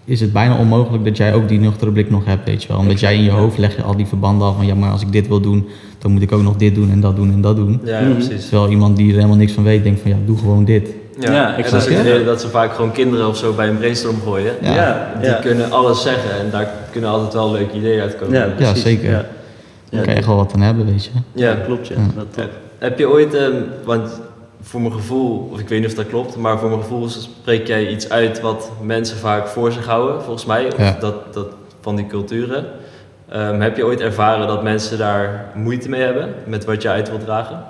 is 0.07 0.21
het 0.21 0.33
bijna 0.33 0.57
onmogelijk 0.57 1.03
dat 1.05 1.17
jij 1.17 1.33
ook 1.33 1.47
die 1.47 1.59
nuchtere 1.59 1.91
blik 1.91 2.09
nog 2.09 2.25
hebt, 2.25 2.45
weet 2.45 2.61
je 2.61 2.67
wel. 2.67 2.77
Omdat 2.77 2.93
Exact, 2.93 3.11
jij 3.13 3.19
in 3.21 3.25
je 3.25 3.31
ja. 3.35 3.37
hoofd 3.41 3.57
leg 3.57 3.75
je 3.75 3.81
al 3.83 3.95
die 3.95 4.05
verbanden 4.05 4.47
al 4.47 4.53
van, 4.53 4.65
ja, 4.65 4.75
maar 4.75 4.91
als 4.91 5.01
ik 5.01 5.11
dit 5.11 5.27
wil 5.27 5.39
doen, 5.39 5.67
dan 5.97 6.11
moet 6.11 6.21
ik 6.21 6.31
ook 6.31 6.41
nog 6.41 6.55
dit 6.55 6.75
doen 6.75 6.91
en 6.91 6.99
dat 6.99 7.15
doen 7.15 7.31
en 7.31 7.41
dat 7.41 7.55
doen. 7.55 7.81
Ja, 7.83 7.99
ja, 7.99 8.05
Mhm. 8.07 8.13
precies. 8.25 8.49
Terwijl 8.49 8.69
iemand 8.71 8.97
die 8.97 9.07
er 9.09 9.15
helemaal 9.15 9.37
niks 9.37 9.51
van 9.51 9.63
weet, 9.63 9.83
denkt 9.83 10.01
van, 10.01 10.11
ja, 10.11 10.17
doe 10.25 10.37
gewoon 10.37 10.65
dit. 10.65 10.89
Ja, 11.19 11.31
Ja, 11.31 11.55
en 11.57 11.71
dat 11.71 11.87
is 11.87 12.25
dat 12.25 12.41
ze 12.41 12.47
vaak 12.47 12.73
gewoon 12.73 12.91
kinderen 12.91 13.27
of 13.27 13.37
zo 13.37 13.53
bij 13.53 13.67
een 13.69 13.77
brainstorm 13.77 14.15
gooien. 14.23 14.53
Ja. 14.61 14.73
ja, 14.75 15.11
Die 15.19 15.29
ja. 15.29 15.33
kunnen 15.35 15.71
alles 15.71 16.01
zeggen 16.01 16.31
en 16.39 16.49
daar 16.51 16.69
kunnen 16.91 17.09
altijd 17.09 17.33
wel 17.33 17.51
leuke 17.51 17.77
ideeën 17.77 18.01
uitkomen. 18.01 18.35
Ja, 18.35 18.47
precies, 18.55 18.81
zeker. 18.81 19.09
Ja, 19.09 19.15
Daar 19.15 19.25
ja, 19.89 19.99
kan 20.01 20.09
je 20.13 20.17
echt 20.19 20.27
wel 20.27 20.35
wat 20.35 20.53
aan 20.53 20.61
hebben, 20.61 20.85
weet 20.85 21.03
je. 21.05 21.09
ja, 21.33 21.53
klopt. 21.65 21.87
Ja. 21.87 21.95
Ja. 21.95 22.01
Dat. 22.35 22.45
Heb 22.77 22.99
je 22.99 23.09
ooit, 23.09 23.33
ehm, 23.33 23.53
want 23.85 24.21
voor 24.67 24.81
mijn 24.81 24.93
gevoel, 24.93 25.49
of 25.51 25.59
ik 25.59 25.67
weet 25.69 25.79
niet 25.79 25.89
of 25.89 25.95
dat 25.95 26.07
klopt, 26.07 26.35
maar 26.35 26.59
voor 26.59 26.69
mijn 26.69 26.81
gevoel 26.81 27.09
spreek 27.09 27.67
jij 27.67 27.87
iets 27.91 28.09
uit 28.09 28.41
wat 28.41 28.71
mensen 28.81 29.17
vaak 29.17 29.47
voor 29.47 29.71
zich 29.71 29.85
houden, 29.85 30.21
volgens 30.23 30.45
mij, 30.45 30.65
of 30.67 30.77
Ja. 30.77 30.97
dat, 30.99 31.33
dat 31.33 31.47
van 31.81 31.95
die 31.95 32.07
culturen. 32.07 32.65
Ehm, 33.29 33.59
heb 33.59 33.77
je 33.77 33.85
ooit 33.85 33.99
ervaren 33.99 34.47
dat 34.47 34.63
mensen 34.63 34.97
daar 34.97 35.51
moeite 35.55 35.89
mee 35.89 36.01
hebben 36.01 36.33
met 36.45 36.65
wat 36.65 36.81
je 36.81 36.89
uit 36.89 37.09
wilt 37.09 37.21
dragen? 37.23 37.63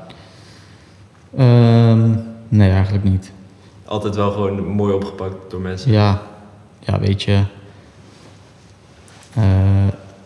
Ehm, 1.38 2.10
nee, 2.48 2.72
eigenlijk 2.72 3.04
niet. 3.04 3.32
Altijd 3.86 4.16
wel 4.16 4.32
gewoon 4.32 4.64
mooi 4.68 4.94
opgepakt 4.94 5.36
door 5.52 5.62
mensen. 5.62 5.92
Ja, 5.92 6.22
ja 6.80 7.00
weet 7.00 7.24
je. 7.24 7.42
eh, 9.34 9.44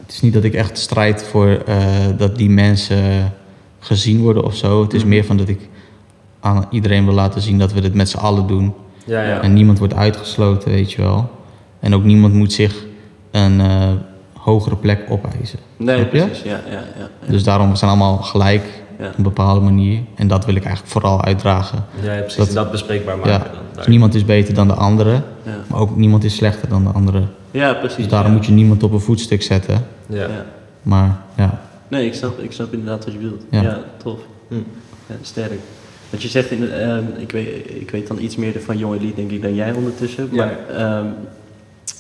het 0.02 0.12
is 0.12 0.22
niet 0.22 0.34
dat 0.34 0.44
ik 0.44 0.54
echt 0.54 0.78
strijd 0.78 1.24
voor 1.24 1.48
eh, 1.66 1.78
dat 2.18 2.36
die 2.36 2.50
mensen 2.50 3.34
gezien 3.80 4.22
worden 4.22 4.44
of 4.44 4.56
zo. 4.56 4.82
Het 4.82 4.94
is 4.94 5.00
Mhm. 5.02 5.10
meer 5.10 5.26
van 5.26 5.38
dat 5.38 5.48
ik 5.48 5.70
aan 6.42 6.66
iedereen 6.70 7.06
wil 7.06 7.14
laten 7.14 7.42
zien 7.42 7.58
dat 7.60 7.74
we 7.74 7.82
dit 7.82 7.94
met 7.94 8.10
z'n 8.10 8.18
allen 8.18 8.48
doen. 8.48 8.74
Ja, 9.06 9.22
ja. 9.24 9.42
En 9.42 9.54
niemand 9.54 9.80
wordt 9.80 9.94
uitgesloten, 9.94 10.72
weet 10.72 10.92
je 10.92 11.02
wel. 11.02 11.30
En 11.80 11.96
ook 11.96 12.04
niemand 12.04 12.34
moet 12.34 12.54
zich 12.54 12.86
een 13.32 13.62
eh, 13.62 13.90
hogere 14.38 14.76
plek 14.76 15.06
opeisen. 15.10 15.60
Nee, 15.78 16.06
precies. 16.06 16.42
Ja, 16.42 16.50
ja, 16.50 16.72
ja, 16.72 16.84
ja. 16.98 17.32
Dus 17.32 17.44
daarom 17.44 17.76
zijn 17.76 17.90
allemaal 17.90 18.18
gelijk 18.18 18.64
Ja. 19.00 19.08
op 19.08 19.18
een 19.18 19.24
bepaalde 19.24 19.60
manier. 19.60 20.00
En 20.16 20.28
dat 20.28 20.46
wil 20.46 20.56
ik 20.56 20.64
eigenlijk 20.64 20.94
vooral 20.94 21.24
uitdragen. 21.24 21.86
Ja, 22.02 22.14
ja, 22.14 22.22
precies. 22.22 22.54
Dat- 22.54 22.72
bespreekbaar 22.72 23.18
maken 23.18 23.32
Ja, 23.32 23.38
dan. 23.38 23.62
Dus 23.76 23.88
niemand 23.88 24.14
is 24.16 24.26
beter 24.26 24.54
dan 24.54 24.68
de 24.68 24.74
andere, 24.74 25.12
Ja, 25.12 25.22
maar 25.68 25.80
ook 25.80 25.96
niemand 25.96 26.24
is 26.24 26.36
slechter 26.36 26.70
dan 26.70 26.84
de 26.84 26.90
andere. 26.90 27.22
ja 27.52 27.74
precies. 27.74 27.98
Dus 27.98 28.08
daarom 28.08 28.32
ja. 28.32 28.38
moet 28.38 28.46
je 28.46 28.52
niemand 28.52 28.84
op 28.84 28.92
een 28.92 29.00
voetstuk 29.00 29.42
zetten. 29.44 29.86
Ja. 30.08 30.22
Ja. 30.22 30.46
Maar 30.82 31.18
ja, 31.38 31.60
Nee, 31.88 32.06
ik 32.06 32.14
snap, 32.14 32.40
ik 32.40 32.52
snap 32.52 32.74
inderdaad 32.74 33.04
wat 33.06 33.14
je 33.14 33.20
bedoelt. 33.20 33.44
Ja, 33.52 33.62
Ja. 33.62 33.80
tof. 33.98 34.20
Hm. 34.48 34.56
Ja, 35.08 35.16
sterk. 35.22 35.60
Want 36.12 36.24
je 36.24 36.30
zegt, 36.30 36.52
in, 36.52 36.72
ehm, 36.72 37.04
ik, 37.18 37.32
weet, 37.32 37.70
ik 37.82 37.92
weet 37.92 38.08
dan 38.08 38.20
iets 38.20 38.36
meer 38.36 38.62
van 38.62 38.78
Jonge 38.78 38.98
Elite 38.98 39.16
denk 39.16 39.32
ik 39.32 39.42
dan 39.42 39.56
jij 39.56 39.72
ondertussen. 39.72 40.28
Ja. 40.32 40.46
Maar 40.46 40.76
ehm, 40.78 41.06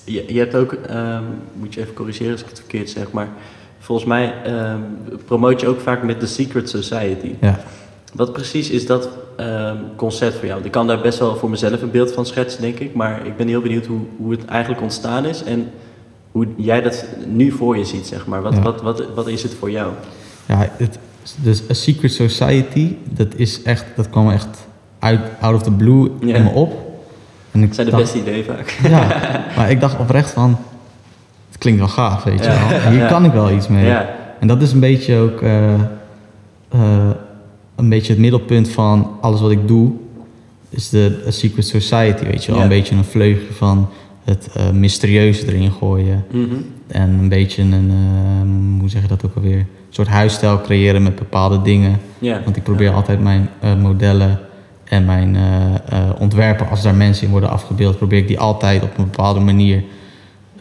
je, 0.05 0.33
je 0.33 0.39
hebt 0.39 0.55
ook, 0.55 0.73
ehm, 0.73 1.23
moet 1.53 1.73
je 1.73 1.81
even 1.81 1.93
corrigeren 1.93 2.31
als 2.31 2.41
ik 2.41 2.47
het 2.49 2.59
verkeerd 2.59 2.89
zeg, 2.89 3.11
maar 3.11 3.27
volgens 3.79 4.07
mij 4.07 4.33
ehm, 4.45 4.79
promoot 5.25 5.61
je 5.61 5.67
ook 5.67 5.79
vaak 5.79 6.03
met 6.03 6.19
de 6.19 6.25
Secret 6.27 6.69
Society. 6.69 7.31
ja. 7.41 7.59
Wat 8.13 8.33
precies 8.33 8.69
is 8.69 8.85
dat 8.85 9.09
ehm, 9.35 9.75
concept 9.95 10.33
voor 10.33 10.41
jou? 10.45 10.53
Want 10.53 10.65
Ik 10.65 10.71
kan 10.71 10.87
daar 10.87 11.01
best 11.01 11.19
wel 11.19 11.35
voor 11.35 11.49
mezelf 11.49 11.81
een 11.81 11.91
beeld 11.91 12.11
van 12.11 12.25
schetsen, 12.25 12.61
denk 12.61 12.79
ik. 12.79 12.93
Maar 12.93 13.25
ik 13.25 13.37
ben 13.37 13.47
heel 13.47 13.61
benieuwd 13.61 13.85
hoe, 13.85 13.99
hoe 14.17 14.31
het 14.31 14.45
eigenlijk 14.45 14.81
ontstaan 14.81 15.25
is. 15.25 15.43
En 15.43 15.71
hoe 16.31 16.47
jij 16.55 16.81
dat 16.81 17.05
nu 17.27 17.51
voor 17.51 17.77
je 17.77 17.85
ziet, 17.85 18.07
zeg 18.07 18.25
maar. 18.27 18.41
Wat, 18.41 18.53
Ja. 18.55 18.61
wat, 18.61 18.81
wat, 18.81 19.03
wat 19.15 19.27
is 19.27 19.43
het 19.43 19.53
voor 19.53 19.71
jou? 19.71 19.91
Ja, 20.45 20.69
het, 20.77 20.97
dus 21.35 21.61
A 21.69 21.73
Secret 21.73 22.13
Society, 22.13 22.95
dat 23.09 23.27
is 23.35 23.61
echt, 23.61 23.85
dat 23.95 24.09
kwam 24.09 24.29
echt 24.29 24.67
uit, 24.99 25.19
out 25.39 25.55
of 25.55 25.63
the 25.63 25.71
blue 25.71 26.09
Ja. 26.21 26.35
in 26.35 26.43
me 26.43 26.49
op. 26.49 26.89
En 27.51 27.63
ik 27.63 27.73
zijn 27.73 27.85
de 27.85 27.91
dacht- 27.91 28.03
beste 28.03 28.19
ideeën 28.19 28.43
vaak. 28.43 28.79
Ja, 28.89 29.07
maar 29.57 29.69
ik 29.71 29.79
dacht 29.79 29.99
oprecht 29.99 30.31
van, 30.31 30.57
het 31.49 31.57
klinkt 31.57 31.79
wel 31.79 31.89
gaaf, 31.89 32.23
weet 32.23 32.39
je 32.39 32.49
Ja. 32.51 32.67
wel. 32.69 32.91
Hier 32.91 33.05
kan 33.05 33.25
ik 33.25 33.31
wel 33.31 33.51
iets 33.51 33.67
mee. 33.67 33.91
En 34.39 34.47
dat 34.47 34.61
is 34.61 34.71
een 34.71 34.79
beetje 34.79 35.17
ook 35.17 35.41
eh, 35.41 35.73
eh, 35.73 35.79
een 37.75 37.89
beetje 37.89 38.11
het 38.11 38.21
middelpunt 38.21 38.69
van 38.69 39.17
alles 39.21 39.41
wat 39.41 39.51
ik 39.51 39.67
doe. 39.67 39.91
Is 40.69 40.89
de 40.89 41.23
A 41.27 41.31
Secret 41.31 41.67
Society, 41.67 42.23
weet 42.23 42.43
je 42.45 42.51
wel. 42.51 42.61
Een 42.61 42.67
beetje 42.67 42.95
een 42.95 43.03
vleugje 43.03 43.53
van 43.53 43.89
het 44.23 44.49
eh, 44.53 44.69
mysterieuze 44.69 45.47
erin 45.47 45.71
gooien. 45.71 46.25
Mhm. 46.31 46.45
En 46.87 47.09
een 47.09 47.29
beetje 47.29 47.61
een, 47.61 47.91
hoe 48.79 48.89
zeg 48.89 49.01
je 49.01 49.07
dat 49.07 49.25
ook 49.25 49.35
alweer? 49.35 49.65
Een 49.91 49.97
soort 49.97 50.07
huisstijl 50.17 50.61
creëren 50.61 51.03
met 51.03 51.15
bepaalde 51.15 51.61
dingen. 51.61 51.99
Want 52.43 52.55
ik 52.55 52.63
probeer 52.63 52.87
Ja. 52.89 52.93
altijd 52.95 53.21
mijn 53.21 53.49
eh, 53.59 53.75
modellen 53.75 54.39
en 54.83 55.05
mijn 55.05 55.35
eh, 55.35 55.41
eh, 55.99 56.09
ontwerpen, 56.19 56.69
als 56.69 56.81
daar 56.81 56.95
mensen 56.95 57.25
in 57.25 57.31
worden 57.31 57.49
afgebeeld, 57.49 57.97
probeer 57.97 58.19
ik 58.19 58.27
die 58.27 58.39
altijd 58.39 58.83
op 58.83 58.97
een 58.97 59.03
bepaalde 59.03 59.39
manier 59.39 59.83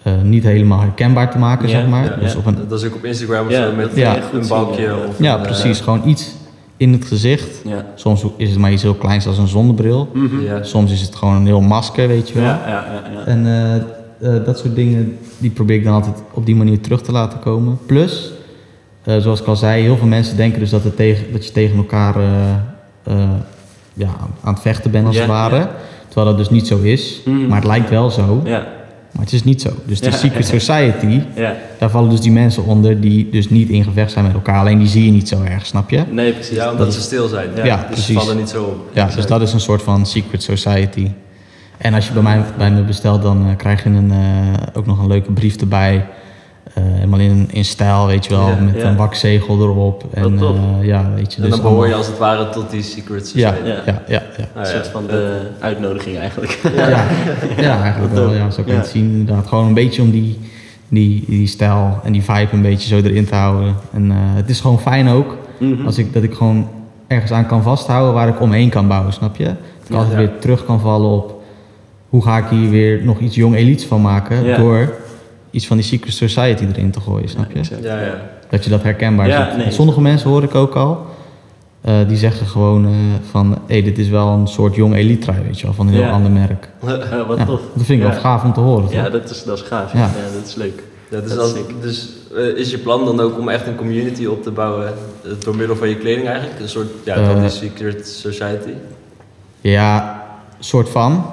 eh, 0.03 0.13
niet 0.23 0.43
helemaal 0.45 0.81
herkenbaar 0.81 1.31
te 1.31 1.39
maken, 1.39 1.69
zeg 1.69 1.87
maar. 1.87 2.19
dus 2.21 2.35
op 2.37 2.47
een, 2.47 2.57
Dat 2.69 2.81
is 2.81 2.87
ook 2.89 2.95
op 2.95 3.05
Instagram 3.05 3.47
of 3.47 3.53
zo 3.53 3.73
met 3.77 3.91
Ja. 3.95 4.17
een 4.33 4.47
bankje. 4.49 4.95
Of 5.09 5.19
ja, 5.19 5.35
een, 5.37 5.43
precies. 5.43 5.81
Gewoon 5.81 6.03
iets 6.09 6.35
in 6.77 6.93
het 6.93 7.05
gezicht. 7.05 7.63
Soms 7.95 8.25
is 8.37 8.51
het 8.51 8.59
maar 8.59 8.73
iets 8.73 8.83
heel 8.83 8.95
kleins 8.95 9.27
als 9.27 9.39
een 9.39 9.49
zonnebril. 9.49 10.09
Mhm. 10.15 10.41
ja. 10.43 10.63
Soms 10.63 10.93
is 10.93 11.01
het 11.01 11.15
gewoon 11.15 11.35
een 11.35 11.47
heel 11.47 11.61
masker, 11.61 12.09
weet 12.09 12.29
je 12.29 12.35
wel. 12.35 12.45
Ja, 12.45 12.63
ja, 12.67 12.85
ja, 12.93 13.11
ja. 13.19 13.25
En 13.27 13.47
eh, 13.47 13.75
eh, 14.37 14.45
dat 14.45 14.59
soort 14.59 14.75
dingen, 14.75 15.17
die 15.39 15.51
probeer 15.51 15.77
ik 15.77 15.85
dan 15.85 15.95
altijd 15.95 16.23
op 16.33 16.47
die 16.47 16.57
manier 16.57 16.81
terug 16.81 17.03
te 17.03 17.13
laten 17.13 17.39
komen. 17.39 17.79
Plus, 17.87 18.33
zoals 19.19 19.40
ik 19.40 19.47
al 19.47 19.57
zei, 19.57 19.83
heel 19.83 19.97
veel 19.97 20.07
mensen 20.07 20.37
denken 20.37 20.61
dus 20.61 20.71
dat, 20.71 20.85
het 20.85 20.97
tegen, 20.97 21.33
dat 21.33 21.47
je 21.47 21.52
tegen 21.52 21.76
elkaar 21.76 22.17
eh, 22.17 22.25
eh, 23.02 23.29
ja, 23.95 24.09
aan 24.43 24.52
het 24.52 24.62
vechten 24.62 24.90
bent 24.90 25.07
als 25.07 25.14
Ja, 25.14 25.21
het 25.21 25.31
ware. 25.31 25.57
ja. 25.57 25.71
Terwijl 26.09 26.26
dat 26.29 26.38
dus 26.38 26.50
niet 26.50 26.67
zo 26.67 26.79
is. 26.79 27.21
Mhm. 27.25 27.47
Maar 27.47 27.57
het 27.59 27.67
lijkt 27.67 27.90
wel 27.90 28.11
zo, 28.11 28.40
Ja, 28.45 28.67
maar 29.12 29.25
het 29.25 29.33
is 29.33 29.45
niet 29.45 29.62
zo. 29.62 29.71
Dus 29.85 30.00
de 30.00 30.11
Ja. 30.11 30.17
Secret 30.17 30.47
Society, 30.61 31.21
ja. 31.35 31.55
daar 31.79 31.90
vallen 31.90 32.11
dus 32.11 32.21
die 32.21 32.33
mensen 32.33 32.64
onder 32.64 33.00
die 33.00 33.29
dus 33.31 33.50
niet 33.50 33.69
in 33.69 33.85
gevecht 33.85 34.12
zijn 34.12 34.25
met 34.25 34.35
elkaar. 34.35 34.59
Alleen 34.61 34.79
die 34.79 34.88
zie 34.88 35.05
je 35.05 35.11
niet 35.11 35.29
zo 35.29 35.43
erg, 35.43 35.67
snap 35.67 35.90
je? 35.90 36.02
Nee, 36.11 36.33
precies. 36.33 36.57
Ja, 36.57 36.71
omdat 36.73 36.95
ze 36.95 37.00
stil 37.00 37.29
zijn. 37.29 37.49
Ja, 37.57 37.64
Ja, 37.64 37.76
dus 37.76 37.85
precies. 37.87 38.05
ze 38.07 38.12
vallen 38.12 38.37
niet 38.37 38.49
zo 38.49 38.62
op. 38.64 38.88
Ja, 38.93 39.07
dus 39.17 39.26
dat 39.26 39.40
is 39.40 39.52
een 39.52 39.61
soort 39.61 39.83
van 39.83 40.07
secret 40.07 40.43
society. 40.43 41.11
En 41.79 41.95
als 41.95 42.07
je 42.07 42.12
bij, 42.12 42.23
mij, 42.23 42.43
bij 42.59 42.71
me 42.71 42.83
bestelt, 42.83 43.23
dan 43.23 43.47
eh, 43.49 43.57
krijg 43.57 43.83
je 43.83 43.88
een, 43.90 44.11
eh, 44.11 44.19
ook 44.73 44.87
nog 44.87 44.99
een 44.99 45.07
leuke 45.07 45.33
brief 45.33 45.57
erbij. 45.57 46.07
Eh, 46.75 46.83
helemaal 46.87 47.19
in, 47.21 47.49
in 47.52 47.64
stijl, 47.64 48.07
weet 48.07 48.25
je 48.25 48.31
wel, 48.31 48.49
Ja, 48.49 48.55
met 48.61 48.75
ja. 48.76 48.88
een 48.88 48.97
bakzegel 48.97 49.61
erop. 49.61 50.05
En 50.14 50.38
eh, 50.38 50.87
ja, 50.87 51.11
weet 51.14 51.33
je, 51.35 51.37
En 51.37 51.43
dus 51.43 51.50
dan 51.61 51.62
behoor 51.62 51.87
je 51.88 51.95
als 51.95 52.07
het 52.07 52.19
ware 52.19 52.49
tot 52.49 52.71
die 52.71 52.83
Secret 52.83 53.33
ja, 53.35 53.49
Society. 53.50 53.69
ja, 53.69 53.83
ja, 53.87 54.02
ja, 54.09 54.23
ja. 54.37 54.45
Nou 54.55 54.67
Een 54.67 54.73
soort 54.73 54.88
van 54.88 55.07
de 55.07 55.40
uitnodiging 55.61 56.19
eigenlijk. 56.19 56.61
Ja, 56.76 56.88
ja, 57.57 57.83
eigenlijk 57.83 58.14
wel. 58.14 58.35
Ja, 58.35 58.50
zo 58.50 58.62
kan 58.62 58.73
je 58.73 58.79
het 58.79 58.88
zien. 58.88 59.11
Inderdaad, 59.11 59.47
gewoon 59.47 59.67
een 59.67 59.75
beetje 59.75 60.02
om 60.02 60.11
die, 60.11 60.38
die, 60.88 61.25
die 61.26 61.47
stijl 61.47 62.00
en 62.05 62.12
die 62.12 62.23
vibe 62.23 62.49
een 62.52 62.62
beetje 62.62 62.88
zo 62.88 63.09
erin 63.09 63.25
te 63.26 63.35
houden. 63.35 63.75
En 63.93 64.11
eh, 64.11 64.17
het 64.21 64.49
is 64.49 64.61
gewoon 64.61 64.81
fijn 64.81 65.09
ook 65.09 65.37
Mhm. 65.59 65.87
als 65.87 65.99
ik, 65.99 66.12
dat 66.12 66.23
ik 66.23 66.35
gewoon 66.35 66.69
ergens 67.07 67.31
aan 67.33 67.47
kan 67.47 67.62
vasthouden 67.62 68.14
waar 68.14 68.29
ik 68.29 68.40
omheen 68.40 68.69
kan 68.69 68.88
bouwen, 68.88 69.12
snap 69.12 69.37
je? 69.37 69.45
Dat 69.45 69.55
ik 69.88 69.95
altijd 69.95 70.17
weer 70.17 70.31
terug 70.38 70.64
kan 70.64 70.81
vallen 70.81 71.11
op 71.11 71.43
hoe 72.09 72.23
ga 72.23 72.38
ik 72.38 72.45
hier 72.50 72.71
weer 72.71 73.00
nog 73.05 73.19
iets 73.19 73.35
jong 73.35 73.55
elites 73.55 73.85
van 73.85 74.00
maken 74.00 74.57
door 74.57 74.93
iets 75.50 75.66
van 75.66 75.76
die 75.76 75.87
secret 75.87 76.14
society 76.14 76.64
erin 76.73 76.90
te 76.90 77.00
gooien, 77.00 77.28
snap 77.28 77.50
je? 77.52 77.61
Ja, 77.83 78.00
ja. 78.00 78.14
Dat 78.50 78.64
je 78.64 78.71
dat 78.71 78.83
herkenbaar 78.83 79.28
Ja, 79.28 79.49
ziet. 79.50 79.57
nee. 79.59 79.71
Sommige 79.71 80.00
mensen 80.00 80.30
hoor 80.30 80.42
ik 80.42 80.54
ook 80.54 80.75
al, 80.75 81.07
eh, 81.80 81.95
die 82.09 82.16
zeggen 82.16 82.47
gewoon 82.47 82.85
eh, 82.87 82.90
van, 83.30 83.59
hé, 83.66 83.83
dit 83.83 83.99
is 83.99 84.09
wel 84.09 84.28
een 84.28 84.47
soort 84.49 84.75
jong 84.75 84.95
elite 84.95 85.21
trui, 85.21 85.43
weet 85.43 85.58
je 85.60 85.65
wel, 85.65 85.75
van 85.75 85.86
een 85.89 85.93
heel 85.95 86.04
ander 86.10 86.30
merk. 86.30 86.69
Wat 86.80 87.39
Ja, 87.39 87.45
tof. 87.45 87.60
dat 87.75 87.84
vind 87.84 87.89
ik 87.89 88.06
Ja. 88.06 88.10
wel 88.10 88.21
gaaf 88.21 88.45
om 88.45 88.52
te 88.52 88.60
horen, 88.60 88.82
toch? 88.84 88.93
Ja, 88.93 89.08
dat 89.10 89.30
is, 89.30 89.45
dat 89.45 89.56
is 89.58 89.65
gaaf. 89.65 89.93
Ja. 89.93 90.10
Dat 90.36 90.47
is 90.47 90.54
leuk. 90.54 90.82
Dus 91.08 91.28
Dat 91.28 91.39
als, 91.39 91.52
is 91.54 91.63
dus 91.80 92.08
eh, 92.36 92.45
is 92.56 92.71
je 92.71 92.78
plan 92.78 93.04
dan 93.04 93.21
ook 93.21 93.39
om 93.39 93.49
echt 93.49 93.67
een 93.67 93.76
community 93.76 94.26
op 94.26 94.43
te 94.43 94.50
bouwen 94.50 94.93
door 95.45 95.56
middel 95.56 95.76
van 95.76 95.89
je 95.89 95.97
kleding 95.97 96.26
eigenlijk? 96.28 96.60
Een 96.60 96.69
soort, 96.69 96.89
ja, 97.04 97.15
Eh. 97.17 97.41
die 97.41 97.49
Secret 97.50 98.08
Society? 98.08 98.71
Ja, 99.60 100.23
soort 100.58 100.89
van, 100.89 101.25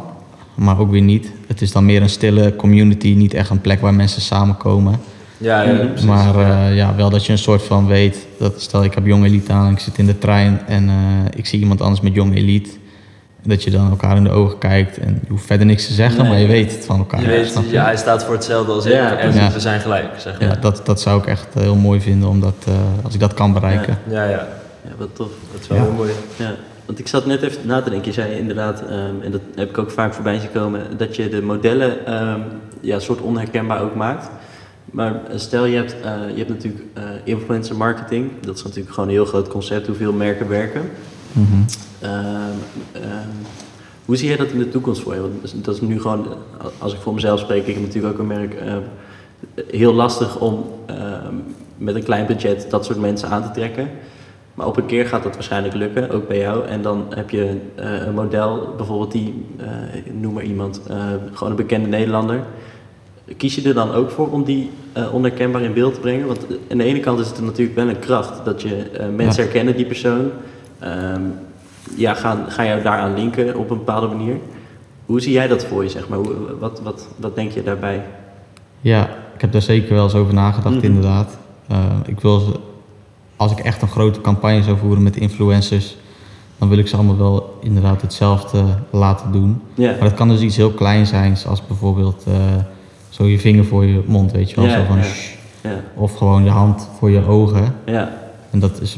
maar 0.57 0.79
ook 0.79 0.91
weer 0.91 1.01
niet. 1.01 1.31
Het 1.47 1.61
is 1.61 1.71
dan 1.71 1.85
meer 1.85 2.01
een 2.01 2.09
stille 2.09 2.55
community, 2.55 3.13
niet 3.17 3.33
echt 3.33 3.49
een 3.49 3.61
plek 3.61 3.81
waar 3.81 3.93
mensen 3.93 4.21
samenkomen. 4.21 4.99
Ja, 5.37 5.61
ja, 5.61 5.73
Mhm. 5.73 5.87
precies. 5.87 6.05
maar 6.07 6.39
ja. 6.39 6.67
eh, 6.69 6.75
ja, 6.75 6.95
wel 6.95 7.09
dat 7.09 7.25
je 7.25 7.31
een 7.31 7.37
soort 7.37 7.61
van 7.61 7.87
weet, 7.87 8.27
dat 8.39 8.61
stel 8.61 8.83
ik 8.83 8.93
heb 8.93 9.05
jong 9.05 9.25
elite 9.25 9.51
aan, 9.51 9.71
ik 9.71 9.79
zit 9.79 9.97
in 9.97 10.05
de 10.05 10.17
trein 10.17 10.59
en 10.67 10.89
eh, 10.89 10.95
ik 11.35 11.45
zie 11.45 11.59
iemand 11.59 11.81
anders 11.81 12.01
met 12.01 12.13
jong 12.13 12.35
elite. 12.35 12.69
Dat 13.43 13.63
je 13.63 13.71
dan 13.71 13.89
elkaar 13.89 14.17
in 14.17 14.23
de 14.23 14.29
ogen 14.29 14.57
kijkt 14.57 14.97
en 14.97 15.19
je 15.23 15.29
hoeft 15.29 15.45
verder 15.45 15.65
niks 15.65 15.87
te 15.87 15.93
zeggen, 15.93 16.21
Nee. 16.21 16.29
maar 16.31 16.39
je 16.39 16.47
weet 16.47 16.71
het 16.71 16.85
van 16.85 16.97
elkaar. 16.97 17.21
je 17.21 17.27
weet, 17.27 17.53
ja, 17.69 17.83
hij 17.83 17.97
staat 17.97 18.23
voor 18.23 18.33
hetzelfde 18.33 18.71
als 18.71 18.85
ik 18.85 18.91
Ja, 18.91 19.17
en 19.17 19.29
precies. 19.31 19.53
we 19.53 19.59
zijn 19.59 19.79
gelijk, 19.79 20.05
zeg 20.17 20.39
Ja, 20.39 20.47
maar. 20.47 20.59
dat, 20.61 20.81
dat 20.85 21.01
zou 21.01 21.19
ik 21.21 21.25
echt 21.27 21.47
eh, 21.55 21.61
heel 21.61 21.75
mooi 21.75 22.01
vinden, 22.01 22.29
omdat, 22.29 22.55
eh, 22.67 22.73
als 23.03 23.13
ik 23.13 23.19
dat 23.19 23.33
kan 23.33 23.53
bereiken. 23.53 23.97
Ja, 24.09 24.23
ja, 24.23 24.47
Ja, 24.83 24.91
wat 24.97 25.09
tof. 25.13 25.29
dat 25.51 25.61
is 25.61 25.67
wel 25.67 25.77
Ja. 25.77 25.83
heel 25.83 25.93
mooi. 25.93 26.11
Ja, 26.35 26.51
want 26.87 26.99
ik 26.99 27.07
zat 27.07 27.25
net 27.25 27.41
even 27.41 27.67
na 27.67 27.81
te 27.81 27.89
denken. 27.89 28.07
Je 28.07 28.13
zei 28.13 28.33
inderdaad, 28.33 28.81
ehm, 28.81 29.21
en 29.21 29.31
dat 29.31 29.41
heb 29.55 29.69
ik 29.69 29.77
ook 29.77 29.91
vaak 29.91 30.13
voorbij 30.13 30.39
zien 30.39 30.51
komen, 30.51 30.97
dat 30.97 31.15
je 31.15 31.29
de 31.29 31.41
modellen 31.41 32.05
ehm, 32.05 32.41
ja, 32.81 32.99
soort 32.99 33.21
onherkenbaar 33.21 33.81
ook 33.81 33.95
maakt. 33.95 34.29
Maar 34.91 35.25
eh, 35.25 35.37
stel 35.37 35.65
je 35.65 35.75
hebt, 35.75 35.95
eh, 36.01 36.29
je 36.29 36.37
hebt 36.37 36.49
natuurlijk 36.49 36.83
eh, 36.93 37.03
influencer 37.23 37.77
marketing. 37.77 38.31
Dat 38.41 38.55
is 38.55 38.63
natuurlijk 38.63 38.93
gewoon 38.93 39.09
een 39.09 39.15
heel 39.15 39.25
groot 39.25 39.47
concept, 39.47 39.87
hoeveel 39.87 40.13
merken 40.13 40.47
werken. 40.47 40.81
Mhm. 41.31 41.45
Ehm, 41.99 42.55
hoe 44.05 44.15
zie 44.15 44.27
jij 44.27 44.37
dat 44.37 44.47
in 44.47 44.59
de 44.59 44.69
toekomst 44.69 45.01
voor 45.01 45.13
je? 45.13 45.21
Want 45.21 45.65
dat 45.65 45.75
is 45.75 45.81
nu 45.81 46.01
gewoon, 46.01 46.27
als 46.77 46.93
ik 46.93 46.99
voor 46.99 47.13
mezelf 47.13 47.39
spreek, 47.39 47.67
ik 47.67 47.73
heb 47.73 47.83
natuurlijk 47.83 48.13
ook 48.13 48.19
een 48.19 48.27
merk, 48.27 48.55
heel 49.67 49.93
lastig 49.93 50.39
om 50.39 50.65
met 51.77 51.95
een 51.95 52.03
klein 52.03 52.25
budget 52.25 52.67
dat 52.69 52.85
soort 52.85 52.99
mensen 52.99 53.29
aan 53.29 53.43
te 53.43 53.51
trekken. 53.51 53.89
Maar 54.57 54.67
op 54.67 54.77
een 54.77 54.85
keer 54.85 55.05
gaat 55.07 55.23
dat 55.23 55.33
waarschijnlijk 55.33 55.73
lukken, 55.73 56.09
ook 56.09 56.27
bij 56.27 56.37
jou. 56.37 56.65
En 56.65 56.81
dan 56.81 57.05
heb 57.15 57.29
je 57.29 57.57
eh, 57.75 58.05
een 58.05 58.13
model, 58.13 58.73
bijvoorbeeld 58.77 59.11
die, 59.11 59.45
eh, 59.57 59.67
noem 60.13 60.33
maar 60.33 60.43
iemand, 60.43 60.81
eh, 60.87 60.97
gewoon 61.33 61.49
een 61.49 61.55
bekende 61.55 61.87
Nederlander. 61.89 62.39
Kies 63.37 63.55
je 63.55 63.67
er 63.67 63.73
dan 63.73 63.91
ook 63.93 64.11
voor 64.11 64.31
om 64.31 64.43
die 64.43 64.69
onherkenbaar 65.11 65.61
in 65.61 65.73
beeld 65.73 65.93
te 65.93 65.99
brengen? 65.99 66.27
Want 66.27 66.45
aan 66.71 66.77
de 66.77 66.83
ene 66.83 66.99
kant 66.99 67.19
is 67.19 67.27
het 67.27 67.41
natuurlijk 67.41 67.75
wel 67.77 67.87
een 67.87 67.99
kracht 67.99 68.45
dat 68.45 68.61
je 68.61 68.85
mensen 69.15 69.41
Ja. 69.43 69.49
herkennen 69.49 69.75
die 69.75 69.85
persoon. 69.85 70.29
Ehm, 70.79 71.21
ja, 71.95 72.13
gaan, 72.13 72.45
ga 72.47 72.63
je 72.63 72.81
daaraan 72.81 73.13
linken 73.13 73.55
op 73.55 73.69
een 73.69 73.77
bepaalde 73.77 74.07
manier? 74.07 74.35
Hoe 75.05 75.21
zie 75.21 75.31
jij 75.33 75.47
dat 75.47 75.65
voor 75.65 75.83
je, 75.83 75.89
zeg 75.89 76.09
maar? 76.09 76.17
Hoe, 76.17 76.33
wat, 76.59 76.81
wat, 76.83 77.07
wat 77.15 77.35
denk 77.35 77.51
je 77.51 77.63
daarbij? 77.63 78.03
Ja, 78.81 79.03
ik 79.35 79.41
heb 79.41 79.51
daar 79.51 79.61
zeker 79.61 79.93
wel 79.93 80.03
eens 80.03 80.15
over 80.15 80.33
nagedacht, 80.33 80.75
Mhm. 80.75 80.85
inderdaad. 80.85 81.37
Ik 82.05 82.19
wil 82.19 82.41
als 83.37 83.51
ik 83.51 83.59
echt 83.59 83.81
een 83.81 83.87
grote 83.87 84.21
campagne 84.21 84.63
zou 84.63 84.77
voeren 84.77 85.03
met 85.03 85.15
influencers, 85.17 85.95
dan 86.57 86.69
wil 86.69 86.77
ik 86.77 86.87
ze 86.87 86.95
allemaal 86.95 87.17
wel 87.17 87.57
inderdaad 87.61 88.01
hetzelfde 88.01 88.63
laten 88.89 89.31
doen. 89.31 89.61
Ja, 89.73 89.89
Maar 89.91 90.09
dat 90.09 90.13
kan 90.13 90.27
dus 90.27 90.41
iets 90.41 90.55
heel 90.55 90.71
kleins 90.71 91.09
zijn, 91.09 91.37
zoals 91.37 91.67
bijvoorbeeld 91.67 92.23
eh, 92.27 92.33
zo 93.09 93.25
je 93.25 93.39
vinger 93.39 93.65
voor 93.65 93.85
je 93.85 94.01
mond, 94.05 94.31
weet 94.31 94.49
je 94.49 94.55
wel. 94.55 94.65
Ja, 94.65 94.71
zo 94.79 94.83
van 94.87 94.97
ja. 94.97 95.03
shh. 95.03 95.31
ja, 95.63 95.69
Of 95.95 96.15
gewoon 96.17 96.43
je 96.43 96.49
hand 96.49 96.89
voor 96.97 97.09
je 97.11 97.25
ogen. 97.27 97.73
ja, 97.85 98.11
En 98.51 98.59
dat 98.59 98.81
is 98.81 98.97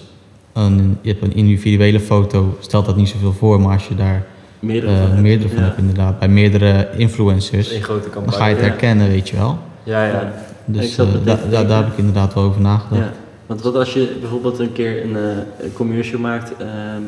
een, 0.53 0.97
je 1.01 1.09
hebt 1.09 1.23
een 1.23 1.35
individuele 1.35 1.99
foto, 1.99 2.57
stelt 2.59 2.85
dat 2.85 2.95
niet 2.95 3.09
zoveel 3.09 3.33
voor, 3.33 3.61
maar 3.61 3.73
als 3.73 3.87
je 3.87 3.95
daar 3.95 4.25
meerdere 4.59 4.91
eh, 4.93 4.99
van 4.99 5.09
hebt. 5.09 5.21
meerdere 5.21 5.49
van 5.49 5.57
ja. 5.59 5.63
hebt 5.63 5.77
inderdaad, 5.77 6.19
bij 6.19 6.27
meerdere 6.27 6.89
influencers, 6.97 7.69
grote 7.81 8.01
dan 8.01 8.09
campagne. 8.11 8.37
ga 8.37 8.45
je 8.47 8.55
het 8.55 8.63
ja. 8.63 8.69
herkennen, 8.69 9.07
weet 9.07 9.29
je 9.29 9.35
wel. 9.37 9.57
Ja, 9.83 10.05
ja. 10.05 10.31
Dus 10.65 10.97
eh, 10.97 11.05
da- 11.23 11.39
da- 11.49 11.63
daar 11.63 11.83
heb 11.83 11.91
ik 11.91 11.97
inderdaad 11.97 12.33
wel 12.33 12.43
over 12.43 12.61
nagedacht. 12.61 13.09
Want 13.49 13.61
wat 13.61 13.75
als 13.75 13.93
je 13.93 14.17
bijvoorbeeld 14.19 14.59
een 14.59 14.71
keer 14.71 15.03
een, 15.03 15.15
eh, 15.15 15.63
een 15.65 15.73
commercial 15.73 16.19
maakt, 16.19 16.57
ehm, 16.57 17.01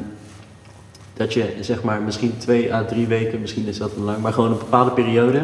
dat 1.14 1.34
je 1.34 1.46
zeg 1.60 1.84
maar 1.84 2.02
misschien 2.02 2.38
twee 2.38 2.74
à 2.74 2.86
drie 2.86 3.08
weken, 3.08 3.42
misschien 3.42 3.68
is 3.68 3.78
dat 3.78 3.94
te 3.94 4.00
lang, 4.00 4.22
maar 4.22 4.34
gewoon 4.34 4.52
een 4.52 4.58
bepaalde 4.58 4.92
periode, 4.92 5.42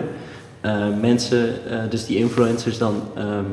eh, 0.61 0.85
mensen, 1.01 1.69
eh, 1.69 1.79
dus 1.89 2.05
die 2.05 2.17
influencers 2.17 2.77
dan 2.77 3.01
ehm, 3.15 3.43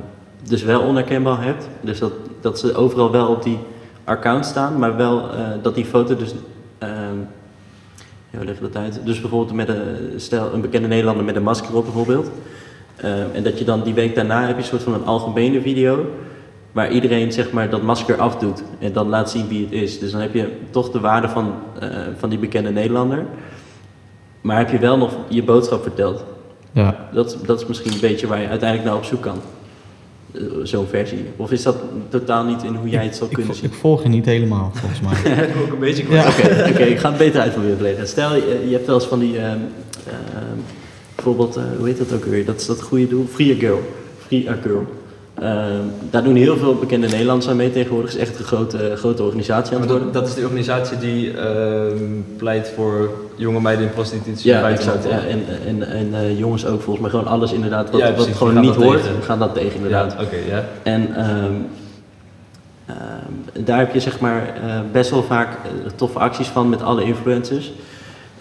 dus 0.43 0.63
wel 0.63 0.81
onherkenbaar 0.81 1.43
hebt. 1.43 1.69
Dus 1.81 1.99
dat, 1.99 2.13
dat 2.41 2.59
ze 2.59 2.75
overal 2.75 3.11
wel 3.11 3.29
op 3.29 3.43
die 3.43 3.59
account 4.05 4.47
staan, 4.47 4.79
maar 4.79 4.97
wel 4.97 5.29
dat 5.63 5.75
die 5.75 5.85
foto 5.85 6.17
dus, 6.17 6.35
ehm, 6.79 7.19
ja, 8.31 8.41
je 8.41 8.55
dat 8.61 8.77
uit? 8.77 9.01
Dus 9.05 9.21
bijvoorbeeld 9.21 9.57
met 9.57 9.69
een, 9.69 10.13
stel 10.17 10.53
een 10.53 10.61
bekende 10.61 10.89
Nederlander 10.89 11.25
met 11.25 11.37
een 11.37 11.43
masker 11.43 11.77
op 11.77 11.85
bijvoorbeeld. 11.85 12.31
En 13.33 13.43
dat 13.43 13.59
je 13.59 13.65
dan 13.65 13.83
die 13.83 13.95
week 13.95 14.15
daarna 14.15 14.41
heb 14.41 14.57
je 14.57 14.63
een 14.63 14.69
soort 14.69 14.83
van 14.83 14.95
een 14.95 15.05
algemene 15.05 15.61
video. 15.61 16.07
Waar 16.75 16.91
iedereen 16.93 17.33
zeg 17.33 17.51
maar 17.51 17.71
dat 17.71 17.83
masker 17.83 18.17
afdoet. 18.19 18.63
En 18.79 18.93
dan 18.93 19.09
laat 19.09 19.31
zien 19.31 19.49
wie 19.49 19.65
het 19.65 19.73
is. 19.73 19.99
Dus 19.99 20.11
dan 20.11 20.21
heb 20.21 20.35
je 20.35 20.49
toch 20.71 20.91
de 20.91 21.01
waarde 21.01 21.29
van, 21.29 21.55
eh, 21.81 21.89
van 22.19 22.29
die 22.29 22.39
bekende 22.39 22.71
Nederlander. 22.71 23.25
Maar 24.41 24.59
heb 24.59 24.71
je 24.71 24.79
wel 24.79 24.97
nog 24.99 25.13
je 25.29 25.43
boodschap 25.43 25.83
verteld. 25.83 26.25
Ja. 26.73 27.09
Dat, 27.13 27.39
dat 27.47 27.61
is 27.61 27.67
misschien 27.67 27.93
een 27.93 28.01
beetje 28.01 28.27
waar 28.27 28.41
je 28.41 28.49
uiteindelijk 28.49 28.89
naar 28.89 28.99
op 28.99 29.05
zoek 29.05 29.21
kan. 29.23 29.39
Eh, 30.35 30.41
Zo'n 30.63 30.87
versie. 30.87 31.25
Of 31.37 31.53
is 31.53 31.63
dat 31.63 31.77
totaal 32.09 32.45
niet 32.45 32.63
in 32.63 32.75
hoe 32.75 32.89
jij 32.89 33.05
het 33.05 33.17
zou 33.17 33.31
Ik, 33.31 33.37
kunnen 33.37 33.55
zien? 33.55 33.65
ik 33.65 33.75
volg 33.75 34.03
je 34.03 34.09
niet 34.09 34.25
helemaal, 34.25 34.71
volgens 34.75 35.01
mij. 35.01 35.49
ook 35.63 35.73
een 35.73 35.79
beetje 35.79 36.05
Ja. 36.11 36.29
Oké, 36.29 36.67
oké, 36.71 36.83
ik 36.83 36.99
ga 36.99 37.09
het 37.09 37.19
beter 37.19 37.41
uitproberen 37.41 37.83
leggen. 37.83 38.09
Stel, 38.09 38.35
je, 38.35 38.65
je 38.67 38.73
hebt 38.73 38.87
wel 38.87 38.95
eens 38.95 39.07
van 39.07 39.19
die, 39.19 39.39
ehm, 39.39 39.59
ehm, 40.07 40.59
bijvoorbeeld, 41.15 41.57
eh, 41.57 41.63
hoe 41.79 41.87
heet 41.87 41.99
dat 41.99 42.13
ook 42.13 42.25
weer? 42.25 42.45
Dat 42.45 42.61
is 42.61 42.67
dat 42.67 42.83
goede 42.83 43.09
doel? 43.09 43.27
Free 43.33 43.55
a 43.55 43.59
Girl. 43.59 43.81
Free 44.27 44.51
a 44.51 44.57
Girl. 44.63 44.87
Ehm, 45.41 45.81
daar 46.11 46.23
doen 46.25 46.35
heel 46.35 46.57
veel 46.57 46.75
bekende 46.75 47.07
Nederlanders 47.09 47.49
aan 47.51 47.57
mee 47.57 47.73
tegenwoordig. 47.73 48.13
Het 48.13 48.21
is 48.21 48.29
echt 48.29 48.39
een 48.39 48.45
grote, 48.45 48.93
grote 48.97 49.23
organisatie 49.23 49.75
aan 49.75 49.81
Maar 49.81 49.89
het 49.89 49.99
worden. 49.99 50.13
dat, 50.13 50.23
dat 50.23 50.29
is 50.33 50.35
de 50.35 50.43
organisatie 50.47 50.99
die 50.99 51.37
ehm, 51.37 52.03
pleit 52.37 52.73
voor 52.77 53.11
jonge 53.37 53.61
meiden 53.61 53.85
in 53.87 53.93
prostitutie 53.93 54.51
Ja, 54.51 54.71
exact. 54.71 55.05
Ja, 55.05 55.19
en 55.19 55.45
en, 55.67 55.89
en 55.89 56.15
eh, 56.15 56.39
jongens 56.39 56.67
ook 56.67 56.81
volgens 56.81 57.01
mij. 57.01 57.11
Gewoon 57.11 57.27
alles 57.27 57.53
inderdaad 57.53 57.91
wat, 57.91 58.01
Ja, 58.01 58.15
wat 58.15 58.27
gewoon 58.27 58.61
niet 58.61 58.75
hoort, 58.75 59.03
tegen. 59.03 59.17
we 59.17 59.23
gaan 59.23 59.39
dat 59.39 59.55
tegen 59.55 59.77
inderdaad. 59.77 60.17
Ja. 60.49 60.65
En 60.83 61.17
ehm, 61.17 61.53
ehm, 62.87 63.65
daar 63.65 63.79
heb 63.79 63.93
je 63.95 64.01
zeg 64.01 64.21
maar 64.21 64.43
eh, 64.65 64.81
best 64.93 65.11
wel 65.11 65.23
vaak 65.23 65.49
eh, 65.53 65.91
toffe 65.95 66.19
acties 66.19 66.47
van 66.49 66.69
met 66.69 66.83
alle 66.83 67.05
influencers. 67.05 67.73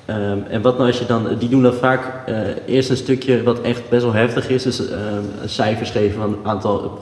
Ehm, 0.06 0.38
en 0.50 0.62
wat 0.62 0.78
nou 0.78 0.88
als 0.88 1.00
je 1.00 1.06
dan, 1.06 1.28
die 1.40 1.50
doen 1.50 1.62
dan 1.62 1.74
vaak 1.74 2.26
eh, 2.26 2.36
eerst 2.66 2.90
een 2.90 2.98
stukje 2.98 3.44
wat 3.44 3.62
echt 3.62 3.90
best 3.90 4.04
wel 4.04 4.14
heftig 4.14 4.50
is. 4.50 4.64
Dus 4.64 4.90
ehm, 4.90 5.24
cijfers 5.46 5.90
geven 5.90 6.20
van 6.20 6.32
het 6.32 6.40
aantal 6.44 6.98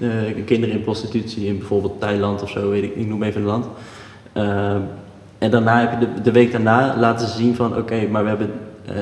eh, 0.00 0.44
kinderen 0.44 0.74
in 0.74 0.82
prostitutie 0.82 1.46
in 1.46 1.58
bijvoorbeeld 1.58 2.00
Thailand 2.00 2.42
of 2.42 2.50
zo, 2.50 2.70
weet 2.70 2.82
ik, 2.82 2.94
ik 2.94 3.06
noem 3.06 3.22
even 3.22 3.40
een 3.40 3.46
land. 3.46 3.66
Ehm, 4.32 4.80
en 5.38 5.50
daarna 5.50 5.80
heb 5.80 6.00
je 6.00 6.06
de, 6.14 6.20
de 6.22 6.32
week 6.32 6.52
daarna 6.52 6.96
laten 6.98 7.28
ze 7.28 7.36
zien 7.36 7.54
van 7.54 7.76
oké, 7.76 8.06
maar 8.10 8.22
we 8.22 8.28
hebben 8.28 8.50
eh, 8.84 8.94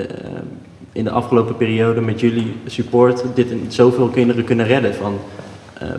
in 0.93 1.05
de 1.05 1.11
afgelopen 1.11 1.57
periode 1.57 2.01
met 2.01 2.21
jullie 2.21 2.57
support 2.67 3.25
dit 3.35 3.51
en 3.51 3.61
zoveel 3.69 4.09
kinderen 4.09 4.45
kunnen 4.45 4.67
redden 4.67 4.95
van 4.95 5.19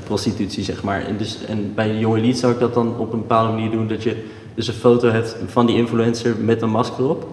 prostitutie, 0.03 0.63
zeg 0.63 0.83
maar. 0.83 1.05
En, 1.05 1.17
dus, 1.17 1.45
en 1.45 1.71
bij 1.75 1.97
Jonge 1.97 2.19
Lied 2.19 2.37
zou 2.37 2.53
ik 2.53 2.59
dat 2.59 2.73
dan 2.73 2.97
op 2.97 3.13
een 3.13 3.19
bepaalde 3.19 3.53
manier 3.53 3.71
doen 3.71 3.87
dat 3.87 4.03
je 4.03 4.23
dus 4.57 4.67
een 4.67 4.73
foto 4.73 5.09
hebt 5.09 5.35
van 5.45 5.65
die 5.65 5.75
influencer 5.75 6.35
met 6.39 6.61
een 6.61 6.69
masker 6.69 7.09
op. 7.09 7.27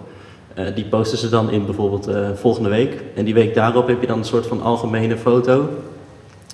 Eh, 0.54 0.64
die 0.74 0.84
posten 0.84 1.18
ze 1.18 1.28
dan 1.28 1.50
in 1.50 1.64
bijvoorbeeld 1.64 2.06
eh, 2.06 2.28
volgende 2.34 2.68
week. 2.68 3.02
En 3.14 3.24
die 3.24 3.34
week 3.34 3.54
daarop 3.54 3.86
heb 3.86 4.00
je 4.00 4.06
dan 4.06 4.18
een 4.18 4.24
soort 4.24 4.46
van 4.46 4.62
algemene 4.62 5.16
foto 5.16 5.68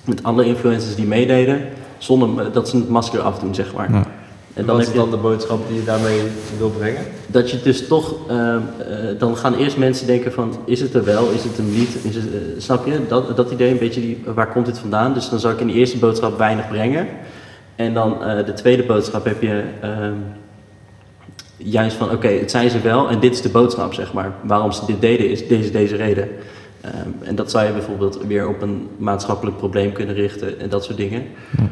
met 0.05 0.23
andere 0.23 0.47
influencers 0.47 0.95
die 0.95 1.05
meededen, 1.05 1.61
zonder 1.97 2.51
dat 2.51 2.69
ze 2.69 2.77
het 2.77 2.89
masker 2.89 3.19
afdoen, 3.19 3.55
zeg 3.55 3.73
maar. 3.73 3.91
Ja. 3.91 4.05
En 4.53 4.65
dan 4.65 4.75
wat 4.75 4.85
heb 4.85 4.85
is 4.85 4.93
je 4.93 4.99
dan 4.99 5.11
de 5.11 5.17
boodschap 5.17 5.67
die 5.67 5.77
je 5.77 5.83
daarmee 5.83 6.21
wil 6.57 6.69
brengen? 6.69 7.01
dat 7.27 7.51
je 7.51 7.61
dus 7.61 7.87
toch, 7.87 8.15
ehm, 8.27 8.59
eh, 8.77 8.95
dan 9.17 9.37
gaan 9.37 9.53
eerst 9.53 9.77
mensen 9.77 10.07
denken 10.07 10.31
van, 10.31 10.55
is 10.65 10.81
het 10.81 10.93
er 10.93 11.03
wel, 11.03 11.29
is 11.29 11.43
het 11.43 11.57
hem 11.57 11.71
niet, 11.71 11.97
is 12.03 12.15
het, 12.15 12.25
snap 12.57 12.85
je? 12.85 12.99
Dat, 13.07 13.35
dat 13.35 13.51
idee 13.51 13.71
een 13.71 13.77
beetje, 13.77 14.01
die, 14.01 14.23
waar 14.35 14.51
komt 14.51 14.65
dit 14.65 14.79
vandaan? 14.79 15.13
Dus 15.13 15.29
dan 15.29 15.39
zou 15.39 15.53
ik 15.53 15.59
in 15.59 15.67
de 15.67 15.73
eerste 15.73 15.97
boodschap 15.97 16.37
weinig 16.37 16.67
brengen. 16.67 17.07
En 17.75 17.93
dan 17.93 18.23
eh, 18.23 18.45
de 18.45 18.53
tweede 18.53 18.83
boodschap 18.83 19.25
heb 19.25 19.41
je 19.41 19.63
ehm, 19.81 20.13
juist 21.63 21.95
van, 21.95 22.11
oké, 22.11 22.27
het 22.27 22.51
zijn 22.51 22.69
ze 22.69 22.79
wel 22.79 23.09
en 23.09 23.19
dit 23.19 23.33
is 23.33 23.41
de 23.41 23.49
boodschap, 23.49 23.93
zeg 23.93 24.13
maar. 24.13 24.33
Waarom 24.43 24.71
ze 24.71 24.85
dit 24.85 25.01
deden 25.01 25.29
is 25.29 25.47
deze, 25.47 25.71
deze 25.71 25.95
reden. 25.95 26.27
Ehm, 26.81 26.93
en 27.23 27.35
dat 27.35 27.51
zou 27.51 27.65
je 27.65 27.71
bijvoorbeeld 27.71 28.19
weer 28.27 28.47
op 28.47 28.61
een 28.61 28.87
maatschappelijk 28.97 29.57
probleem 29.57 29.91
kunnen 29.91 30.15
richten 30.15 30.59
en 30.59 30.69
dat 30.69 30.83
soort 30.83 30.97
dingen. 30.97 31.23
Ja. 31.57 31.69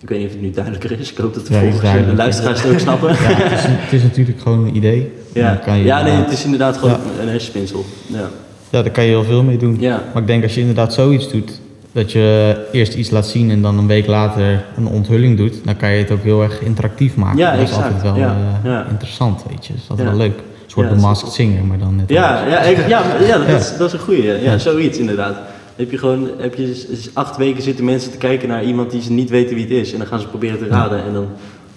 Ik 0.00 0.08
weet 0.08 0.18
niet 0.18 0.26
of 0.26 0.32
het 0.32 0.42
nu 0.42 0.50
duidelijker 0.50 1.00
is. 1.00 1.10
Ik 1.10 1.18
hoop 1.18 1.34
dat 1.34 1.46
de 1.46 1.54
Ja, 1.54 1.60
volgers 1.60 2.06
de 2.06 2.14
luisteraars 2.14 2.62
het 2.62 2.72
ook 2.72 2.78
snappen. 2.78 3.08
Ja, 3.08 3.16
het, 3.16 3.58
is, 3.58 3.64
het 3.66 3.92
is 3.92 4.02
natuurlijk 4.02 4.40
gewoon 4.40 4.66
een 4.66 4.76
idee. 4.76 5.12
Ja, 5.32 5.54
kan 5.54 5.78
je 5.78 5.84
ja 5.84 6.02
nee, 6.02 6.12
het 6.12 6.32
is 6.32 6.44
inderdaad 6.44 6.76
gewoon 6.76 6.98
een 7.20 7.28
hersenspinsel. 7.28 7.84
Ja. 8.06 8.28
Ja, 8.70 8.82
daar 8.82 8.90
kan 8.90 9.04
je 9.04 9.10
heel 9.10 9.24
veel 9.24 9.42
mee 9.42 9.56
doen. 9.56 9.76
Ja. 9.80 10.02
Maar 10.12 10.22
ik 10.22 10.28
denk 10.28 10.42
als 10.42 10.54
je 10.54 10.60
inderdaad 10.60 10.94
zoiets 10.94 11.30
doet, 11.30 11.60
dat 11.92 12.12
je 12.12 12.56
eerst 12.72 12.94
iets 12.94 13.10
laat 13.10 13.26
zien 13.26 13.50
en 13.50 13.62
dan 13.62 13.78
een 13.78 13.86
week 13.86 14.06
later 14.06 14.64
een 14.76 14.86
onthulling 14.86 15.36
doet, 15.36 15.54
dan 15.64 15.76
kan 15.76 15.90
je 15.90 15.98
het 16.02 16.10
ook 16.10 16.22
heel 16.22 16.42
erg 16.42 16.60
interactief 16.62 17.14
maken. 17.16 17.38
Ja, 17.38 17.56
dat 17.56 17.68
is 17.68 17.74
altijd 17.74 18.02
wel 18.02 18.16
Ja, 18.16 18.36
eh, 18.62 18.70
ja. 18.70 18.86
interessant, 18.90 19.44
weet 19.48 19.66
je. 19.66 19.72
Dat 19.72 19.82
is 19.82 19.88
altijd 19.90 20.08
wel 20.08 20.16
leuk. 20.18 20.36
Een 20.36 20.76
soort 20.76 20.88
de 20.88 20.94
Masked 20.94 21.32
Singer, 21.32 21.64
maar 21.64 21.78
dan 21.78 21.96
net 21.96 22.08
Ja, 22.08 22.46
ja, 22.46 22.60
ik- 22.60 22.88
ja, 22.88 23.02
ja, 23.26 23.38
dat, 23.38 23.48
Is, 23.60 23.76
dat 23.76 23.86
is 23.86 23.92
een 23.92 23.98
goeie. 23.98 24.42
Ja, 24.42 24.58
zoiets 24.58 24.98
inderdaad. 24.98 25.36
Heb 25.76 25.90
je 25.90 25.98
gewoon 25.98 26.28
heb 26.38 26.54
je 26.54 26.86
acht 27.12 27.36
weken 27.36 27.62
zitten 27.62 27.84
mensen 27.84 28.10
te 28.10 28.16
kijken 28.16 28.48
naar 28.48 28.64
iemand 28.64 28.90
die 28.90 29.02
ze 29.02 29.12
niet 29.12 29.30
weten 29.30 29.54
wie 29.54 29.64
het 29.64 29.72
is. 29.72 29.92
En 29.92 29.98
dan 29.98 30.06
gaan 30.06 30.20
ze 30.20 30.26
proberen 30.26 30.58
te 30.58 30.66
raden. 30.68 31.04
En 31.04 31.12
dan 31.12 31.26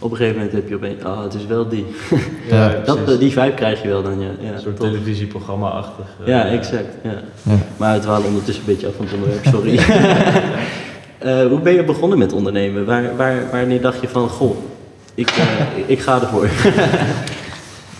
op 0.04 0.12
een 0.12 0.18
gegeven 0.18 0.36
moment 0.38 0.54
heb 0.56 0.70
je 0.70 0.76
opeens, 0.76 1.04
ah, 1.04 1.24
het 1.24 1.34
is 1.34 1.46
wel 1.46 1.68
die. 1.70 1.86
Ja, 2.50 2.76
dat, 2.86 3.04
precies. 3.04 3.20
die 3.20 3.32
vibe 3.32 3.54
krijg 3.54 3.82
je 3.82 3.88
wel 3.88 4.04
dan, 4.04 4.20
ja. 4.20 4.28
ja 4.40 4.52
Een 4.54 4.60
soort 4.60 4.76
tof. 4.78 4.88
televisieprogramma-achtig. 4.88 6.06
eh, 6.22 6.28
Ja, 6.28 6.46
exact. 6.46 6.88
Ja. 7.04 7.12
Ja. 7.44 7.56
Maar 7.78 7.94
het 7.94 8.06
waren 8.06 8.26
ondertussen 8.26 8.64
een 8.68 8.74
beetje 8.74 8.88
af 8.88 8.94
van 8.96 9.06
het 9.06 9.14
onderwerp, 9.14 9.46
sorry. 9.46 9.80
Eh, 11.18 11.46
hoe 11.48 11.60
ben 11.60 11.74
je 11.74 11.84
begonnen 11.84 12.18
met 12.18 12.34
ondernemen? 12.34 12.86
Waar, 12.86 13.16
waar, 13.18 13.36
wanneer 13.52 13.82
dacht 13.82 14.02
je 14.02 14.08
van, 14.08 14.30
goh, 14.30 14.56
ik, 15.16 15.30
eh, 15.30 15.44
ik 15.86 16.00
ga 16.00 16.22
ervoor? 16.22 16.48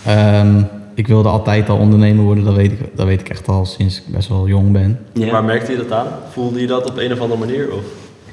Ehm, 0.06 0.62
ik 0.94 1.06
wilde 1.06 1.28
altijd 1.28 1.68
al 1.68 1.76
ondernemer 1.78 2.24
worden, 2.24 2.44
dat 2.44 2.54
weet, 2.54 2.72
ik, 2.72 2.78
dat 2.94 3.06
weet 3.06 3.20
ik 3.20 3.28
echt 3.28 3.48
al 3.48 3.64
sinds 3.64 3.96
ik 3.98 4.02
best 4.06 4.28
wel 4.28 4.48
jong 4.48 4.72
ben. 4.72 4.98
Ja. 5.12 5.30
Waar 5.30 5.44
merkte 5.44 5.72
je 5.72 5.78
dat 5.78 5.92
aan? 5.92 6.06
Voelde 6.30 6.60
je 6.60 6.66
dat 6.66 6.90
op 6.90 6.96
een 6.98 7.12
of 7.12 7.20
andere 7.20 7.40
manier? 7.40 7.72
Of? 7.72 7.82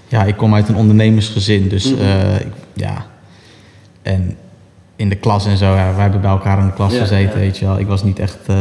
Ja, 0.08 0.24
ik 0.24 0.38
kom 0.38 0.56
uit 0.56 0.70
een 0.70 0.76
ondernemersgezin, 0.76 1.68
dus 1.68 1.92
Mhm. 1.94 2.02
eh, 2.02 2.36
ik, 2.40 2.48
ja. 2.74 3.06
En 4.02 4.38
in 4.96 5.10
de 5.10 5.16
klas 5.16 5.46
en 5.46 5.58
zo, 5.58 5.66
ja, 5.66 5.94
wij 5.94 6.02
hebben 6.02 6.22
bij 6.22 6.30
elkaar 6.32 6.60
in 6.60 6.66
de 6.66 6.74
klas 6.74 6.94
Ja, 6.94 7.00
gezeten, 7.00 7.40
weet 7.40 7.58
je 7.58 7.66
wel. 7.66 7.80
Ik 7.80 7.88
was 7.88 8.04
niet 8.04 8.20
echt 8.20 8.38
eh, 8.46 8.56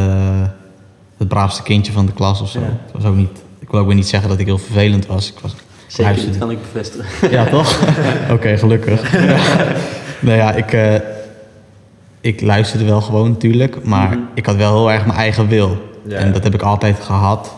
het 1.16 1.29
braafste 1.29 1.62
kindje 1.62 1.92
van 1.92 2.07
de 2.07 2.12
klas 2.12 2.40
of 2.40 2.48
zo. 2.50 2.61
Het 2.61 2.92
was 2.92 3.05
ook 3.05 3.16
niet, 3.16 3.38
ik 3.59 3.70
wil 3.70 3.81
ook 3.81 3.87
weer 3.87 3.94
niet 3.94 4.09
zeggen 4.09 4.29
dat 4.29 4.38
ik 4.38 4.46
heel 4.46 4.59
vervelend 4.59 5.07
was. 5.07 5.29
Ik 5.33 5.38
was 5.38 5.55
Zeker, 5.87 6.26
dat 6.26 6.38
kan 6.38 6.50
ik 6.50 6.59
bevestigen. 6.62 7.31
Ja, 7.31 7.44
toch? 7.44 7.81
Oké, 8.35 8.57
gelukkig. 8.59 9.12
Nou 10.22 10.37
ja, 10.37 10.53
ik, 10.53 10.72
eh, 10.72 10.94
ik 12.20 12.40
luisterde 12.40 12.85
wel 12.85 13.00
gewoon 13.00 13.31
natuurlijk, 13.31 13.85
maar 13.85 14.09
Mhm. 14.11 14.18
ik 14.35 14.46
had 14.46 14.57
wel 14.57 14.72
heel 14.79 14.92
erg 14.92 15.07
mijn 15.07 15.18
eigen 15.18 15.48
wil. 15.48 15.90
En 16.09 16.33
dat 16.33 16.44
heb 16.44 16.55
ik 16.55 16.62
altijd 16.62 17.00
gehad. 17.00 17.55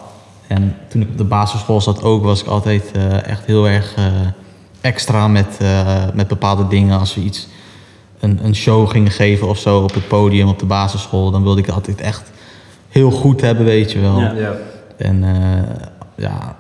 En 0.47 0.77
toen 0.89 1.03
ik 1.03 1.09
op 1.09 1.19
de 1.19 1.25
basisschool 1.25 1.81
zat 1.81 2.03
ook, 2.03 2.25
was 2.25 2.41
ik 2.43 2.47
altijd 2.47 2.91
eh, 2.93 3.27
echt 3.27 3.45
heel 3.47 3.69
erg 3.69 3.95
extra 4.81 5.29
met, 5.29 5.59
met 6.15 6.29
bepaalde 6.29 6.69
dingen. 6.69 6.99
Als 6.99 7.15
we 7.15 7.21
iets, 7.21 7.49
een, 8.23 8.39
een 8.45 8.55
show 8.55 8.89
gingen 8.91 9.11
geven 9.11 9.49
of 9.49 9.59
zo 9.59 9.83
op 9.83 9.95
het 9.95 10.09
podium 10.09 10.49
op 10.49 10.59
de 10.59 10.67
basisschool, 10.67 11.31
dan 11.31 11.43
wilde 11.43 11.61
ik 11.61 11.67
het 11.67 11.75
altijd 11.75 12.01
echt 12.01 12.31
heel 12.89 13.11
goed 13.11 13.41
hebben, 13.41 13.65
weet 13.65 13.93
je 13.93 14.01
wel. 14.01 14.21
Ja. 14.21 14.33
Ja. 14.33 14.53
En 14.97 15.25
eh, 15.25 15.63
ja, 16.17 16.57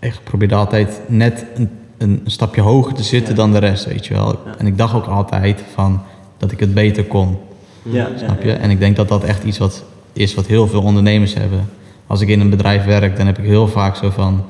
ik 0.00 0.20
probeerde 0.24 0.54
altijd 0.54 1.00
net 1.06 1.46
een, 1.54 1.70
een 1.98 2.22
stapje 2.26 2.60
hoger 2.60 2.94
te 2.94 3.02
zitten 3.02 3.30
Ja. 3.34 3.40
dan 3.40 3.52
de 3.52 3.58
rest, 3.58 3.84
weet 3.84 4.06
je 4.06 4.14
wel. 4.14 4.28
Ja. 4.28 4.54
En 4.58 4.66
ik 4.66 4.78
dacht 4.78 4.94
ook 4.94 5.06
altijd 5.06 5.62
van 5.74 6.02
dat 6.38 6.52
ik 6.52 6.60
het 6.60 6.74
beter 6.74 7.04
kon, 7.04 7.38
Ja, 7.82 8.08
snap 8.16 8.42
je? 8.42 8.52
En 8.52 8.70
ik 8.70 8.78
denk 8.78 8.96
dat 8.96 9.08
dat 9.08 9.24
echt 9.24 9.44
iets 9.44 9.58
wat 9.58 9.84
is 10.12 10.34
wat 10.34 10.46
heel 10.46 10.68
veel 10.68 10.82
ondernemers 10.82 11.34
hebben. 11.34 11.70
Als 12.06 12.20
ik 12.20 12.28
in 12.28 12.40
een 12.40 12.50
bedrijf 12.50 12.84
werk, 12.84 13.16
dan 13.16 13.26
heb 13.26 13.38
ik 13.38 13.44
heel 13.44 13.68
vaak 13.68 13.96
zo 13.96 14.10
van... 14.10 14.44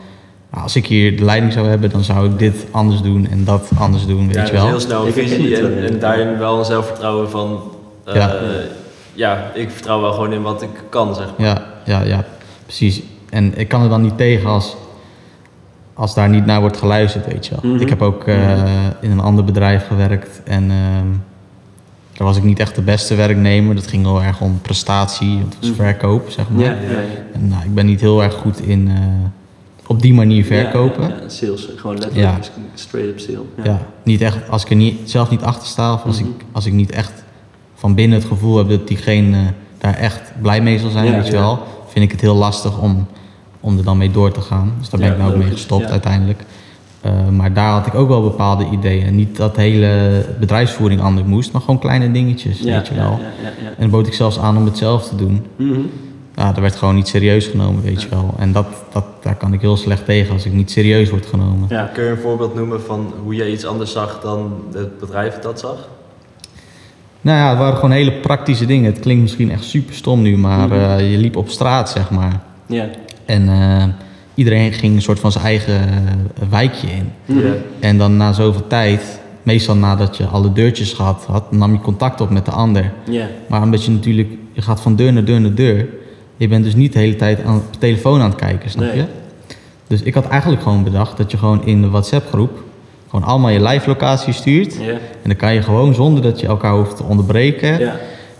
nou, 0.56 0.68
als 0.68 0.76
ik 0.76 0.86
hier 0.86 1.16
de 1.16 1.24
leiding 1.24 1.52
zou 1.52 1.66
hebben, 1.68 1.90
dan 1.90 2.04
zou 2.04 2.26
ik 2.30 2.38
dit 2.38 2.66
anders 2.70 3.00
doen 3.00 3.28
en 3.30 3.44
dat 3.44 3.68
anders 3.78 4.06
doen, 4.06 4.26
weet 4.26 4.36
Ja, 4.36 4.44
je 4.46 4.52
wel. 4.52 4.66
heel 4.66 4.80
snel 4.80 5.06
een 5.06 5.12
visie 5.12 5.56
en, 5.56 5.74
ja. 5.80 5.86
en 5.86 5.98
daarin 5.98 6.38
wel 6.38 6.58
een 6.58 6.64
zelfvertrouwen 6.64 7.30
van... 7.30 7.60
eh, 8.04 8.14
Ja. 8.14 8.34
ja, 9.12 9.50
ik 9.54 9.70
vertrouw 9.70 10.00
wel 10.00 10.12
gewoon 10.12 10.32
in 10.32 10.42
wat 10.42 10.62
ik 10.62 10.68
kan, 10.88 11.14
zeg 11.14 11.26
maar. 11.38 11.46
Ja, 11.46 11.62
ja, 11.84 12.02
ja, 12.02 12.24
precies. 12.64 13.02
En 13.30 13.58
ik 13.58 13.68
kan 13.68 13.82
er 13.82 13.88
dan 13.88 14.02
niet 14.02 14.16
tegen 14.16 14.48
als, 14.48 14.76
als 15.94 16.14
daar 16.14 16.28
niet 16.28 16.46
naar 16.46 16.60
wordt 16.60 16.76
geluisterd, 16.76 17.26
weet 17.26 17.46
je 17.46 17.54
wel. 17.60 17.70
Mhm. 17.72 17.82
Ik 17.82 17.88
heb 17.88 18.02
ook 18.02 18.24
eh, 18.26 18.62
in 19.00 19.10
een 19.10 19.20
ander 19.20 19.44
bedrijf 19.44 19.86
gewerkt 19.86 20.40
en 20.44 20.62
ehm, 20.70 21.06
daar 22.12 22.26
was 22.26 22.36
ik 22.36 22.42
niet 22.42 22.58
echt 22.58 22.74
de 22.74 22.82
beste 22.82 23.14
werknemer. 23.14 23.74
Dat 23.74 23.86
ging 23.86 24.04
heel 24.04 24.22
erg 24.22 24.40
om 24.40 24.58
prestatie, 24.62 25.38
het 25.38 25.56
was 25.60 25.68
Mhm. 25.70 25.76
verkoop, 25.78 26.30
zeg 26.30 26.48
maar. 26.50 26.64
Ja, 26.64 26.70
ja, 26.70 26.90
ja. 26.90 26.98
En 27.32 27.48
nou, 27.48 27.64
ik 27.64 27.74
ben 27.74 27.86
niet 27.86 28.00
heel 28.00 28.22
erg 28.22 28.34
goed 28.34 28.60
in 28.60 28.88
eh, 28.88 28.94
op 29.88 30.02
die 30.02 30.14
manier 30.14 30.44
verkopen. 30.44 31.02
Ja, 31.08 31.14
ja, 31.22 31.28
sales, 31.28 31.68
gewoon 31.76 31.98
letterlijk 31.98 32.50
straight 32.74 33.10
up 33.10 33.18
sale. 33.20 33.44
Ja. 33.64 33.80
niet 34.04 34.20
echt, 34.20 34.50
als 34.50 34.62
ik 34.64 34.70
er 34.70 34.76
niet, 34.76 35.10
zelf 35.10 35.30
niet 35.30 35.42
achter 35.42 35.66
sta 35.68 35.92
of 35.94 36.04
als, 36.04 36.20
Mhm. 36.20 36.28
ik, 36.28 36.34
als 36.52 36.66
ik 36.66 36.72
niet 36.72 36.90
echt 36.90 37.24
van 37.74 37.94
binnen 37.94 38.18
het 38.18 38.26
gevoel 38.28 38.56
heb 38.56 38.68
dat 38.68 38.88
diegene 38.88 39.38
daar 39.78 39.94
echt 39.94 40.32
blij 40.42 40.60
mee 40.60 40.78
zal 40.78 40.90
zijn, 40.90 41.12
weet 41.12 41.26
je 41.26 41.32
wel, 41.32 41.58
vind 41.88 42.04
ik 42.04 42.10
het 42.10 42.20
heel 42.20 42.34
lastig 42.34 42.80
om, 42.80 43.06
om 43.60 43.78
er 43.78 43.84
dan 43.84 43.98
mee 43.98 44.10
door 44.10 44.32
te 44.32 44.40
gaan. 44.40 44.72
Dus 44.78 44.88
daar 44.90 45.00
ben 45.00 45.12
ik 45.12 45.18
nou 45.18 45.30
ook 45.32 45.36
mee 45.38 45.50
gestopt 45.50 45.90
uiteindelijk. 45.90 46.42
Eh, 47.00 47.28
maar 47.28 47.52
daar 47.52 47.70
had 47.72 47.86
ik 47.86 47.94
ook 47.94 48.08
wel 48.08 48.22
bepaalde 48.22 48.66
ideeën. 48.72 49.14
Niet 49.16 49.36
dat 49.36 49.56
hele 49.56 50.24
bedrijfsvoering 50.40 51.00
anders 51.00 51.26
moest, 51.26 51.52
maar 51.52 51.60
gewoon 51.60 51.78
kleine 51.78 52.12
dingetjes, 52.12 52.58
Ja, 52.58 52.72
weet 52.76 52.88
je 52.88 52.94
wel. 52.94 53.04
ja, 53.10 53.18
ja, 53.42 53.48
ja. 53.64 53.70
En 53.78 53.90
bood 53.90 54.06
ik 54.06 54.14
zelfs 54.14 54.38
aan 54.38 54.56
om 54.56 54.64
het 54.64 54.76
zelf 54.78 55.08
te 55.08 55.16
doen. 55.16 55.44
Mhm. 55.56 55.80
Ja, 56.36 56.46
dat 56.52 56.58
werd 56.58 56.76
gewoon 56.76 56.94
niet 56.94 57.08
serieus 57.08 57.46
genomen, 57.46 57.82
weet 57.82 58.02
je 58.02 58.08
wel. 58.08 58.34
En 58.38 58.52
dat, 58.52 58.66
dat, 58.92 59.04
daar 59.22 59.34
kan 59.34 59.52
ik 59.52 59.60
heel 59.60 59.76
slecht 59.76 60.04
tegen 60.04 60.32
als 60.32 60.44
ik 60.46 60.52
niet 60.52 60.70
serieus 60.70 61.10
word 61.10 61.26
genomen. 61.26 61.66
Ja. 61.68 61.90
Kun 61.94 62.04
je 62.04 62.10
een 62.10 62.16
voorbeeld 62.18 62.54
noemen 62.54 62.82
van 62.82 63.12
hoe 63.22 63.34
jij 63.34 63.50
iets 63.50 63.64
anders 63.66 63.92
zag 63.92 64.20
dan 64.22 64.52
het 64.72 64.98
bedrijf 64.98 65.38
dat 65.38 65.60
zag? 65.60 65.88
Nou 67.20 67.38
ja, 67.38 67.48
het 67.48 67.58
waren 67.58 67.74
gewoon 67.74 67.90
hele 67.90 68.12
praktische 68.12 68.66
dingen. 68.66 68.90
Het 68.92 69.00
klinkt 69.00 69.22
misschien 69.22 69.50
echt 69.50 69.64
super 69.64 69.94
stom 69.94 70.22
nu, 70.22 70.36
maar 70.36 70.68
Mhm. 70.68 70.78
eh, 70.78 71.10
je 71.12 71.18
liep 71.18 71.36
op 71.36 71.48
straat, 71.48 71.90
zeg 71.90 72.10
maar. 72.10 72.40
Ja. 72.66 72.86
En 73.24 73.48
eh, 73.48 73.84
iedereen 74.34 74.72
ging 74.72 74.94
een 74.94 75.02
soort 75.02 75.20
van 75.20 75.32
zijn 75.32 75.44
eigen 75.44 75.80
eh, 75.80 76.48
wijkje 76.50 76.86
in. 76.86 77.12
Ja. 77.36 77.52
En 77.80 77.98
dan 77.98 78.16
na 78.16 78.32
zoveel 78.32 78.66
tijd, 78.66 79.20
meestal 79.42 79.76
nadat 79.76 80.16
je 80.16 80.26
alle 80.26 80.52
deurtjes 80.52 80.92
gehad 80.92 81.24
had, 81.28 81.52
nam 81.52 81.72
je 81.72 81.80
contact 81.80 82.20
op 82.20 82.30
met 82.30 82.44
de 82.44 82.50
ander. 82.50 82.92
Ja. 83.10 83.26
Maar 83.48 83.62
omdat 83.62 83.84
je 83.84 83.90
natuurlijk, 83.90 84.28
je 84.52 84.62
gaat 84.62 84.80
van 84.80 84.96
deur 84.96 85.12
naar 85.12 85.24
deur 85.24 85.40
naar 85.40 85.54
deur. 85.54 85.88
Je 86.36 86.48
bent 86.48 86.64
dus 86.64 86.74
niet 86.74 86.92
de 86.92 86.98
hele 86.98 87.16
tijd 87.16 87.44
aan 87.44 87.62
de 87.70 87.78
telefoon 87.78 88.20
aan 88.20 88.30
het 88.30 88.38
kijken, 88.38 88.70
snap 88.70 88.84
Nee. 88.86 88.96
je? 88.96 89.04
Dus 89.86 90.02
ik 90.02 90.14
had 90.14 90.28
eigenlijk 90.28 90.62
gewoon 90.62 90.84
bedacht 90.84 91.16
dat 91.16 91.30
je 91.30 91.36
gewoon 91.36 91.66
in 91.66 91.82
de 91.82 91.88
WhatsApp 91.88 92.28
groep 92.28 92.64
gewoon 93.10 93.24
allemaal 93.24 93.50
je 93.50 93.62
live 93.62 93.88
locatie 93.88 94.32
stuurt. 94.32 94.80
En 94.80 94.98
dan 95.22 95.36
kan 95.36 95.54
je 95.54 95.62
gewoon, 95.62 95.94
zonder 95.94 96.22
dat 96.22 96.40
je 96.40 96.46
elkaar 96.46 96.74
hoeft 96.74 96.96
te 96.96 97.02
onderbreken, 97.02 97.92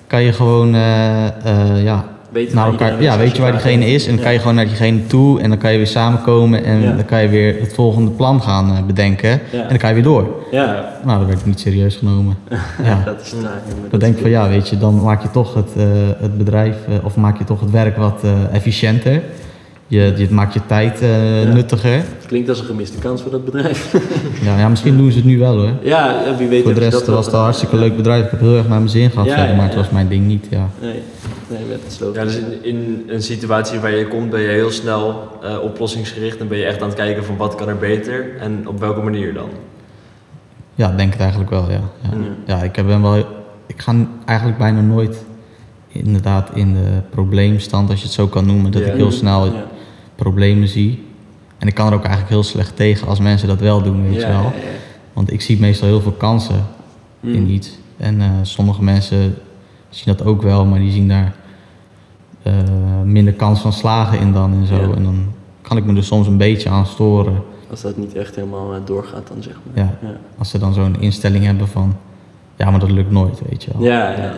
kan 0.06 0.22
je 0.22 0.32
gewoon 0.32 0.74
eh, 0.74 1.26
eh, 1.26 1.84
ja, 1.84 2.04
Weten 2.36 2.56
naar 2.56 2.66
elkaar, 2.66 3.02
ja, 3.02 3.18
weet 3.18 3.36
je 3.36 3.42
waar 3.42 3.52
diegene 3.52 3.86
is. 3.86 4.02
En 4.06 4.08
dan 4.08 4.18
Ja. 4.18 4.22
kan 4.24 4.32
je 4.32 4.38
gewoon 4.38 4.54
naar 4.54 4.66
diegene 4.66 5.06
toe 5.06 5.40
en 5.40 5.48
dan 5.48 5.58
kan 5.58 5.70
je 5.72 5.76
weer 5.76 5.86
samenkomen 5.86 6.64
en 6.64 6.80
Ja. 6.80 6.92
dan 6.92 7.04
kan 7.04 7.22
je 7.22 7.28
weer 7.28 7.60
het 7.60 7.74
volgende 7.74 8.10
plan 8.10 8.42
gaan 8.42 8.76
eh, 8.76 8.82
bedenken. 8.82 9.30
Ja. 9.52 9.62
En 9.62 9.68
dan 9.68 9.78
kan 9.78 9.88
je 9.88 9.94
weer 9.94 10.04
door. 10.04 10.28
Ja. 10.50 10.92
Nou, 11.04 11.18
dat 11.18 11.28
werd 11.28 11.46
niet 11.46 11.60
serieus 11.60 11.96
genomen. 11.96 12.36
ja. 12.84 13.02
Dat 13.04 13.20
is 13.20 13.34
Dan 13.90 13.98
denk 14.00 14.14
ik 14.14 14.20
van 14.20 14.30
ja, 14.30 14.48
weet 14.48 14.68
je, 14.68 14.78
dan 14.78 15.02
maak 15.02 15.22
je 15.22 15.30
toch 15.30 15.54
het, 15.54 15.70
eh, 15.76 15.84
het 16.20 16.38
bedrijf 16.38 16.76
eh, 16.88 17.04
of 17.04 17.16
maak 17.16 17.38
je 17.38 17.44
toch 17.44 17.60
het 17.60 17.70
werk 17.70 17.96
wat 17.96 18.20
efficiënter. 18.52 19.22
Je, 19.88 20.12
je 20.16 20.26
maakt 20.30 20.54
je 20.54 20.60
tijd 20.66 21.00
eh, 21.00 21.42
Ja. 21.44 21.52
nuttiger. 21.52 21.92
Het 21.96 22.26
klinkt 22.26 22.48
als 22.48 22.58
een 22.58 22.64
gemiste 22.64 22.98
kans 22.98 23.22
voor 23.22 23.30
dat 23.30 23.44
bedrijf. 23.44 23.94
Ja, 24.44 24.58
ja, 24.58 24.68
misschien 24.68 24.96
doen 24.96 25.10
ze 25.10 25.16
het 25.16 25.26
nu 25.26 25.38
wel 25.38 25.56
hoor. 25.58 25.70
ja, 25.82 26.22
ja, 26.26 26.36
wie 26.36 26.48
weet. 26.48 26.62
Voor 26.62 26.74
de 26.74 26.80
rest 26.80 26.92
dat 26.92 27.06
was 27.06 27.24
het 27.24 27.34
een 27.34 27.40
hartstikke 27.40 27.76
leuk 27.76 27.96
bedrijf. 27.96 28.24
Ik 28.24 28.30
heb 28.30 28.40
heel 28.40 28.56
erg 28.56 28.68
naar 28.68 28.78
mijn 28.78 28.90
zin 28.90 29.10
gehad 29.10 29.26
Ja, 29.26 29.32
verder, 29.34 29.50
ja, 29.50 29.56
maar 29.56 29.66
het 29.66 29.74
was 29.74 29.90
mijn 29.90 30.08
ding 30.08 30.26
niet. 30.26 30.46
Ja. 30.50 30.68
Nee, 30.80 31.02
nee, 31.48 31.58
met 31.68 31.80
het. 31.98 32.14
Ja, 32.14 32.24
dus 32.24 32.36
in, 32.36 32.64
in 32.64 33.04
een 33.08 33.22
situatie 33.22 33.80
waar 33.80 33.94
je 33.96 34.08
komt 34.08 34.30
ben 34.30 34.40
je 34.40 34.48
heel 34.48 34.70
snel 34.70 35.28
eh, 35.42 35.58
oplossingsgericht 35.62 36.38
en 36.38 36.48
ben 36.48 36.58
je 36.58 36.64
echt 36.64 36.80
aan 36.82 36.88
het 36.88 36.96
kijken 36.96 37.24
van 37.24 37.36
wat 37.36 37.54
kan 37.54 37.68
er 37.68 37.76
beter 37.78 38.36
en 38.40 38.68
op 38.68 38.80
welke 38.80 39.00
manier 39.00 39.34
dan. 39.34 39.48
ja, 40.74 40.92
denk 40.96 41.12
het 41.12 41.20
eigenlijk 41.20 41.50
wel. 41.50 41.70
Ja, 41.70 41.80
ja. 42.02 42.10
Ja. 42.46 42.54
ja 42.56 42.62
ik, 42.62 42.76
heb 42.76 42.86
ben 42.86 43.02
wel, 43.02 43.16
ik 43.66 43.80
ga 43.82 43.94
eigenlijk 44.24 44.58
bijna 44.58 44.80
nooit 44.80 45.24
inderdaad 45.88 46.50
in 46.54 46.72
de 46.74 46.88
probleemstand, 47.10 47.90
als 47.90 47.98
je 47.98 48.04
het 48.04 48.14
zo 48.14 48.26
kan 48.26 48.46
noemen, 48.46 48.70
dat 48.70 48.82
Ja. 48.82 48.88
ik 48.88 48.94
heel 48.96 49.12
snel 49.12 49.44
Ja. 49.46 49.52
Problemen 50.16 50.68
zie. 50.68 51.04
En 51.58 51.66
ik 51.68 51.74
kan 51.74 51.86
er 51.86 51.94
ook 51.94 52.00
eigenlijk 52.04 52.30
heel 52.32 52.42
slecht 52.42 52.76
tegen 52.76 53.08
als 53.08 53.20
mensen 53.20 53.48
dat 53.48 53.60
wel 53.60 53.82
doen, 53.82 54.02
weet 54.02 54.20
Ja, 54.20 54.26
je 54.26 54.32
wel. 54.32 54.42
ja. 54.42 54.52
Want 55.12 55.32
ik 55.32 55.40
zie 55.40 55.60
meestal 55.60 55.88
heel 55.88 56.00
veel 56.00 56.12
kansen 56.12 56.66
in 57.20 57.42
Mm. 57.42 57.48
iets. 57.48 57.78
En 57.96 58.20
eh, 58.20 58.26
sommige 58.42 58.82
mensen 58.82 59.34
zien 59.88 60.14
dat 60.16 60.26
ook 60.26 60.42
wel, 60.42 60.64
maar 60.64 60.78
die 60.78 60.90
zien 60.92 61.08
daar 61.08 61.34
eh, 62.42 62.52
minder 63.04 63.32
kans 63.34 63.60
van 63.60 63.72
slagen 63.72 64.18
in 64.18 64.32
dan 64.32 64.52
en 64.52 64.66
zo. 64.66 64.92
En 64.92 65.02
dan 65.02 65.26
kan 65.62 65.76
ik 65.76 65.84
me 65.84 65.96
er 65.96 66.04
soms 66.04 66.26
een 66.26 66.36
beetje 66.36 66.68
aan 66.68 66.86
storen. 66.86 67.42
Als 67.70 67.80
dat 67.82 67.96
niet 67.96 68.14
echt 68.14 68.34
helemaal 68.34 68.74
eh, 68.74 68.80
doorgaat, 68.84 69.28
dan 69.28 69.42
zeg 69.42 69.58
maar. 69.74 69.84
Ja. 69.84 70.16
Als 70.38 70.50
ze 70.50 70.58
dan 70.58 70.74
zo'n 70.74 70.96
instelling 71.00 71.44
hebben 71.44 71.68
van, 71.68 71.96
ja, 72.56 72.70
maar 72.70 72.80
dat 72.80 72.90
lukt 72.90 73.10
nooit, 73.10 73.40
weet 73.48 73.64
je 73.64 73.70
wel. 73.72 73.82
ja. 73.82 74.10
Ja. 74.10 74.32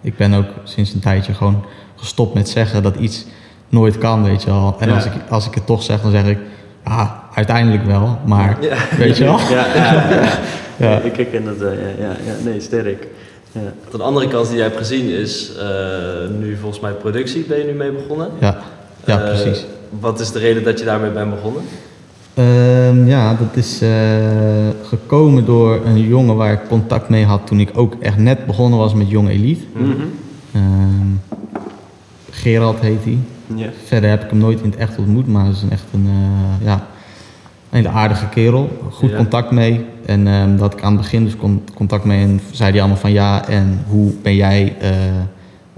Ik 0.00 0.16
ben 0.16 0.32
ook 0.34 0.46
sinds 0.64 0.92
een 0.94 1.00
tijdje 1.00 1.34
gewoon 1.34 1.64
gestopt 1.96 2.34
met 2.34 2.48
zeggen 2.48 2.82
dat 2.82 2.96
iets 2.96 3.26
nooit 3.70 3.98
kan, 3.98 4.22
weet 4.24 4.42
je 4.42 4.50
wel. 4.50 4.76
En 4.78 4.88
Ja. 4.88 4.94
als, 4.94 5.04
ik, 5.04 5.12
als 5.28 5.46
ik 5.46 5.54
het 5.54 5.66
toch 5.66 5.82
zeg, 5.82 6.00
dan 6.02 6.10
zeg 6.10 6.26
ik, 6.26 6.38
ja, 6.84 7.22
uiteindelijk 7.34 7.84
wel, 7.84 8.18
maar 8.26 8.58
weet 8.98 9.16
je 9.16 9.24
wel. 9.24 9.38
Ja, 9.38 9.66
ja, 9.74 10.10
ja. 10.10 10.28
Ja. 10.76 10.98
Ik 10.98 11.16
herken 11.16 11.44
dat 11.44 11.56
wel, 11.56 11.72
ja, 11.72 11.78
ja, 11.98 12.08
ja. 12.26 12.32
Nee, 12.44 12.60
sterk. 12.60 13.06
Ja. 13.52 13.60
Een 13.92 14.00
andere 14.00 14.28
kans 14.28 14.48
die 14.48 14.56
jij 14.56 14.66
hebt 14.66 14.78
gezien 14.78 15.08
is 15.08 15.52
eh, 15.58 15.66
nu 16.38 16.56
volgens 16.56 16.80
mij 16.80 16.92
productie 16.92 17.44
ben 17.48 17.58
je 17.58 17.64
nu 17.64 17.72
mee 17.72 17.90
begonnen. 17.92 18.28
Ja, 18.40 18.56
ja 19.04 19.20
Eh, 19.20 19.28
precies. 19.28 19.64
Wat 20.00 20.20
is 20.20 20.32
de 20.32 20.38
reden 20.38 20.64
dat 20.64 20.78
je 20.78 20.84
daarmee 20.84 21.10
bent 21.10 21.30
begonnen? 21.30 21.62
Ehm, 22.34 23.06
ja, 23.06 23.34
dat 23.34 23.48
is 23.56 23.82
eh, 23.82 23.90
gekomen 24.88 25.44
door 25.44 25.80
een 25.84 25.98
jongen 25.98 26.36
waar 26.36 26.52
ik 26.52 26.60
contact 26.68 27.08
mee 27.08 27.24
had 27.24 27.46
toen 27.46 27.60
ik 27.60 27.70
ook 27.74 27.94
echt 28.00 28.16
net 28.16 28.46
begonnen 28.46 28.78
was 28.78 28.94
met 28.94 29.10
Jong 29.10 29.28
Elite. 29.28 29.64
Ehm, 30.52 30.62
Gerald 32.30 32.80
heet 32.80 33.04
hij. 33.04 33.18
Ja. 33.56 33.66
Verder 33.84 34.10
heb 34.10 34.24
ik 34.24 34.30
hem 34.30 34.38
nooit 34.38 34.60
in 34.60 34.70
het 34.70 34.78
echt 34.78 34.98
ontmoet, 34.98 35.26
maar 35.26 35.42
hij 35.42 35.50
is 35.52 35.62
een 35.62 35.70
echt 35.70 35.84
een, 35.94 36.06
eh, 36.06 36.66
ja, 36.66 36.74
een 36.74 37.76
hele 37.76 37.88
aardige 37.88 38.28
kerel. 38.28 38.78
Goed 38.90 39.10
Ja. 39.10 39.16
contact 39.16 39.50
mee. 39.50 39.84
En 40.06 40.26
ehm, 40.26 40.56
dat 40.56 40.72
ik 40.72 40.82
aan 40.82 40.92
het 40.92 41.00
begin 41.00 41.24
dus 41.24 41.36
con- 41.36 41.62
contact 41.74 42.04
mee 42.04 42.22
en 42.22 42.40
zei 42.50 42.70
hij 42.70 42.78
allemaal 42.80 42.96
van 42.98 43.12
ja, 43.12 43.48
en 43.48 43.84
hoe 43.88 44.12
ben 44.22 44.34
jij 44.36 44.74
eh, 44.80 44.90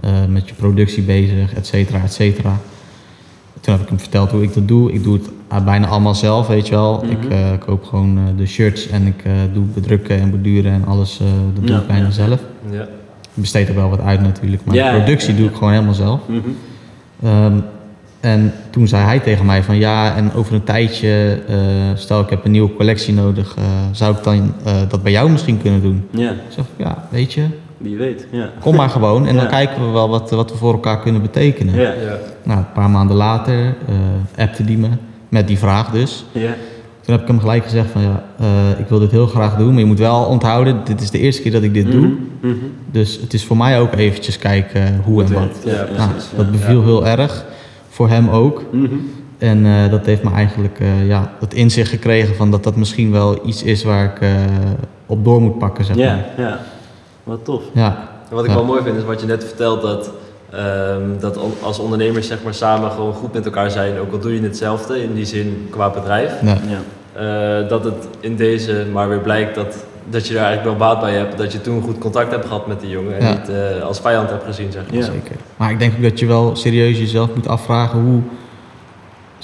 eh, 0.00 0.28
met 0.28 0.48
je 0.48 0.54
productie 0.54 1.02
bezig, 1.02 1.54
et 1.54 1.66
cetera, 1.66 2.02
et 2.02 2.12
cetera. 2.12 2.56
Toen 3.60 3.72
heb 3.74 3.82
ik 3.82 3.88
hem 3.88 3.98
verteld 3.98 4.30
hoe 4.30 4.42
ik 4.42 4.54
dat 4.54 4.68
doe. 4.68 4.92
Ik 4.92 5.02
doe 5.02 5.18
het 5.48 5.64
bijna 5.64 5.86
allemaal 5.86 6.14
zelf, 6.14 6.46
weet 6.46 6.66
je 6.68 6.74
wel. 6.74 7.02
Mhm. 7.04 7.10
Ik 7.12 7.30
eh, 7.30 7.50
koop 7.58 7.84
gewoon 7.84 8.18
de 8.36 8.46
shirts 8.46 8.88
en 8.88 9.06
ik 9.06 9.24
doe 9.52 9.64
bedrukken 9.64 10.20
en 10.20 10.30
borduren 10.30 10.72
en 10.72 10.84
alles. 10.86 11.16
dat 11.54 11.64
doe 11.66 11.74
Ja, 11.74 11.80
ik 11.80 11.86
bijna 11.86 12.04
ja. 12.04 12.10
zelf. 12.10 12.40
Ja. 12.70 12.82
Ik 13.34 13.40
besteed 13.40 13.68
er 13.68 13.74
wel 13.74 13.88
wat 13.90 14.00
uit 14.00 14.20
natuurlijk, 14.20 14.64
maar 14.64 14.74
de 14.74 14.90
productie 15.02 15.34
doe 15.34 15.48
ik 15.48 15.54
gewoon 15.54 15.72
helemaal 15.72 15.94
zelf. 15.94 16.20
Mhm. 16.28 16.38
Ehm, 17.22 17.56
en 18.20 18.52
toen 18.70 18.88
zei 18.88 19.04
hij 19.04 19.18
tegen 19.18 19.46
mij 19.46 19.62
van 19.62 19.76
ja, 19.76 20.16
en 20.16 20.32
over 20.34 20.54
een 20.54 20.64
tijdje, 20.64 21.42
eh, 21.48 21.56
stel 21.94 22.20
ik 22.20 22.30
heb 22.30 22.44
een 22.44 22.50
nieuwe 22.50 22.74
collectie 22.76 23.14
nodig, 23.14 23.54
eh, 23.56 23.64
zou 23.92 24.16
ik 24.16 24.24
dan 24.24 24.54
eh, 24.64 24.74
dat 24.88 25.02
bij 25.02 25.12
jou 25.12 25.30
misschien 25.30 25.62
kunnen 25.62 25.82
doen? 25.82 26.08
Ja, 26.10 26.30
Ik 26.30 26.36
zeg 26.48 26.64
ja, 26.76 27.08
weet 27.10 27.32
je, 27.32 27.46
wie 27.76 27.96
weet. 27.96 28.26
Ja. 28.30 28.50
kom 28.60 28.74
maar 28.76 28.90
gewoon 28.90 29.26
en 29.26 29.36
dan 29.36 29.48
kijken 29.58 29.86
we 29.86 29.92
wel 29.92 30.08
wat, 30.08 30.30
wat 30.30 30.50
we 30.50 30.56
voor 30.56 30.72
elkaar 30.72 31.00
kunnen 31.00 31.22
betekenen. 31.22 31.74
Ja. 31.74 31.92
Ja. 31.92 32.18
Nou, 32.42 32.58
een 32.58 32.72
paar 32.72 32.90
maanden 32.90 33.16
later 33.16 33.66
eh 33.66 34.44
appte 34.44 34.64
die 34.64 34.78
me 34.78 34.88
met 35.28 35.46
die 35.46 35.58
vraag 35.58 35.90
dus. 35.90 36.24
Ja. 36.32 36.54
Toen 37.02 37.12
heb 37.14 37.20
ik 37.22 37.26
hem 37.28 37.40
gelijk 37.40 37.62
gezegd 37.64 37.90
van 37.90 38.02
ja, 38.02 38.24
eh, 38.38 38.78
ik 38.78 38.86
wil 38.88 38.98
dit 38.98 39.10
heel 39.10 39.26
graag 39.26 39.56
doen, 39.56 39.70
maar 39.70 39.78
je 39.78 39.84
moet 39.86 39.98
wel 39.98 40.24
onthouden, 40.24 40.80
dit 40.84 41.00
is 41.00 41.10
de 41.10 41.18
eerste 41.18 41.42
keer 41.42 41.52
dat 41.52 41.62
ik 41.62 41.74
dit 41.74 41.90
doe. 41.90 42.00
Mhm. 42.00 42.12
Mhm. 42.40 42.54
Dus 42.90 43.18
het 43.20 43.34
is 43.34 43.44
voor 43.44 43.56
mij 43.56 43.80
ook 43.80 43.92
eventjes 43.94 44.38
kijken 44.38 45.00
hoe 45.04 45.22
en 45.22 45.28
het 45.28 45.38
wat. 45.38 45.62
Ja, 45.64 45.72
Ja, 45.72 45.86
Nou, 45.96 46.10
precies. 46.10 46.30
dat 46.36 46.44
Ja. 46.46 46.50
beviel 46.50 46.82
heel 46.82 47.06
erg. 47.06 47.44
Voor 47.88 48.08
hem 48.08 48.28
ook. 48.28 48.62
Mhm. 48.70 48.94
En 49.38 49.66
eh, 49.66 49.90
dat 49.90 50.06
heeft 50.06 50.22
me 50.22 50.30
eigenlijk 50.30 50.80
eh, 50.80 51.06
ja, 51.06 51.32
het 51.40 51.54
inzicht 51.54 51.90
gekregen 51.90 52.34
van 52.34 52.50
dat 52.50 52.64
dat 52.64 52.76
misschien 52.76 53.10
wel 53.12 53.46
iets 53.46 53.62
is 53.62 53.84
waar 53.84 54.04
ik 54.04 54.20
eh, 54.20 54.30
op 55.06 55.24
door 55.24 55.40
moet 55.40 55.58
pakken. 55.58 55.84
Zeg 55.84 55.96
Ja, 55.96 56.14
maar. 56.14 56.46
ja. 56.46 56.60
Wat 57.24 57.44
tof. 57.44 57.62
ja. 57.72 58.08
En 58.28 58.34
wat 58.34 58.44
ik 58.44 58.50
Ja. 58.50 58.56
wel 58.56 58.64
mooi 58.64 58.82
vind 58.82 58.96
is 58.96 59.04
wat 59.04 59.20
je 59.20 59.26
net 59.26 59.44
vertelt 59.44 59.82
dat, 59.82 60.10
ehm, 60.52 61.02
dat 61.20 61.38
als 61.62 61.78
ondernemers 61.78 62.26
zeg 62.26 62.42
maar, 62.42 62.54
samen 62.54 62.90
gewoon 62.90 63.12
goed 63.14 63.32
met 63.32 63.44
elkaar 63.44 63.70
zijn, 63.70 63.98
ook 63.98 64.12
al 64.12 64.18
doe 64.18 64.34
je 64.34 64.42
hetzelfde 64.42 65.02
in 65.02 65.14
die 65.14 65.24
zin 65.24 65.66
qua 65.70 65.90
bedrijf, 65.90 66.32
ja. 66.42 66.56
Ja. 66.68 66.80
eh, 67.62 67.68
dat 67.68 67.84
het 67.84 68.08
in 68.20 68.36
deze 68.36 68.86
maar 68.92 69.08
weer 69.08 69.18
blijkt 69.20 69.54
dat, 69.54 69.84
dat 70.10 70.26
je 70.26 70.34
er 70.38 70.44
eigenlijk 70.44 70.78
wel 70.78 70.88
baat 70.88 71.00
bij 71.00 71.12
hebt, 71.14 71.38
dat 71.38 71.52
je 71.52 71.60
toen 71.60 71.82
goed 71.82 71.98
contact 71.98 72.30
hebt 72.30 72.46
gehad 72.46 72.66
met 72.66 72.80
die 72.80 72.90
jongen 72.90 73.18
en 73.18 73.24
Ja. 73.26 73.32
niet 73.32 73.48
eh, 73.48 73.82
als 73.82 74.00
vijand 74.00 74.30
hebt 74.30 74.44
gezien 74.44 74.72
zeg 74.72 74.82
maar. 74.86 74.98
Ja. 74.98 75.04
zeker. 75.04 75.36
Maar 75.56 75.70
ik 75.70 75.78
denk 75.78 75.92
ook 75.96 76.02
dat 76.02 76.18
je 76.18 76.26
wel 76.26 76.56
serieus 76.56 76.98
jezelf 76.98 77.34
moet 77.34 77.48
afvragen 77.48 78.00
hoe 78.00 78.20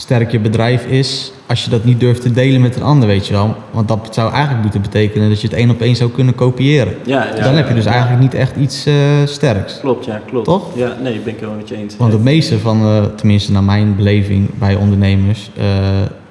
sterk 0.00 0.30
je 0.30 0.38
bedrijf 0.38 0.86
is 0.86 1.32
als 1.46 1.64
je 1.64 1.70
dat 1.70 1.84
niet 1.84 2.00
durft 2.00 2.22
te 2.22 2.32
delen 2.32 2.60
met 2.60 2.76
een 2.76 2.82
ander, 2.82 3.08
weet 3.08 3.26
je 3.26 3.32
wel. 3.32 3.54
Want 3.70 3.88
dat 3.88 4.08
zou 4.10 4.32
eigenlijk 4.32 4.62
moeten 4.62 4.80
betekenen 4.82 5.28
dat 5.28 5.40
je 5.40 5.46
het 5.46 5.56
één 5.56 5.70
op 5.70 5.80
één 5.80 5.96
zou 5.96 6.10
kunnen 6.10 6.34
kopiëren. 6.34 6.94
Ja, 7.04 7.26
ja, 7.36 7.42
Dan 7.42 7.54
heb 7.54 7.68
je 7.68 7.74
dus 7.74 7.84
ja. 7.84 7.90
eigenlijk 7.90 8.22
niet 8.22 8.34
echt 8.34 8.56
iets 8.56 8.86
eh, 8.86 8.94
sterks. 9.24 9.80
Klopt, 9.80 10.04
ja, 10.04 10.20
klopt. 10.26 10.44
Toch? 10.44 10.64
Ja, 10.74 10.96
nee, 11.02 11.14
ik 11.14 11.24
ben 11.24 11.32
ik 11.32 11.38
helemaal 11.38 11.60
met 11.60 11.68
je 11.68 11.76
eens. 11.76 11.96
Want 11.96 12.12
het 12.12 12.22
meeste 12.22 12.58
van, 12.58 12.80
eh, 12.80 13.04
tenminste 13.16 13.52
naar 13.52 13.64
mijn 13.64 13.96
beleving 13.96 14.50
bij 14.58 14.74
ondernemers, 14.74 15.50
eh, 15.56 15.64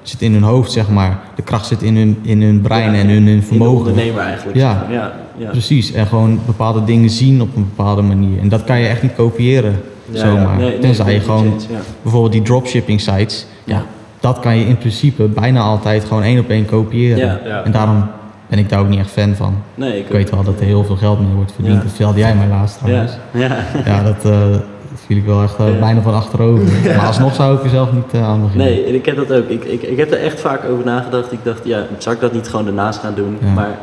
zit 0.02 0.22
in 0.22 0.32
hun 0.32 0.42
hoofd, 0.42 0.72
zeg 0.72 0.88
maar. 0.88 1.20
De 1.34 1.42
kracht 1.42 1.66
zit 1.66 1.82
in 1.82 1.96
hun, 1.96 2.18
in 2.22 2.42
hun 2.42 2.60
brein 2.60 2.92
Ja, 2.92 2.98
en 2.98 3.08
hun 3.08 3.28
In 3.28 3.36
de 3.40 3.46
vermogen. 3.46 3.76
ondernemer 3.76 4.22
eigenlijk. 4.22 4.58
Ja. 4.58 4.86
ja, 4.90 5.12
ja. 5.36 5.50
Precies, 5.50 5.92
en 5.92 6.06
gewoon 6.06 6.40
bepaalde 6.46 6.84
dingen 6.84 7.10
zien 7.10 7.40
op 7.42 7.56
een 7.56 7.66
bepaalde 7.76 8.02
manier. 8.02 8.38
En 8.40 8.48
dat 8.48 8.64
kan 8.64 8.80
je 8.80 8.86
echt 8.86 9.02
niet 9.02 9.14
kopiëren, 9.14 9.80
zomaar. 10.12 10.56
Nee, 10.56 10.68
nee, 10.68 10.78
Tenzij 10.78 11.06
je 11.06 11.14
het 11.14 11.24
gewoon, 11.24 11.60
bijvoorbeeld 12.02 12.32
die 12.32 12.42
dropshipping 12.42 13.00
sites, 13.00 13.46
ja, 13.68 13.82
dat 14.20 14.38
kan 14.40 14.56
je 14.56 14.64
in 14.66 14.78
principe 14.78 15.22
bijna 15.22 15.60
altijd 15.60 16.04
gewoon 16.04 16.22
één 16.22 16.38
op 16.40 16.48
één 16.48 16.64
kopiëren. 16.66 17.18
Ja. 17.18 17.38
Ja. 17.44 17.62
En 17.64 17.72
daarom 17.72 18.06
ben 18.46 18.58
ik 18.58 18.68
daar 18.68 18.80
ook 18.80 18.88
niet 18.88 18.98
echt 18.98 19.10
fan 19.10 19.34
van. 19.34 19.54
Nee, 19.74 19.98
ik, 19.98 20.04
Ik 20.06 20.12
weet 20.12 20.30
wel 20.30 20.42
dat 20.44 20.60
er 20.60 20.66
heel 20.66 20.84
veel 20.84 20.96
geld 20.96 21.20
mee 21.20 21.34
wordt 21.34 21.52
verdiend. 21.52 21.74
Ja. 21.76 21.80
Dat 21.82 21.88
vertelde 21.90 22.18
jij 22.18 22.34
mij 22.34 22.48
laatst 22.48 22.78
Ja, 22.80 22.86
trouwens. 22.86 23.12
ja. 23.32 23.56
Ja, 23.84 24.02
dat, 24.02 24.24
eh, 24.24 24.40
dat 24.50 25.00
viel 25.06 25.16
ik 25.16 25.24
wel 25.24 25.42
echt 25.42 25.58
eh, 25.58 25.72
Ja. 25.72 25.78
bijna 25.78 26.00
van 26.00 26.14
achterover. 26.14 26.64
Maar 26.96 27.06
alsnog 27.06 27.34
zou 27.34 27.56
ik 27.56 27.62
er 27.64 27.70
zelf 27.70 27.92
niet 27.92 28.12
eh, 28.12 28.28
aan 28.28 28.42
beginnen. 28.42 28.66
Nee, 28.66 28.84
en 28.84 28.94
ik 28.94 29.06
heb 29.06 29.16
dat 29.16 29.32
ook. 29.32 29.48
Ik, 29.48 29.64
ik, 29.64 29.82
ik 29.82 29.96
heb 29.98 30.10
er 30.12 30.18
echt 30.22 30.40
vaak 30.40 30.64
over 30.70 30.84
nagedacht. 30.84 31.32
Ik 31.32 31.38
dacht, 31.42 31.60
ja, 31.64 31.82
zou 31.98 32.14
ik 32.14 32.20
dat 32.20 32.32
niet 32.32 32.48
gewoon 32.48 32.64
daarnaast 32.64 32.98
gaan 33.00 33.14
doen? 33.14 33.38
Ja. 33.40 33.48
Maar 33.52 33.78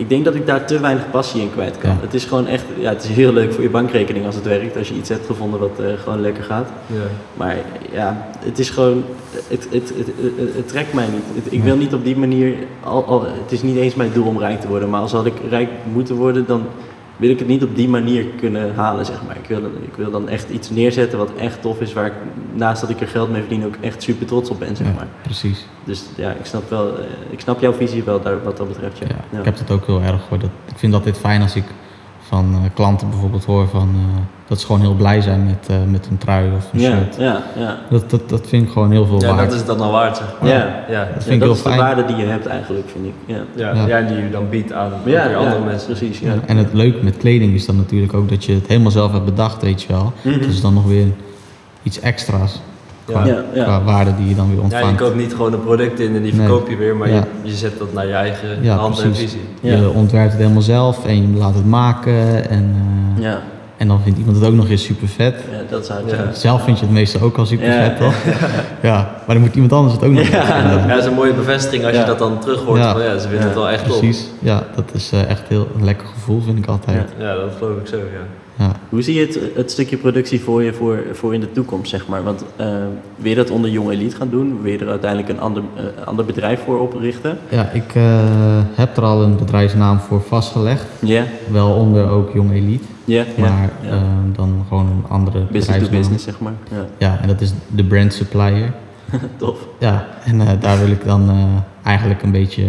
ik 0.00 0.08
denk 0.08 0.24
dat 0.24 0.34
ik 0.34 0.46
daar 0.46 0.66
te 0.66 0.80
weinig 0.80 1.10
passie 1.10 1.40
in 1.40 1.50
kwijt 1.52 1.78
kan. 1.78 1.90
Ja. 1.90 1.96
Het 2.00 2.14
is 2.14 2.24
gewoon 2.24 2.46
echt, 2.46 2.64
ja, 2.78 2.88
het 2.88 3.04
is 3.04 3.08
heel 3.08 3.32
leuk 3.32 3.52
voor 3.52 3.62
je 3.62 3.70
bankrekening 3.70 4.26
als 4.26 4.34
het 4.34 4.44
werkt. 4.44 4.76
Als 4.76 4.88
je 4.88 4.94
iets 4.94 5.08
hebt 5.08 5.26
gevonden 5.26 5.60
wat 5.60 5.78
eh, 5.78 5.86
gewoon 6.02 6.20
lekker 6.20 6.42
gaat. 6.44 6.68
Ja. 6.86 6.96
Maar 7.34 7.56
ja, 7.92 8.28
het 8.38 8.58
is 8.58 8.70
gewoon, 8.70 9.04
het, 9.48 9.66
het, 9.70 9.92
het, 9.96 10.06
het, 10.56 10.68
trekt 10.68 10.92
mij 10.92 11.06
niet. 11.06 11.52
Ik 11.52 11.62
wil 11.62 11.76
niet 11.76 11.94
op 11.94 12.04
die 12.04 12.16
manier, 12.16 12.54
al, 12.82 13.04
al, 13.04 13.24
het 13.24 13.52
is 13.52 13.62
niet 13.62 13.76
eens 13.76 13.94
mijn 13.94 14.12
doel 14.12 14.26
om 14.26 14.38
rijk 14.38 14.60
te 14.60 14.68
worden. 14.68 14.90
Maar 14.90 15.00
als 15.00 15.12
had 15.12 15.26
ik 15.26 15.34
rijk 15.48 15.70
moeten 15.92 16.14
worden, 16.14 16.46
dan 16.46 16.66
wil 17.20 17.30
ik 17.30 17.38
het 17.38 17.48
niet 17.48 17.62
op 17.62 17.76
die 17.76 17.88
manier 17.88 18.24
kunnen 18.24 18.74
halen, 18.74 19.04
zeg 19.06 19.22
maar. 19.26 19.36
Ik 19.36 19.46
wil, 19.48 19.58
ik 19.64 19.94
wil 19.96 20.10
dan 20.10 20.28
echt 20.28 20.50
iets 20.50 20.70
neerzetten 20.70 21.18
wat 21.18 21.30
echt 21.38 21.62
tof 21.62 21.80
is, 21.80 21.92
waar 21.92 22.06
ik 22.06 22.12
naast 22.54 22.80
dat 22.80 22.90
ik 22.90 23.00
er 23.00 23.08
geld 23.08 23.30
mee 23.30 23.40
verdien 23.40 23.64
ook 23.66 23.74
echt 23.80 24.02
super 24.02 24.26
trots 24.26 24.50
op 24.50 24.58
ben, 24.58 24.76
zeg 24.76 24.86
Ja, 24.86 24.92
maar. 24.92 25.06
precies. 25.22 25.66
Dus 25.84 26.04
ja, 26.16 26.30
ik 26.30 26.44
snap 26.44 26.70
wel, 26.70 26.98
eh, 26.98 27.04
ik 27.30 27.40
snap 27.40 27.60
jouw 27.60 27.72
visie 27.72 28.02
wel 28.02 28.22
daar, 28.22 28.42
wat 28.42 28.56
dat 28.56 28.68
betreft, 28.68 28.98
ja. 28.98 29.06
Ja, 29.08 29.14
Ja. 29.32 29.38
Ik 29.38 29.44
heb 29.44 29.58
het 29.58 29.70
ook 29.70 29.86
heel 29.86 30.00
erg 30.02 30.28
hoor. 30.28 30.38
Dat, 30.38 30.50
ik 30.66 30.78
vind 30.78 30.92
dat 30.92 31.04
dit 31.04 31.18
fijn 31.18 31.42
als 31.42 31.56
ik 31.56 31.64
van 32.30 32.54
eh, 32.54 32.70
klanten 32.74 33.10
bijvoorbeeld 33.10 33.44
hoor 33.44 33.68
van, 33.68 33.88
eh, 33.94 34.20
dat 34.48 34.60
ze 34.60 34.66
gewoon 34.66 34.80
heel 34.80 34.94
blij 34.94 35.20
zijn 35.20 35.44
met, 35.46 35.66
eh, 35.68 35.76
met 35.90 36.06
een 36.10 36.18
trui 36.18 36.50
of 36.56 36.68
een 36.72 36.80
ja, 36.80 36.90
shirt. 36.90 37.16
ja, 37.18 37.42
ja. 37.56 37.78
Dat, 37.90 38.10
dat, 38.10 38.28
dat 38.28 38.46
vind 38.46 38.66
ik 38.66 38.72
gewoon 38.72 38.90
heel 38.90 39.06
veel 39.06 39.20
Ja, 39.20 39.26
waard. 39.26 39.38
dat 39.38 39.52
is 39.52 39.56
het 39.58 39.66
dan 39.66 39.80
al 39.80 39.90
waard, 39.92 40.16
zeg 40.16 40.26
maar. 40.40 40.48
Ja. 40.50 40.56
Ja, 40.56 40.64
Dat 40.64 40.88
ja, 40.88 41.04
vind 41.12 41.24
Ja, 41.24 41.32
ik 41.32 41.38
dat 41.40 41.48
heel 41.48 41.56
is 41.56 41.62
de 41.62 41.82
waarde 41.82 42.04
die 42.04 42.16
je 42.16 42.24
hebt 42.24 42.46
eigenlijk, 42.46 42.88
vind 42.88 43.06
ik. 43.06 43.12
Ja, 43.26 43.40
ja, 43.54 43.74
Ja. 43.74 43.86
ja. 43.98 44.08
die 44.08 44.16
je 44.16 44.30
dan 44.30 44.48
biedt 44.48 44.72
aan 44.72 44.92
ja, 45.04 45.34
andere 45.34 45.58
ja, 45.58 45.64
mensen. 45.64 45.86
precies. 45.86 46.18
Ja. 46.18 46.32
Ja, 46.32 46.40
En 46.46 46.56
het 46.56 46.72
leuke 46.72 47.04
met 47.04 47.16
kleding 47.16 47.54
is 47.54 47.66
dan 47.66 47.76
natuurlijk 47.76 48.14
ook 48.14 48.28
dat 48.28 48.44
je 48.44 48.54
het 48.54 48.66
helemaal 48.66 48.90
zelf 48.90 49.12
hebt 49.12 49.24
bedacht, 49.24 49.62
weet 49.62 49.82
je 49.82 49.88
wel. 49.88 50.12
Mhm. 50.22 50.38
Dat 50.40 50.48
is 50.48 50.60
dan 50.60 50.74
nog 50.74 50.84
weer 50.84 51.06
iets 51.82 52.00
extra's 52.00 52.60
qua, 53.10 53.26
Ja, 53.26 53.42
ja. 53.54 53.64
qua 53.64 53.82
waarde 53.82 54.10
die 54.16 54.28
je 54.28 54.34
dan 54.34 54.46
weer 54.46 54.54
Ja, 54.56 54.60
je 54.60 54.74
ontvangt. 54.74 55.00
koopt 55.00 55.16
niet 55.16 55.32
gewoon 55.34 55.52
een 55.52 55.62
product 55.64 56.00
in 56.00 56.16
en 56.16 56.22
die 56.22 56.34
Nee. 56.34 56.46
verkoop 56.46 56.68
je 56.68 56.76
weer, 56.76 56.96
maar 56.96 57.08
Ja. 57.08 57.14
je, 57.14 57.50
je 57.50 57.54
zet 57.56 57.78
dat 57.78 57.92
naar 57.92 58.06
je 58.06 58.12
eigen 58.12 58.48
Ja, 58.62 58.76
hand 58.76 59.00
en 59.02 59.10
precies. 59.10 59.30
visie. 59.30 59.40
Ja. 59.60 59.76
Je 59.76 59.88
ontwerpt 59.90 60.32
het 60.32 60.40
helemaal 60.40 60.62
zelf 60.62 61.06
en 61.06 61.32
je 61.32 61.38
laat 61.38 61.54
het 61.54 61.66
maken 61.66 62.50
en, 62.50 62.74
eh, 63.16 63.22
Ja, 63.22 63.38
en 63.76 63.88
dan 63.88 64.00
vindt 64.02 64.18
iemand 64.18 64.36
het 64.36 64.46
ook 64.46 64.54
nog 64.54 64.68
eens 64.68 64.84
super 64.84 65.08
vet. 65.08 65.34
ja, 65.50 65.58
dat. 65.70 65.86
Ja. 65.86 66.14
Ja. 66.16 66.32
Zelf 66.32 66.62
vind 66.64 66.78
je 66.78 66.84
het 66.84 66.94
meestal 66.94 67.20
ook 67.20 67.36
al 67.36 67.46
super 67.46 67.66
Ja. 67.66 67.82
vet, 67.82 67.96
toch? 67.96 68.14
Ja, 68.90 68.96
maar 69.26 69.34
dan 69.34 69.40
moet 69.40 69.54
iemand 69.54 69.72
anders 69.72 69.94
het 69.94 70.04
ook 70.04 70.10
nog 70.12 70.26
vet 70.26 70.44
vinden. 70.44 70.78
Ja, 70.78 70.86
dat 70.86 70.98
is 70.98 71.04
een 71.04 71.14
mooie 71.14 71.32
bevestiging 71.32 71.84
als 71.84 71.94
Ja. 71.94 72.00
je 72.00 72.06
dat 72.06 72.18
dan 72.18 72.38
terug 72.38 72.60
hoort. 72.64 72.78
Ja. 72.78 72.92
Van, 72.92 73.02
ja, 73.02 73.12
ze 73.18 73.20
vinden 73.20 73.38
Ja, 73.38 73.44
het 73.44 73.54
wel 73.54 73.68
echt 73.68 73.86
top. 73.88 73.98
Precies, 73.98 74.26
ja, 74.38 74.62
dat 74.74 74.84
is 74.92 75.10
eh, 75.12 75.30
echt 75.30 75.42
heel 75.48 75.68
een 75.76 75.84
lekker 75.84 76.06
gevoel, 76.06 76.40
vind 76.40 76.58
ik 76.58 76.66
altijd. 76.66 77.08
Ja, 77.18 77.34
dat 77.34 77.50
geloof 77.58 77.76
ik 77.78 77.86
zo, 77.86 77.96
ja. 77.96 78.02
Ja. 78.60 78.72
Hoe 78.88 79.02
zie 79.02 79.14
je 79.14 79.26
het, 79.26 79.40
het 79.54 79.70
stukje 79.70 79.96
productie 79.96 80.40
voor 80.40 80.62
je 80.62 80.72
voor, 80.72 81.04
voor 81.12 81.34
in 81.34 81.40
de 81.40 81.52
toekomst, 81.52 81.90
zeg 81.90 82.08
maar? 82.08 82.22
Want 82.22 82.44
eh, 82.56 82.66
wil 83.16 83.30
je 83.30 83.34
dat 83.34 83.50
onder 83.50 83.70
Jong 83.70 83.90
Elite 83.90 84.16
gaan 84.16 84.28
doen? 84.30 84.62
Wil 84.62 84.72
je 84.72 84.78
er 84.78 84.88
uiteindelijk 84.88 85.30
een 85.30 85.40
ander, 85.40 85.62
eh, 85.76 86.06
ander 86.06 86.24
bedrijf 86.24 86.60
voor 86.64 86.80
oprichten? 86.80 87.38
Ja, 87.48 87.70
ik 87.70 87.94
eh, 87.94 88.02
heb 88.74 88.96
er 88.96 89.02
al 89.02 89.22
een 89.22 89.36
bedrijfsnaam 89.36 89.98
voor 89.98 90.22
vastgelegd. 90.22 90.84
Ja, 90.98 91.24
Wel 91.50 91.70
onder 91.70 92.08
ook 92.08 92.32
Jong 92.32 92.52
Elite, 92.52 92.84
ja, 93.04 93.24
ja. 93.36 93.42
maar 93.42 93.70
dan 94.36 94.64
gewoon 94.68 94.86
een 94.86 95.04
andere 95.08 95.38
business 95.38 95.66
to 95.66 95.72
bedrijfsnaam. 95.72 96.00
business, 96.00 96.24
zeg 96.24 96.40
maar. 96.40 96.54
Ja, 96.70 96.86
Ja, 96.98 97.20
en 97.20 97.28
dat 97.28 97.40
is 97.40 97.52
de 97.66 97.84
brand 97.84 98.12
supplier. 98.14 98.72
tof. 99.36 99.66
Ja, 99.78 100.06
en 100.24 100.58
daar 100.60 100.78
wil 100.78 100.90
ik 100.90 101.04
dan 101.04 101.30
eigenlijk 101.82 102.22
een 102.22 102.32
beetje 102.32 102.64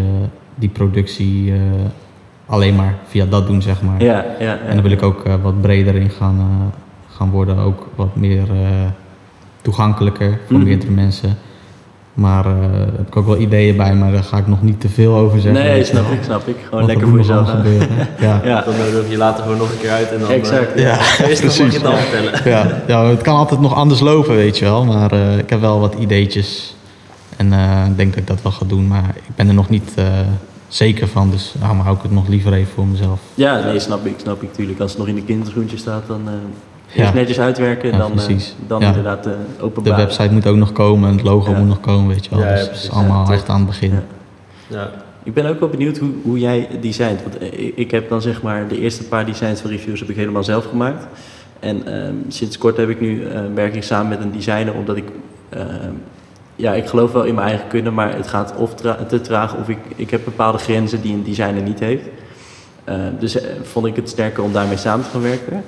die 0.56 0.70
productie 0.70 1.54
alleen 2.52 2.76
maar 2.76 2.96
via 3.08 3.26
dat 3.26 3.48
doen, 3.48 3.62
zeg 3.62 3.82
maar. 3.82 4.04
Ja, 4.04 4.26
ja, 4.40 4.46
ja. 4.46 4.58
En 4.68 4.74
dan 4.74 4.84
wil 4.84 4.92
ik 4.92 5.04
ook 5.04 5.24
eh, 5.24 5.34
wat 5.42 5.62
breder 5.62 5.96
in 5.96 6.10
gaan, 6.10 6.38
eh, 6.40 7.16
gaan 7.18 7.30
worden, 7.30 7.58
ook 7.58 7.88
wat 7.96 8.16
meer 8.16 8.44
eh, 8.52 8.68
toegankelijker 9.62 10.40
voor 10.48 10.58
Mhm. 10.58 10.66
meerdere 10.68 10.92
mensen. 10.92 11.38
Maar 12.14 12.46
eh, 12.46 12.52
daar 12.72 12.80
heb 12.98 13.08
ik 13.08 13.16
ook 13.18 13.26
wel 13.26 13.38
ideeën 13.38 13.78
bij, 13.78 13.96
maar 13.96 14.12
daar 14.12 14.24
ga 14.24 14.38
ik 14.38 14.48
nog 14.48 14.62
niet 14.62 14.82
te 14.82 14.90
veel 14.90 15.16
over 15.16 15.40
zeggen. 15.40 15.64
Nee, 15.64 15.84
snap 15.84 16.12
ik, 16.12 16.24
snap 16.24 16.48
ik. 16.48 16.56
Gewoon 16.70 16.86
lekker 16.86 17.08
voor 17.08 17.18
jezelf. 17.18 17.50
gebeuren. 17.50 17.88
Ja. 18.20 18.42
Ja, 18.44 18.62
Dan 18.62 18.74
nodig 18.78 19.10
je 19.10 19.18
later 19.18 19.44
gewoon 19.44 19.58
nog 19.58 19.72
een 19.72 19.78
keer 19.80 19.90
uit 19.92 20.12
en 20.12 20.20
dan... 20.20 20.30
exact. 20.30 20.80
Ja, 20.80 20.98
Eerst 21.00 21.20
nog 21.20 21.28
mag 21.28 21.30
je 21.30 21.36
precies. 21.46 21.74
het 21.74 21.84
dan 21.84 21.96
vertellen. 21.98 22.32
Ja, 22.46 22.82
ja, 22.88 23.06
het 23.06 23.22
kan 23.22 23.36
altijd 23.36 23.60
nog 23.62 23.74
anders 23.76 24.00
lopen, 24.00 24.36
weet 24.36 24.58
je 24.58 24.66
wel. 24.66 24.86
Maar 24.86 25.12
eh, 25.12 25.38
ik 25.38 25.50
heb 25.50 25.60
wel 25.62 25.80
wat 25.80 25.96
ideetjes. 26.00 26.76
En 27.38 27.54
eh, 27.54 27.86
ik 27.90 27.98
denk 27.98 28.10
dat 28.14 28.20
ik 28.22 28.28
dat 28.28 28.42
wel 28.42 28.52
ga 28.52 28.66
doen. 28.66 28.88
Maar 28.88 29.10
ik 29.16 29.36
ben 29.36 29.48
er 29.48 29.54
nog 29.54 29.70
niet 29.70 29.92
eh, 29.96 30.06
zeker 30.76 31.08
van. 31.08 31.30
Dus 31.32 31.54
maar 31.60 31.76
hou 31.76 31.96
ik 31.96 32.02
het 32.02 32.12
nog 32.12 32.28
liever 32.28 32.54
even 32.54 32.74
voor 32.74 32.86
mezelf. 32.88 33.20
Ja, 33.34 33.64
nee, 33.66 33.80
snap 33.80 34.06
ik, 34.06 34.14
snap 34.18 34.42
ik. 34.44 34.54
Tuurlijk, 34.54 34.80
als 34.80 34.90
het 34.92 35.00
nog 35.00 35.08
in 35.08 35.16
de 35.16 35.24
kinderschoentje 35.24 35.78
staat, 35.78 36.08
dan 36.08 36.22
eh 36.28 36.34
Ja. 36.94 37.02
eerst 37.02 37.14
netjes 37.14 37.40
uitwerken. 37.40 37.92
Ja, 37.92 37.98
dan 37.98 38.20
eh, 38.20 38.36
dan 38.68 38.82
Ja. 38.82 38.88
inderdaad 38.88 39.26
eh 39.26 39.32
De 39.58 39.64
openbaar. 39.64 39.98
website 39.98 40.34
moet 40.34 40.48
ook 40.48 40.56
nog 40.56 40.72
komen. 40.72 41.10
En 41.10 41.16
het 41.16 41.24
logo 41.26 41.52
Ja. 41.52 41.58
moet 41.58 41.68
nog 41.68 41.80
komen, 41.80 42.08
weet 42.08 42.26
je 42.26 42.30
wel. 42.36 42.40
Dus 42.40 42.60
het 42.60 42.70
precies. 42.70 42.86
is 42.88 42.92
allemaal 42.92 43.26
Ja, 43.28 43.34
echt 43.34 43.50
aan 43.50 43.58
het 43.58 43.66
begin. 43.68 43.92
Ja. 43.92 44.02
Ja. 44.68 44.92
Ik 45.24 45.34
ben 45.34 45.46
ook 45.46 45.60
wel 45.60 45.70
benieuwd 45.70 45.98
hoe, 45.98 46.10
hoe 46.24 46.40
jij 46.40 46.68
designt. 46.82 47.22
Want 47.24 47.38
ik- 47.76 47.92
heb 47.92 48.10
dan 48.10 48.22
zeg 48.22 48.42
maar 48.42 48.68
de 48.68 48.80
eerste 48.80 49.04
paar 49.04 49.26
designs 49.26 49.62
van 49.62 49.70
reviews 49.70 50.00
heb 50.00 50.10
ik 50.10 50.16
helemaal 50.16 50.44
zelf 50.44 50.66
gemaakt. 50.66 51.06
En 51.60 51.86
ehm, 52.04 52.14
sinds 52.28 52.58
kort 52.58 52.78
heb 52.78 52.90
ik 52.90 53.02
nu 53.02 53.26
eh, 53.26 53.40
werk 53.56 53.76
ik 53.76 53.84
samen 53.84 54.10
met 54.10 54.20
een 54.22 54.32
designer 54.32 54.74
omdat 54.74 54.98
ik 54.98 55.06
ehm, 55.50 55.68
ja, 56.62 56.74
ik 56.74 56.88
geloof 56.88 57.12
wel 57.12 57.24
in 57.24 57.36
mijn 57.36 57.48
eigen 57.48 57.68
kunnen, 57.68 57.94
maar 57.94 58.16
het 58.16 58.28
gaat 58.28 58.54
of 58.58 58.76
tra- 58.76 59.04
te 59.08 59.22
traag 59.22 59.56
of 59.56 59.70
ik, 59.70 59.78
ik 59.96 60.10
heb 60.10 60.24
bepaalde 60.24 60.58
grenzen 60.58 61.02
die 61.02 61.14
een 61.14 61.24
designer 61.24 61.62
niet 61.62 61.80
heeft. 61.80 62.04
Eh, 62.84 62.96
dus 63.20 63.36
eh, 63.36 63.50
vond 63.64 63.86
ik 63.86 63.96
het 63.96 64.10
sterker 64.10 64.44
om 64.44 64.54
daarmee 64.54 64.78
samen 64.78 65.06
te 65.06 65.12
gaan 65.12 65.22
werken. 65.22 65.64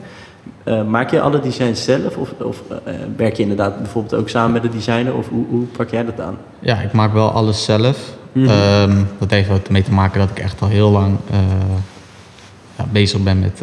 Eh, 0.63 0.83
maak 0.83 1.11
je 1.11 1.21
alle 1.21 1.39
designs 1.39 1.83
zelf 1.83 2.17
of, 2.17 2.31
of 2.41 2.63
werk 3.15 3.35
je 3.35 3.41
inderdaad 3.41 3.77
bijvoorbeeld 3.77 4.21
ook 4.21 4.29
samen 4.29 4.51
met 4.51 4.63
een 4.63 4.71
designer 4.71 5.13
of 5.13 5.29
hoe, 5.29 5.45
hoe 5.49 5.65
pak 5.65 5.89
jij 5.89 6.05
dat 6.05 6.19
aan? 6.19 6.37
Ja, 6.59 6.79
ik 6.79 6.91
maak 6.91 7.13
wel 7.13 7.29
alles 7.31 7.63
zelf. 7.63 7.97
Mhm. 8.31 8.49
Ehm, 8.49 9.03
dat 9.17 9.29
heeft 9.29 9.49
ook 9.49 9.69
mee 9.69 9.83
te 9.83 9.91
maken 9.91 10.19
dat 10.19 10.29
ik 10.29 10.39
echt 10.39 10.61
al 10.61 10.67
heel 10.67 10.89
lang 10.89 11.17
ja, 12.77 12.85
bezig 12.91 13.23
ben 13.23 13.39
met 13.39 13.61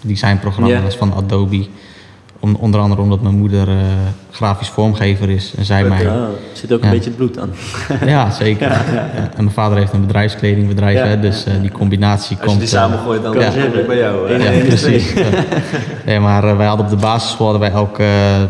designprogramma's 0.00 0.96
van 0.96 1.14
Adobe. 1.14 1.66
Om, 2.40 2.54
onder 2.54 2.80
andere 2.80 3.00
omdat 3.02 3.22
mijn 3.22 3.34
moeder 3.34 3.68
eh, 3.68 3.74
grafisch 4.30 4.68
vormgever 4.68 5.30
is. 5.30 5.52
En 5.56 5.64
zij 5.64 5.84
mij... 5.84 6.08
Zit 6.52 6.72
ook 6.72 6.80
Ja. 6.80 6.84
een 6.86 6.90
beetje 6.92 7.08
het 7.10 7.16
bloed 7.16 7.38
aan. 7.38 7.50
Ja, 8.14 8.30
zeker. 8.30 8.68
Ja, 8.94 9.10
En 9.14 9.44
mijn 9.44 9.50
vader 9.50 9.78
heeft 9.78 9.92
een 9.92 10.00
bedrijfskledingbedrijf, 10.06 11.02
hè, 11.02 11.20
dus 11.20 11.44
eh, 11.44 11.52
die 11.60 11.70
combinatie 11.70 12.36
Als 12.36 12.40
je 12.40 12.46
komt... 12.46 12.58
die 12.58 12.68
eh, 12.68 12.74
samengooit, 12.74 13.22
dan 13.22 13.32
kan 13.32 13.42
ja. 13.42 13.50
zeggen. 13.50 13.86
bij 13.86 13.96
jou. 13.98 14.32
hè? 14.32 14.50
Ja, 14.58 14.64
precies. 14.64 15.12
Nee, 16.06 16.20
maar 16.20 16.44
eh, 16.44 16.56
wij 16.56 16.66
hadden 16.66 16.86
op 16.86 16.92
de 16.92 16.98
basisschool 16.98 17.46
hadden 17.50 17.70
wij 17.70 17.78
elk, 17.78 17.98
eh, 17.98 18.42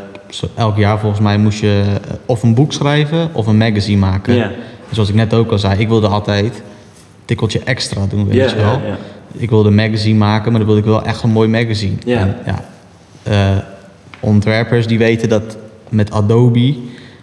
elk 0.54 0.76
jaar 0.76 0.98
volgens 0.98 1.20
mij 1.20 1.38
moest 1.38 1.60
je 1.60 1.82
eh, 1.86 2.14
of 2.26 2.42
een 2.42 2.54
boek 2.54 2.72
schrijven 2.72 3.28
of 3.32 3.46
een 3.46 3.56
magazine 3.58 3.98
maken. 3.98 4.34
Ja. 4.34 4.50
Zoals 4.90 5.08
ik 5.08 5.14
net 5.14 5.34
ook 5.34 5.50
al 5.50 5.58
zei, 5.58 5.80
ik 5.80 5.88
wilde 5.88 6.08
altijd 6.08 6.44
een 6.44 6.62
tikkeltje 7.24 7.60
extra 7.64 8.00
doen, 8.08 8.28
weet 8.28 8.50
je 8.50 8.56
wel. 8.56 8.80
Ik 9.32 9.50
wilde 9.50 9.68
een 9.68 9.74
magazine 9.74 10.18
maken, 10.18 10.50
maar 10.50 10.60
dan 10.60 10.66
wilde 10.74 10.80
ik 10.82 10.86
wel 10.86 11.02
echt 11.04 11.22
een 11.22 11.30
mooi 11.30 11.48
magazine. 11.48 11.94
Ja. 12.04 12.18
En, 12.18 12.36
ja 12.46 12.64
eh, 13.22 13.56
ontwerpers 14.20 14.86
die 14.86 14.98
weten 14.98 15.28
dat 15.28 15.56
met 15.88 16.10
Adobe 16.10 16.74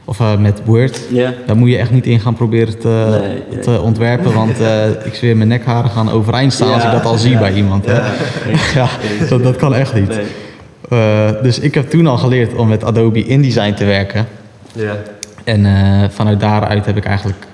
of 0.05 0.19
eh, 0.19 0.37
met 0.37 0.61
Word, 0.65 1.01
Ja. 1.11 1.33
daar 1.45 1.55
moet 1.57 1.69
je 1.69 1.77
echt 1.77 1.91
niet 1.91 2.05
in 2.05 2.19
gaan 2.19 2.33
proberen 2.33 2.79
te, 2.79 3.21
Nee, 3.49 3.59
te 3.59 3.81
ontwerpen. 3.81 4.33
Want 4.33 4.59
eh, 4.59 4.89
ik 5.05 5.13
zweer, 5.13 5.37
mijn 5.37 5.49
nekharen 5.49 5.89
gaan 5.89 6.09
overeind 6.11 6.53
staan 6.53 6.67
als 6.73 6.83
ik 6.83 6.89
Ja, 6.89 6.91
dat 6.91 7.05
al 7.05 7.17
zie 7.17 7.31
ja, 7.31 7.39
bij 7.39 7.53
iemand. 7.53 7.85
Hè? 7.85 7.93
Ja, 7.93 8.13
Ja, 8.75 8.87
dat, 9.29 9.43
dat 9.43 9.55
kan 9.55 9.75
echt 9.75 9.93
niet. 9.93 10.07
Nee. 10.07 10.25
Eh, 10.89 11.41
dus 11.43 11.59
ik 11.59 11.73
heb 11.73 11.89
toen 11.89 12.07
al 12.07 12.17
geleerd 12.17 12.55
om 12.55 12.67
met 12.67 12.83
Adobe 12.83 13.25
InDesign 13.25 13.73
te 13.73 13.85
werken. 13.85 14.27
Ja. 14.73 14.95
En 15.43 15.65
vanuit 16.11 16.39
daaruit 16.39 16.85
heb 16.85 16.97
ik 16.97 17.05
eigenlijk 17.05 17.45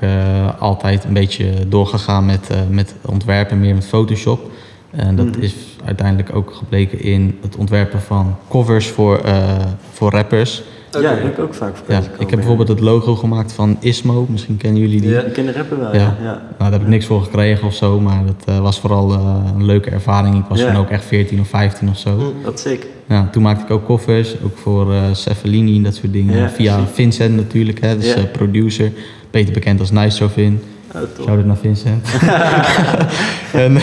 altijd 0.59 1.03
een 1.03 1.13
beetje 1.13 1.45
doorgegaan 1.67 2.25
met, 2.25 2.49
met 2.69 2.93
ontwerpen, 3.05 3.59
meer 3.59 3.75
met 3.75 3.85
Photoshop. 3.85 4.51
En 4.91 5.15
dat 5.15 5.25
Mhm. 5.25 5.41
is 5.41 5.55
uiteindelijk 5.85 6.35
ook 6.35 6.53
gebleken 6.53 7.01
in 7.01 7.37
het 7.41 7.55
ontwerpen 7.55 8.01
van 8.01 8.35
covers 8.49 8.87
voor, 8.89 9.17
eh, 9.19 9.59
voor 9.91 10.11
rappers. 10.11 10.63
Ja, 10.91 11.01
dat 11.01 11.11
heb 11.11 11.33
ik 11.33 11.39
ook 11.39 11.53
vaak 11.53 11.75
Ja, 11.87 11.97
ik 11.97 12.29
heb 12.29 12.29
bijvoorbeeld 12.39 12.67
het 12.67 12.79
logo 12.79 13.15
gemaakt 13.15 13.51
van 13.53 13.77
Ismo, 13.79 14.25
misschien 14.29 14.57
kennen 14.57 14.81
jullie 14.81 15.01
die. 15.01 15.09
Ja. 15.09 15.21
Ik 15.21 15.33
ken 15.33 15.45
de 15.45 15.51
rapper 15.51 15.79
wel, 15.79 15.93
Ja. 15.95 15.99
ja. 15.99 16.15
ja. 16.21 16.31
Nou, 16.31 16.41
daar 16.57 16.71
heb 16.71 16.81
ik 16.81 16.87
niks 16.87 17.05
voor 17.05 17.21
gekregen 17.23 17.67
of 17.67 17.73
zo, 17.73 17.99
maar 17.99 18.25
dat 18.25 18.35
eh, 18.45 18.59
was 18.59 18.79
vooral 18.79 19.11
eh, 19.13 19.35
een 19.55 19.65
leuke 19.65 19.89
ervaring. 19.89 20.35
Ik 20.35 20.45
was 20.49 20.59
Ja. 20.59 20.67
toen 20.71 20.75
ook 20.81 20.89
echt 20.89 21.05
14 21.05 21.39
of 21.39 21.47
15 21.47 21.89
of 21.89 21.97
zo. 21.97 22.33
Dat 22.43 22.53
is 22.53 22.61
sick. 22.61 22.85
Ja, 23.07 23.29
toen 23.31 23.43
maakte 23.43 23.63
ik 23.63 23.71
ook 23.71 23.85
koffers, 23.85 24.35
ook 24.43 24.57
voor 24.57 24.93
eh 24.93 25.03
Cefalini 25.13 25.75
en 25.77 25.83
dat 25.83 25.95
soort 25.95 26.13
dingen. 26.13 26.37
Ja, 26.37 26.49
Via 26.49 26.75
precies. 26.75 26.93
Vincent 26.95 27.35
natuurlijk, 27.35 27.81
hè, 27.81 27.97
dus 27.97 28.13
Ja. 28.13 28.23
producer. 28.31 28.91
Beter 29.31 29.53
bekend 29.53 29.79
als 29.79 29.91
Nystrovin. 29.91 30.61
Oh. 30.95 31.01
Shout-out 31.15 31.45
naar 31.45 31.57
Vincent. 31.57 32.07
en, 33.53 33.77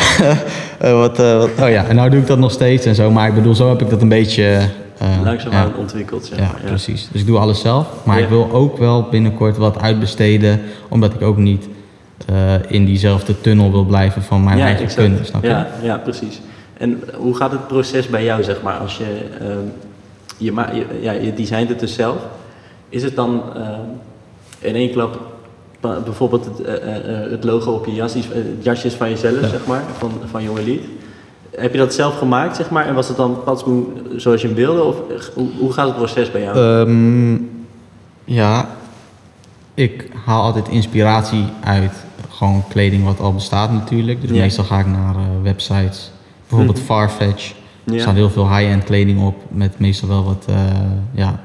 eh, 0.78 0.92
wat, 0.92 1.18
eh, 1.18 1.36
wat, 1.38 1.50
oh 1.60 1.68
ja, 1.68 1.84
en 1.84 1.96
nou 1.96 2.10
doe 2.10 2.20
ik 2.20 2.26
dat 2.26 2.38
nog 2.38 2.50
steeds 2.52 2.86
en 2.86 2.94
zo. 2.94 3.10
Maar 3.10 3.28
ik 3.28 3.34
bedoel, 3.34 3.54
zo 3.54 3.68
heb 3.68 3.80
ik 3.82 3.90
dat 3.90 4.02
een 4.02 4.08
beetje... 4.08 4.44
eh, 4.98 5.08
Langzaamaan 5.24 5.68
ja, 5.68 5.74
ontwikkeld, 5.78 6.24
zeg 6.26 6.38
ja, 6.38 6.44
maar. 6.44 6.60
Ja. 6.62 6.68
precies. 6.68 7.08
Dus 7.12 7.20
ik 7.20 7.26
doe 7.26 7.38
alles 7.38 7.60
zelf. 7.60 7.86
Maar 8.04 8.18
ik 8.20 8.28
wil 8.28 8.50
ook 8.52 8.78
wel 8.78 9.02
binnenkort 9.10 9.56
wat 9.56 9.80
uitbesteden. 9.80 10.60
Omdat 10.88 11.14
ik 11.14 11.22
ook 11.22 11.36
niet 11.36 11.68
eh, 12.26 12.54
in 12.68 12.84
diezelfde 12.84 13.40
tunnel 13.40 13.70
wil 13.70 13.84
blijven 13.84 14.22
van 14.22 14.44
mijn 14.44 14.60
eigen 14.60 14.84
exact. 14.84 15.00
kunnen. 15.06 15.26
Snap 15.26 15.42
je? 15.42 15.48
Ja, 15.48 15.66
ja, 15.82 15.96
precies. 15.96 16.40
En 16.78 17.02
hoe 17.16 17.36
gaat 17.36 17.50
het 17.50 17.66
proces 17.66 18.08
bij 18.08 18.24
jou, 18.24 18.42
zeg 18.42 18.62
maar, 18.62 18.76
als 18.78 18.96
je, 18.98 19.20
ehm, 19.40 19.58
je, 20.36 20.52
ma- 20.52 20.70
je, 20.72 20.86
ja, 21.00 21.12
je 21.12 21.34
designt 21.34 21.68
het 21.68 21.80
dus 21.80 21.94
zelf. 21.94 22.16
Is 22.88 23.02
het 23.02 23.16
dan 23.16 23.42
ehm, 23.54 23.80
in 24.58 24.74
één 24.74 24.90
klap 24.90 25.27
bijvoorbeeld 25.80 26.44
het, 26.44 26.60
eh, 26.60 26.74
eh, 26.74 27.24
eh, 27.24 27.30
het 27.30 27.44
logo 27.44 27.72
op 27.72 27.86
je 27.86 27.94
jasjes, 27.94 28.30
eh, 28.30 28.40
jasjes 28.60 28.94
van 28.94 29.08
jezelf, 29.10 29.48
zeg 29.48 29.66
maar, 29.66 29.82
van, 29.98 30.10
van 30.30 30.42
Jonge 30.42 30.62
Lied? 30.62 30.80
Heb 31.56 31.72
je 31.72 31.78
dat 31.78 31.94
zelf 31.94 32.18
gemaakt, 32.18 32.56
zeg 32.56 32.70
maar, 32.70 32.86
en 32.86 32.94
was 32.94 33.08
het 33.08 33.16
dan 33.16 33.42
patsmoe 33.44 33.84
zoals 34.16 34.40
je 34.40 34.46
hem 34.46 34.56
wilde? 34.56 34.82
Of 34.82 34.96
hoe, 35.58 35.72
gaat 35.72 35.86
het 35.86 35.96
proces 35.96 36.30
bij 36.30 36.42
jou? 36.42 36.56
Ehm, 36.58 37.40
ja, 38.24 38.68
ik 39.74 40.10
haal 40.24 40.42
altijd 40.42 40.68
inspiratie 40.68 41.44
uit 41.64 41.92
gewoon 42.30 42.64
kleding 42.68 43.04
wat 43.04 43.20
al 43.20 43.32
bestaat 43.34 43.72
natuurlijk. 43.72 44.20
Dus 44.20 44.30
Ja. 44.30 44.36
meestal 44.36 44.64
ga 44.64 44.78
ik 44.78 44.86
naar 44.86 45.14
websites 45.42 46.10
bijvoorbeeld 46.48 46.76
Mhm. 46.78 46.86
Farfetch. 46.86 47.54
Er 47.84 47.94
Ja. 47.94 48.00
staat 48.00 48.14
heel 48.14 48.30
veel 48.30 48.56
high-end 48.56 48.84
kleding 48.84 49.26
op 49.26 49.34
met 49.48 49.78
meestal 49.78 50.08
wel 50.08 50.24
wat 50.24 50.44
ja, 51.12 51.40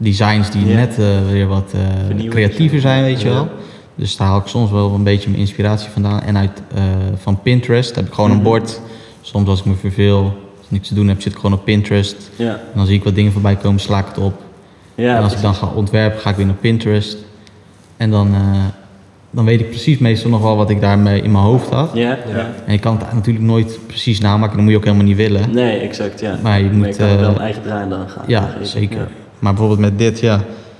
designs 0.00 0.50
die 0.50 0.66
Ja. 0.66 0.74
net 0.74 0.98
eh, 0.98 1.04
weer 1.30 1.46
wat 1.46 1.72
eh, 2.16 2.28
creatiever 2.28 2.80
zijn, 2.80 3.02
weet 3.04 3.20
je 3.22 3.28
wel. 3.28 3.48
Dus 3.94 4.16
daar 4.16 4.26
haal 4.28 4.38
ik 4.38 4.46
soms 4.46 4.70
wel 4.70 4.94
een 4.94 5.02
beetje 5.02 5.28
mijn 5.28 5.40
inspiratie 5.40 5.90
vandaan. 5.90 6.22
En 6.22 6.36
uit, 6.36 6.62
eh, 6.74 6.82
van 7.16 7.40
Pinterest 7.42 7.94
heb 7.94 8.06
ik 8.06 8.12
gewoon 8.12 8.30
Mhm. 8.30 8.38
een 8.38 8.44
bord. 8.44 8.80
Soms 9.20 9.48
als 9.48 9.58
ik 9.60 9.64
me 9.64 9.74
verveel, 9.74 10.18
als 10.56 10.64
ik 10.64 10.70
niks 10.70 10.88
te 10.88 10.94
doen 10.94 11.08
heb, 11.08 11.22
zit 11.22 11.32
ik 11.32 11.38
gewoon 11.38 11.58
op 11.58 11.64
Pinterest. 11.64 12.30
Ja. 12.36 12.48
En 12.52 12.58
dan 12.74 12.86
zie 12.86 12.94
ik 12.96 13.04
wat 13.04 13.14
dingen 13.14 13.32
voorbij 13.32 13.56
komen, 13.56 13.80
sla 13.80 13.98
ik 13.98 14.06
het 14.06 14.18
op. 14.18 14.42
Ja, 14.94 15.16
en 15.16 15.22
als 15.22 15.32
ik 15.32 15.40
dan 15.40 15.54
ga 15.54 15.66
ontwerpen, 15.74 16.20
ga 16.20 16.30
ik 16.30 16.36
weer 16.36 16.46
naar 16.46 16.54
Pinterest. 16.54 17.16
En 17.96 18.10
dan, 18.10 18.34
eh, 18.34 18.40
dan 19.30 19.44
weet 19.44 19.60
ik 19.60 19.68
precies 19.70 19.98
meestal 19.98 20.30
nog 20.30 20.42
wel 20.42 20.56
wat 20.56 20.70
ik 20.70 20.80
daarmee 20.80 21.22
in 21.22 21.32
mijn 21.32 21.44
hoofd 21.44 21.70
had. 21.70 21.90
Ja, 21.94 22.08
Ja. 22.08 22.16
ja. 22.36 22.50
En 22.66 22.72
je 22.72 22.78
kan 22.78 22.98
het 22.98 23.12
natuurlijk 23.12 23.44
nooit 23.44 23.78
precies 23.86 24.20
namaken, 24.20 24.52
dat 24.54 24.62
moet 24.62 24.70
je 24.70 24.76
ook 24.78 24.84
helemaal 24.84 25.04
niet 25.06 25.16
willen. 25.16 25.50
Nee, 25.54 25.78
exact, 25.78 26.20
ja. 26.20 26.38
Maar 26.42 26.58
je 26.58 26.64
Maar 26.64 26.74
moet, 26.74 26.86
je 26.86 26.94
kan 27.06 27.16
wel 27.18 27.28
een 27.28 27.38
eigen 27.38 27.62
draai 27.62 27.82
aan 27.82 27.90
dan 27.90 28.08
gaan. 28.08 28.24
Ja, 28.26 28.54
zeker. 28.62 29.08
Maar 29.40 29.52
bijvoorbeeld 29.52 29.80
met 29.90 29.98
dit, 29.98 30.20
ja. 30.20 30.36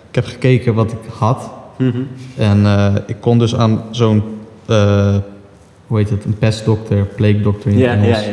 Ik 0.08 0.14
heb 0.14 0.24
gekeken 0.26 0.74
wat 0.74 0.92
ik 0.92 0.98
had. 1.18 1.50
Mhm. 1.78 1.98
En 2.36 2.66
eh, 2.66 2.94
ik 3.06 3.16
kon 3.20 3.38
dus 3.38 3.56
aan 3.56 3.82
zo'n, 3.90 4.22
eh, 4.66 5.16
hoe 5.86 5.98
heet 5.98 6.10
het, 6.10 6.24
een 6.24 6.38
pestdokter, 6.38 7.04
pleegdokter 7.04 7.70
in 7.70 7.76
het 7.76 7.84
ja, 7.86 7.92
Engels. 7.92 8.24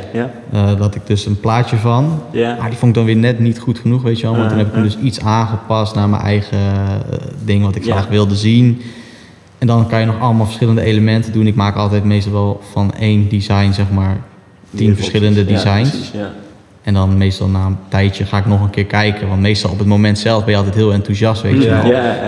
eh, 0.52 0.78
dat 0.78 0.96
ik 0.96 1.02
dus 1.06 1.26
een 1.26 1.40
plaatje 1.40 1.78
van. 1.78 2.22
Ja. 2.32 2.56
Maar 2.60 2.70
die 2.70 2.78
vond 2.78 2.92
ik 2.92 2.98
dan 2.98 3.06
weer 3.06 3.16
net 3.16 3.40
niet 3.40 3.60
goed 3.60 3.80
genoeg, 3.80 4.02
weet 4.02 4.20
je 4.20 4.28
wel. 4.28 4.36
Want 4.36 4.50
toen 4.50 4.58
heb 4.58 4.68
ik 4.68 4.74
hem 4.74 4.84
Uh, 4.84 4.90
dus 4.90 5.00
iets 5.02 5.22
aangepast 5.22 5.96
naar 5.96 6.10
mijn 6.10 6.22
eigen 6.22 6.58
eh, 6.58 7.18
ding 7.44 7.64
wat 7.64 7.76
ik 7.76 7.84
graag 7.84 8.08
wilde 8.08 8.36
zien. 8.36 8.82
En 9.58 9.68
dan 9.68 9.88
kan 9.88 10.00
je 10.00 10.06
nog 10.06 10.20
allemaal 10.20 10.46
verschillende 10.46 10.82
elementen 10.82 11.34
doen. 11.34 11.48
Ik 11.48 11.56
maak 11.56 11.76
altijd 11.76 12.04
meestal 12.04 12.32
wel 12.32 12.62
van 12.72 12.94
één 12.94 13.30
design, 13.30 13.72
zeg 13.72 13.90
maar, 13.92 14.18
tien 14.76 14.96
verschillende 14.96 15.46
designs. 15.46 15.90
precies. 15.90 16.12
En 16.88 16.94
dan 16.94 17.18
meestal 17.18 17.48
na 17.48 17.66
een 17.66 17.78
tijdje 17.88 18.26
ga 18.26 18.38
ik 18.38 18.46
nog 18.46 18.62
een 18.62 18.70
keer 18.70 18.86
kijken. 18.86 19.28
Want 19.28 19.42
meestal 19.42 19.72
op 19.72 19.78
het 19.78 19.88
moment 19.88 20.20
zelf 20.20 20.44
ben 20.44 20.52
je 20.52 20.58
altijd 20.58 20.76
heel 20.76 20.94
enthousiast, 20.94 21.42
weet 21.42 21.64
je 21.64 21.70
wel. 21.70 21.82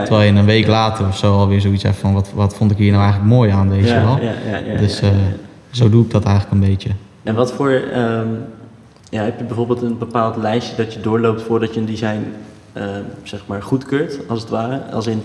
Terwijl 0.03 0.21
je 0.33 0.39
een 0.39 0.45
week 0.45 0.67
later 0.67 1.07
of 1.07 1.17
zo 1.17 1.33
alweer 1.33 1.61
zoiets 1.61 1.83
hebt 1.83 1.95
van... 1.97 2.13
wat, 2.13 2.31
wat 2.33 2.55
vond 2.55 2.71
ik 2.71 2.77
hier 2.77 2.91
nou 2.91 3.03
eigenlijk 3.03 3.33
mooi 3.33 3.51
aan, 3.51 3.69
weet 3.69 3.87
je 3.87 3.93
wel. 3.93 4.17
Ja, 4.21 4.33
ja, 4.49 4.57
ja, 4.57 4.77
Dus 4.77 5.01
eh, 5.01 5.09
zo 5.71 5.89
doe 5.89 6.03
ik 6.03 6.11
dat 6.11 6.23
eigenlijk 6.23 6.53
een 6.53 6.69
beetje. 6.69 6.89
En 7.23 7.35
wat 7.35 7.53
voor, 7.53 7.69
ehm, 7.69 8.27
ja, 9.09 9.23
heb 9.23 9.37
je 9.37 9.43
bijvoorbeeld 9.43 9.81
een 9.81 9.97
bepaald 9.97 10.35
lijstje 10.35 10.75
dat 10.75 10.93
je 10.93 10.99
doorloopt 10.99 11.41
voordat 11.41 11.73
je 11.73 11.79
een 11.79 11.85
design, 11.85 12.33
ehm, 12.73 13.01
zeg 13.23 13.43
maar, 13.45 13.61
goedkeurt, 13.61 14.19
als 14.27 14.39
het 14.39 14.49
ware? 14.49 14.81
Als 14.91 15.07
in, 15.07 15.21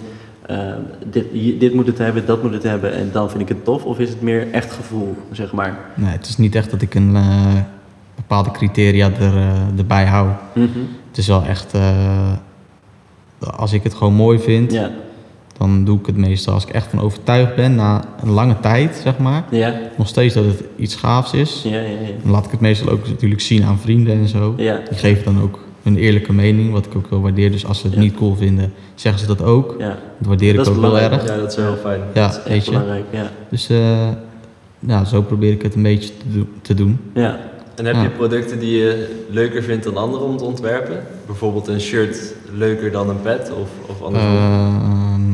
ehm, 0.47 0.81
dit, 1.07 1.27
dit 1.61 1.75
moet 1.75 1.87
het 1.87 1.99
hebben, 1.99 2.27
dat 2.27 2.43
moet 2.43 2.53
het 2.53 2.63
hebben 2.63 2.95
en 2.95 3.11
dan 3.13 3.31
vind 3.31 3.43
ik 3.43 3.49
het 3.49 3.65
tof? 3.65 3.85
Of 3.85 3.99
is 3.99 4.09
het 4.09 4.23
meer 4.23 4.51
echt 4.53 4.73
gevoel, 4.73 5.17
zeg 5.33 5.53
maar? 5.53 5.79
Nee, 5.95 6.13
het 6.13 6.27
is 6.27 6.37
niet 6.37 6.55
echt 6.55 6.71
dat 6.71 6.83
ik 6.83 6.95
een 6.95 7.17
eh, 7.17 7.55
bepaalde 8.29 8.51
criteria 8.51 9.11
er, 9.21 9.37
eh, 9.37 9.79
erbij 9.79 10.05
hou. 10.05 10.29
Mhm. 10.55 10.69
Het 11.09 11.19
is 11.19 11.27
wel 11.27 11.43
echt... 11.45 11.75
eh, 11.75 12.33
als 13.57 13.73
ik 13.73 13.83
het 13.83 13.95
gewoon 13.95 14.15
mooi 14.15 14.39
vind, 14.39 14.79
dan 15.59 15.85
doe 15.85 15.99
ik 15.99 16.07
het 16.07 16.17
meestal. 16.17 16.55
Als 16.55 16.65
ik 16.67 16.71
echt 16.71 16.87
van 16.91 17.01
overtuigd 17.01 17.55
ben, 17.55 17.75
na 17.75 18.05
een 18.23 18.31
lange 18.31 18.61
tijd, 18.61 19.01
zeg 19.03 19.19
maar... 19.19 19.45
nog 19.97 20.09
steeds 20.09 20.35
dat 20.35 20.45
het 20.45 20.63
iets 20.77 20.95
gaafs 20.95 21.33
is... 21.33 21.63
dan 22.23 22.31
laat 22.33 22.45
ik 22.45 22.51
het 22.51 22.61
meestal 22.61 22.89
ook 22.89 23.09
natuurlijk 23.09 23.41
zien 23.41 23.65
aan 23.65 23.79
vrienden 23.79 24.15
en 24.19 24.29
zo. 24.29 24.55
Die 24.57 24.71
geven 24.91 25.25
dan 25.25 25.43
ook 25.43 25.59
hun 25.83 25.97
eerlijke 25.97 26.33
mening, 26.33 26.73
wat 26.73 26.87
ik 26.87 26.97
ook 26.97 27.11
wel 27.11 27.21
waardeer. 27.21 27.51
Dus 27.51 27.67
als 27.67 27.79
ze 27.81 27.87
het 27.87 27.95
Ja. 27.95 28.01
niet 28.01 28.15
cool 28.15 28.35
vinden, 28.35 28.73
zeggen 28.95 29.21
ze 29.21 29.27
dat 29.27 29.43
ook. 29.43 29.75
ja. 29.79 29.89
Dat 30.19 30.29
waardeer 30.29 30.55
Dat 30.55 30.67
ik 30.67 30.75
ook 30.75 30.81
wel 30.81 30.99
erg. 30.99 31.27
Ja, 31.29 31.37
dat 31.37 31.51
is 31.51 31.57
wel 31.57 31.67
heel 31.67 31.77
fijn. 31.83 32.01
Ja, 32.15 32.27
dat 32.27 32.41
is 32.47 32.53
echt 32.53 32.67
belangrijk, 32.67 33.05
ja. 33.11 33.31
Dus 33.51 33.69
eh, 33.69 34.09
ja, 34.79 35.05
zo 35.05 35.23
probeer 35.23 35.53
ik 35.53 35.63
het 35.63 35.75
een 35.75 35.83
beetje 35.83 36.09
te, 36.17 36.25
do- 36.39 36.47
te 36.63 36.75
doen. 36.75 36.99
Ja, 37.15 37.39
En 37.75 37.85
heb 37.87 37.97
je 38.03 38.09
producten 38.09 38.59
die 38.59 38.79
je 38.79 39.23
leuker 39.31 39.63
vindt 39.63 39.85
dan 39.85 39.97
anderen 39.97 40.27
om 40.27 40.37
te 40.37 40.45
ontwerpen? 40.45 41.03
Bijvoorbeeld 41.27 41.69
een 41.69 41.81
shirt 41.81 42.35
leuker 42.53 42.93
dan 42.93 43.09
een 43.09 43.21
pet 43.23 43.53
of, 43.61 43.69
of 43.91 44.03
andersom? 44.03 44.37
Ehm, 44.37 45.33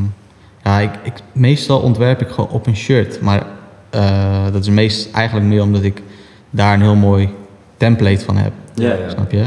ja, 0.65 0.79
ik, 0.81 0.91
ik, 1.03 1.13
meestal 1.33 1.81
ontwerp 1.81 2.21
ik 2.21 2.29
gewoon 2.29 2.51
op 2.51 2.67
een 2.67 2.77
shirt. 2.77 3.21
Maar 3.21 3.47
eh, 3.91 4.45
dat 4.53 4.63
is 4.63 4.69
meest 4.69 5.13
eigenlijk 5.13 5.47
meer 5.47 5.63
omdat 5.63 5.83
ik 5.83 6.03
daar 6.51 6.75
een 6.75 6.81
heel 6.83 6.95
mooi 6.95 7.29
template 7.77 8.25
van 8.25 8.37
heb. 8.37 8.53
ja, 8.75 8.89
ja. 8.89 9.09
Snap 9.09 9.31
je? 9.31 9.45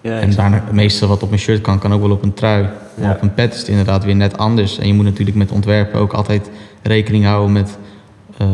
ja, 0.00 0.20
En 0.20 0.34
daarna, 0.34 0.62
het 0.64 0.72
meeste 0.72 1.06
wat 1.06 1.22
op 1.22 1.32
een 1.32 1.38
shirt 1.38 1.60
kan, 1.60 1.78
kan 1.78 1.92
ook 1.92 2.00
wel 2.00 2.10
op 2.10 2.22
een 2.22 2.34
trui. 2.34 2.62
Maar 2.94 3.08
Ja. 3.08 3.14
op 3.14 3.22
een 3.22 3.34
pet 3.34 3.52
is 3.52 3.58
het 3.58 3.68
inderdaad 3.68 4.04
weer 4.04 4.16
net 4.16 4.38
anders. 4.38 4.78
En 4.78 4.86
je 4.86 4.94
moet 4.94 5.04
natuurlijk 5.04 5.36
met 5.36 5.50
ontwerpen 5.52 6.00
ook 6.00 6.12
altijd 6.12 6.50
rekening 6.82 7.24
houden 7.24 7.52
met 7.52 7.78
eh, 8.38 8.48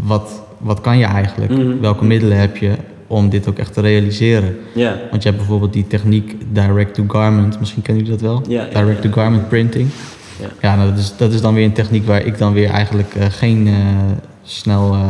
wat, 0.00 0.42
wat 0.58 0.80
kan 0.80 0.98
je 0.98 1.04
eigenlijk? 1.04 1.52
Mhm. 1.52 1.80
Welke 1.80 2.04
middelen 2.04 2.38
heb 2.38 2.56
je 2.56 2.72
om 3.08 3.28
dit 3.28 3.48
ook 3.48 3.58
echt 3.58 3.72
te 3.72 3.80
realiseren? 3.80 4.56
ja, 4.74 4.96
Want 5.10 5.22
je 5.22 5.28
hebt 5.28 5.40
bijvoorbeeld 5.40 5.72
die 5.72 5.86
techniek 5.86 6.36
direct 6.52 6.94
to 6.94 7.04
garment. 7.08 7.58
Misschien 7.60 7.82
kennen 7.82 8.04
jullie 8.04 8.18
dat 8.20 8.28
wel? 8.30 8.42
Direct 8.82 9.02
to 9.02 9.10
garment 9.10 9.48
printing. 9.48 9.88
Ja. 10.40 10.46
Ja, 10.60 10.76
nou, 10.76 10.90
dat, 10.90 10.98
is, 10.98 11.14
dat 11.16 11.32
is 11.32 11.40
dan 11.40 11.54
weer 11.54 11.64
een 11.64 11.72
techniek 11.72 12.06
waar 12.06 12.24
ik 12.24 12.38
dan 12.38 12.52
weer 12.52 12.70
eigenlijk 12.70 13.14
eh, 13.14 13.26
geen 13.30 13.66
eh, 13.66 13.74
snel 14.44 14.92
eh, 14.92 15.00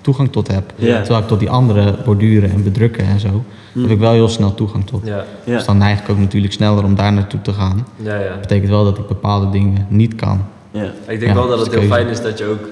toegang 0.00 0.32
tot 0.32 0.48
heb. 0.52 0.72
Terwijl 0.78 1.18
ik 1.18 1.26
tot 1.26 1.38
die 1.38 1.50
andere 1.50 1.94
borduren 2.04 2.50
en 2.50 2.62
bedrukken 2.62 3.04
en 3.04 3.20
zo, 3.20 3.42
Mhm. 3.72 3.82
heb 3.82 3.90
ik 3.90 3.98
wel 3.98 4.12
heel 4.12 4.28
snel 4.28 4.54
toegang 4.54 4.86
tot. 4.86 5.02
Dus 5.44 5.64
dan 5.64 5.78
neig 5.78 6.00
ik 6.00 6.08
ook 6.08 6.18
natuurlijk 6.18 6.52
sneller 6.52 6.84
om 6.84 6.94
daar 6.94 7.12
naartoe 7.12 7.40
te 7.42 7.52
gaan. 7.52 7.86
ja, 8.02 8.18
ja. 8.18 8.28
Dat 8.28 8.40
betekent 8.40 8.70
wel 8.70 8.84
dat 8.84 8.98
ik 8.98 9.06
bepaalde 9.06 9.50
dingen 9.50 9.86
niet 9.88 10.14
kan. 10.14 10.44
ja. 10.70 10.82
Ik 10.82 10.92
denk 11.06 11.22
Ja, 11.22 11.34
wel 11.34 11.48
dat 11.48 11.58
het 11.58 11.68
heel 11.70 11.78
keuze. 11.78 11.94
fijn 11.94 12.06
is 12.08 12.20
dat 12.22 12.38
je 12.38 12.44
ook, 12.46 12.68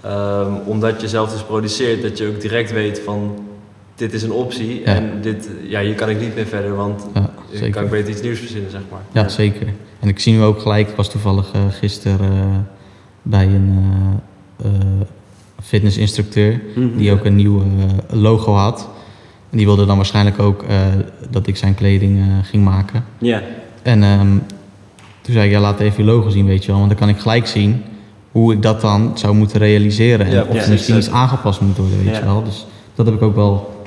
ehm, 0.00 0.52
omdat 0.64 1.00
je 1.00 1.08
zelf 1.08 1.32
dus 1.32 1.42
produceert, 1.42 2.02
dat 2.02 2.18
je 2.18 2.26
ook 2.26 2.40
direct 2.40 2.72
weet 2.72 3.00
van 3.04 3.34
dit 4.00 4.12
is 4.12 4.22
een 4.22 4.32
optie 4.32 4.82
en 4.82 5.10
dit, 5.22 5.48
ja, 5.68 5.80
hier 5.80 5.94
kan 5.94 6.08
ik 6.08 6.20
niet 6.20 6.34
meer 6.34 6.46
verder, 6.46 6.76
want 6.76 7.06
zeker. 7.52 7.70
kan 7.70 7.84
ik 7.84 7.90
beter 7.90 8.10
iets 8.10 8.22
nieuws 8.22 8.38
verzinnen, 8.38 8.70
zeg 8.70 8.80
maar. 8.90 9.00
Ja, 9.22 9.28
zeker. 9.28 9.66
En 10.00 10.08
ik 10.08 10.18
zie 10.18 10.32
nu 10.34 10.42
ook 10.42 10.60
gelijk, 10.60 10.88
ik 10.88 10.96
was 10.96 11.10
toevallig 11.10 11.50
eh, 11.52 11.60
gisteren 11.70 12.30
eh, 12.30 12.56
bij 13.22 13.44
een 13.46 13.78
eh, 14.62 14.70
fitnessinstructeur 15.62 16.60
Mhm. 16.74 16.96
die 16.96 17.12
ook 17.12 17.24
een 17.24 17.36
nieuw 17.36 17.62
logo 18.10 18.52
had. 18.52 18.88
En 19.50 19.56
die 19.56 19.66
wilde 19.66 19.86
dan 19.86 19.96
waarschijnlijk 19.96 20.38
ook 20.38 20.64
dat 21.30 21.46
ik 21.46 21.56
zijn 21.56 21.74
kleding 21.74 22.20
ging 22.42 22.64
maken. 22.64 23.04
Ja, 23.18 23.42
En 23.82 24.02
ehm, 24.02 24.36
toen 25.20 25.34
zei 25.34 25.46
ik, 25.46 25.52
ja, 25.52 25.60
laat 25.60 25.80
even 25.80 26.04
je 26.04 26.10
logo 26.10 26.28
zien, 26.28 26.46
weet 26.46 26.60
je 26.64 26.68
wel. 26.70 26.76
Want 26.76 26.90
dan 26.90 26.98
kan 26.98 27.08
ik 27.08 27.18
gelijk 27.18 27.46
zien 27.46 27.82
hoe 28.32 28.52
ik 28.52 28.62
dat 28.62 28.80
dan 28.80 29.12
zou 29.14 29.34
moeten 29.34 29.58
realiseren. 29.58 30.26
En 30.26 30.46
of 30.48 30.56
er 30.64 30.70
misschien 30.70 30.96
iets 30.96 31.10
aangepast 31.10 31.60
moet 31.60 31.76
worden, 31.76 32.04
weet 32.04 32.16
je 32.16 32.24
wel. 32.24 32.44
Dus 32.44 32.66
dat 32.94 33.06
heb 33.06 33.14
ik 33.14 33.22
ook 33.22 33.34
wel 33.34 33.79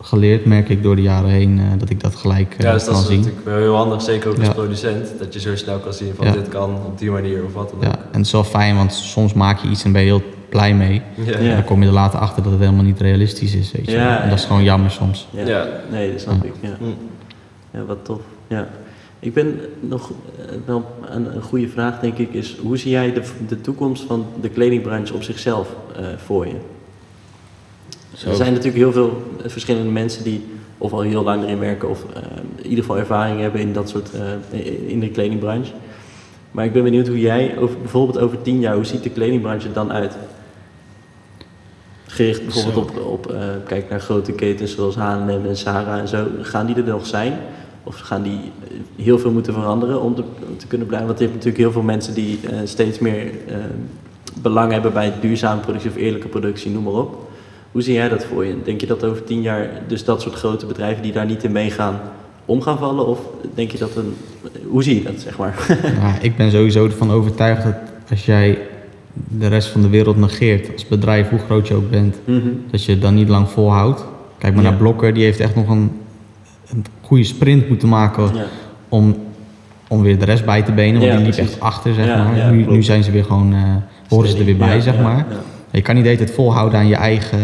geleerd, 0.00 0.44
merk 0.44 0.68
ik 0.68 0.82
door 0.82 0.96
de 0.96 1.02
jaren 1.02 1.30
heen, 1.30 1.58
eh, 1.58 1.64
dat 1.78 1.90
ik 1.90 2.00
dat 2.00 2.14
gelijk 2.14 2.54
eh, 2.58 2.64
Ja, 2.64 2.72
dus 2.72 2.84
dat 2.84 2.92
kan 2.94 3.02
is 3.02 3.08
zien. 3.08 3.18
natuurlijk 3.18 3.44
wel 3.46 3.56
heel 3.56 3.74
handig, 3.74 4.02
zeker 4.02 4.30
ook 4.30 4.38
als 4.38 4.46
Ja. 4.46 4.52
producent, 4.52 5.12
dat 5.18 5.32
je 5.34 5.40
zo 5.40 5.56
snel 5.56 5.78
kan 5.78 5.92
zien 5.92 6.12
van 6.14 6.26
Ja. 6.26 6.32
dit 6.32 6.48
kan 6.48 6.70
op 6.86 6.98
die 6.98 7.10
manier 7.10 7.44
of 7.44 7.52
wat 7.52 7.68
dan 7.70 7.78
ook. 7.78 7.84
Ja, 7.84 7.98
en 7.98 8.16
het 8.16 8.26
is 8.26 8.32
wel 8.32 8.44
fijn, 8.44 8.76
want 8.76 8.92
soms 8.92 9.32
maak 9.32 9.58
je 9.58 9.68
iets 9.68 9.84
en 9.84 9.92
ben 9.92 10.00
je 10.00 10.06
heel 10.06 10.22
blij 10.48 10.74
mee. 10.74 11.02
Ja. 11.14 11.32
En 11.32 11.44
Ja. 11.44 11.54
dan 11.54 11.64
kom 11.64 11.80
je 11.82 11.86
er 11.88 11.92
later 11.94 12.18
achter 12.18 12.42
dat 12.42 12.52
het 12.52 12.60
helemaal 12.60 12.84
niet 12.84 13.00
realistisch 13.00 13.54
is, 13.54 13.72
weet 13.72 13.84
je 13.86 13.92
Ja. 13.92 14.22
En 14.22 14.28
dat 14.28 14.36
is 14.38 14.42
ja. 14.44 14.48
gewoon 14.48 14.64
jammer 14.64 14.90
soms. 14.90 15.28
ja. 15.30 15.46
Ja. 15.46 15.66
Nee, 15.90 16.10
dat 16.12 16.20
snap 16.20 16.42
Ja. 16.42 16.48
ik, 16.48 16.54
ja. 16.60 16.76
Hm. 16.78 16.84
Ja, 17.78 17.84
wat 17.84 18.04
tof. 18.04 18.20
Ja. 18.46 18.68
Ik 19.20 19.34
ben 19.34 19.60
nog 19.80 20.10
eh, 20.10 20.44
wel 20.66 20.84
een, 21.10 21.34
een 21.36 21.42
goede 21.42 21.68
vraag, 21.68 22.00
denk 22.00 22.18
ik, 22.18 22.32
is 22.34 22.56
hoe 22.62 22.76
zie 22.76 22.90
jij 22.90 23.12
de, 23.12 23.22
de 23.48 23.60
toekomst 23.60 24.02
van 24.04 24.26
de 24.40 24.48
kledingbranche 24.48 25.14
op 25.14 25.22
zichzelf 25.22 25.68
eh, 25.96 26.04
voor 26.24 26.46
je? 26.46 26.54
Zo. 28.18 28.28
Er 28.28 28.36
zijn 28.36 28.52
natuurlijk 28.52 28.76
heel 28.76 28.92
veel 28.92 29.22
eh, 29.42 29.50
verschillende 29.50 29.90
mensen 29.90 30.24
die 30.24 30.44
of 30.78 30.92
al 30.92 31.00
heel 31.00 31.22
lang 31.22 31.42
erin 31.42 31.58
werken 31.58 31.88
of 31.88 32.04
eh, 32.14 32.22
in 32.56 32.68
ieder 32.68 32.84
geval 32.84 32.98
ervaring 32.98 33.40
hebben 33.40 33.60
in 33.60 33.72
dat 33.72 33.88
soort 33.88 34.10
eh, 34.50 34.90
in 34.90 35.00
de 35.00 35.10
kledingbranche. 35.10 35.72
Maar 36.50 36.64
ik 36.64 36.72
ben 36.72 36.82
benieuwd 36.82 37.08
hoe 37.08 37.20
jij 37.20 37.58
over, 37.58 37.78
bijvoorbeeld 37.78 38.18
over 38.18 38.42
tien 38.42 38.60
jaar, 38.60 38.74
hoe 38.74 38.84
ziet 38.84 39.02
de 39.02 39.10
kledingbranche 39.10 39.68
er 39.68 39.74
dan 39.74 39.92
uit? 39.92 40.16
Gericht 42.06 42.42
bijvoorbeeld 42.42 42.90
op, 42.90 43.06
op 43.06 43.34
kijk 43.66 43.90
naar 43.90 44.00
grote 44.00 44.32
ketens 44.32 44.74
zoals 44.74 44.96
H&M 44.96 45.46
en 45.46 45.56
Zara 45.56 45.98
en 45.98 46.08
zo. 46.08 46.26
Gaan 46.42 46.66
die 46.66 46.76
er 46.76 46.84
nog 46.84 47.06
zijn? 47.06 47.38
Of 47.84 47.98
gaan 47.98 48.22
die 48.22 48.40
heel 48.96 49.18
veel 49.18 49.30
moeten 49.30 49.52
veranderen 49.52 50.02
om 50.02 50.14
te, 50.14 50.22
om 50.48 50.56
te 50.56 50.66
kunnen 50.66 50.86
blijven? 50.86 51.08
Want 51.08 51.18
je 51.18 51.24
hebt 51.24 51.36
natuurlijk 51.36 51.64
heel 51.64 51.72
veel 51.72 51.82
mensen 51.82 52.14
die 52.14 52.40
steeds 52.64 52.98
meer 52.98 53.30
belang 54.42 54.72
hebben 54.72 54.92
bij 54.92 55.12
duurzame 55.20 55.60
productie 55.60 55.90
of 55.90 55.96
eerlijke 55.96 56.28
productie, 56.28 56.70
noem 56.70 56.82
maar 56.82 56.92
op. 56.92 57.27
Hoe 57.78 57.86
zie 57.86 57.96
jij 57.96 58.08
dat 58.08 58.24
voor 58.24 58.44
je? 58.44 58.56
Denk 58.64 58.80
je 58.80 58.86
dat 58.86 59.04
over 59.04 59.24
tien 59.24 59.40
jaar 59.42 59.68
dus 59.86 60.04
dat 60.04 60.22
soort 60.22 60.34
grote 60.34 60.66
bedrijven 60.66 61.02
die 61.02 61.12
daar 61.12 61.26
niet 61.26 61.44
in 61.44 61.52
meegaan 61.52 62.00
om 62.44 62.62
gaan 62.62 62.78
vallen? 62.78 63.06
Of 63.06 63.18
denk 63.54 63.70
je 63.70 63.78
dat 63.78 63.96
een... 63.96 64.14
Hoe 64.68 64.82
zie 64.82 64.94
je 64.94 65.02
dat, 65.02 65.20
zeg 65.20 65.38
maar? 65.38 65.78
Ja, 66.00 66.14
ik 66.20 66.36
ben 66.36 66.50
sowieso 66.50 66.84
ervan 66.84 67.10
overtuigd 67.10 67.62
dat 67.64 67.74
als 68.10 68.24
jij 68.24 68.58
de 69.12 69.46
rest 69.46 69.68
van 69.68 69.82
de 69.82 69.88
wereld 69.88 70.16
negeert, 70.16 70.72
als 70.72 70.86
bedrijf, 70.86 71.28
hoe 71.28 71.38
groot 71.38 71.68
je 71.68 71.74
ook 71.74 71.90
bent, 71.90 72.16
dat 72.70 72.84
je 72.84 72.92
het 72.92 73.02
dan 73.02 73.14
niet 73.14 73.28
lang 73.28 73.48
volhoudt. 73.48 74.04
Kijk 74.38 74.54
maar 74.54 74.62
Ja. 74.62 74.68
naar 74.70 74.78
Blokker, 74.78 75.14
die 75.14 75.24
heeft 75.24 75.40
echt 75.40 75.54
nog 75.54 75.68
een, 75.68 75.90
een 76.70 76.84
goede 77.00 77.24
sprint 77.24 77.68
moeten 77.68 77.88
maken 77.88 78.34
Ja. 78.34 78.44
om, 78.88 79.16
om 79.88 80.02
weer 80.02 80.18
de 80.18 80.24
rest 80.24 80.44
bij 80.44 80.62
te 80.62 80.72
benen. 80.72 81.00
Want 81.00 81.12
die 81.12 81.20
liep 81.22 81.34
precies. 81.34 81.52
echt 81.52 81.60
achter, 81.60 81.94
zeg 81.94 82.06
maar. 82.06 82.52
nu, 82.52 82.82
zijn 82.82 83.02
ze 83.04 83.10
weer 83.10 83.24
gewoon, 83.24 83.54
eh, 83.54 83.60
horen 84.08 84.28
ze 84.28 84.38
er 84.38 84.44
weer 84.44 84.56
bij, 84.56 84.80
zeg 84.80 84.94
ja, 84.94 85.02
maar. 85.02 85.26
Je 85.78 85.84
kan 85.84 85.94
niet 85.94 86.04
de 86.04 86.10
hele 86.10 86.24
tijd 86.24 86.36
volhouden 86.36 86.78
aan 86.78 86.88
je 86.88 86.94
eigen 86.96 87.38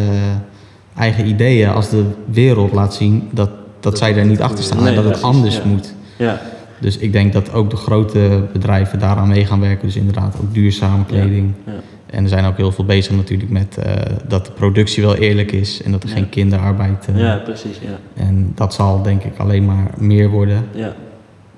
eigen 0.97 1.27
ideeën 1.27 1.69
als 1.69 1.89
de 1.89 2.05
wereld 2.31 2.73
laat 2.73 2.95
zien 2.95 3.29
dat, 3.33 3.49
dat, 3.49 3.59
Dat 3.81 3.99
zij 3.99 4.13
daar 4.13 4.27
niet 4.27 4.41
achter 4.41 4.65
staan 4.65 4.87
en 4.87 4.95
dat 4.95 5.05
het 5.05 5.23
anders 5.23 5.57
ja. 5.57 5.63
moet. 5.65 5.95
Ja, 6.17 6.41
Dus 6.81 6.97
ik 6.99 7.13
denk 7.13 7.33
dat 7.33 7.53
ook 7.53 7.71
de 7.71 7.77
grote 7.77 8.47
bedrijven 8.53 8.99
daaraan 8.99 9.29
mee 9.29 9.45
gaan 9.45 9.61
werken. 9.61 9.87
Dus 9.87 9.97
inderdaad 9.97 10.37
ook 10.43 10.55
duurzame 10.55 11.05
kleding. 11.05 11.53
ja. 11.67 11.73
En 12.07 12.23
er 12.23 12.29
zijn 12.29 12.45
ook 12.45 12.57
heel 12.57 12.73
veel 12.73 12.85
bezig 12.85 13.17
natuurlijk 13.17 13.51
met 13.51 13.77
eh, 13.79 13.93
dat 14.29 14.47
de 14.47 14.53
productie 14.53 15.03
wel 15.03 15.15
eerlijk 15.15 15.53
is 15.53 15.83
en 15.83 15.91
dat 15.91 16.03
er 16.03 16.09
geen 16.09 16.29
kinderarbeid. 16.29 17.09
eh, 17.15 17.21
ja 17.21 17.37
precies. 17.37 17.79
Ja. 17.81 18.23
En 18.23 18.53
dat 18.55 18.75
zal 18.75 19.03
denk 19.03 19.23
ik 19.23 19.39
alleen 19.39 19.65
maar 19.65 19.91
meer 19.99 20.29
worden. 20.29 20.65
Ja, 20.75 20.95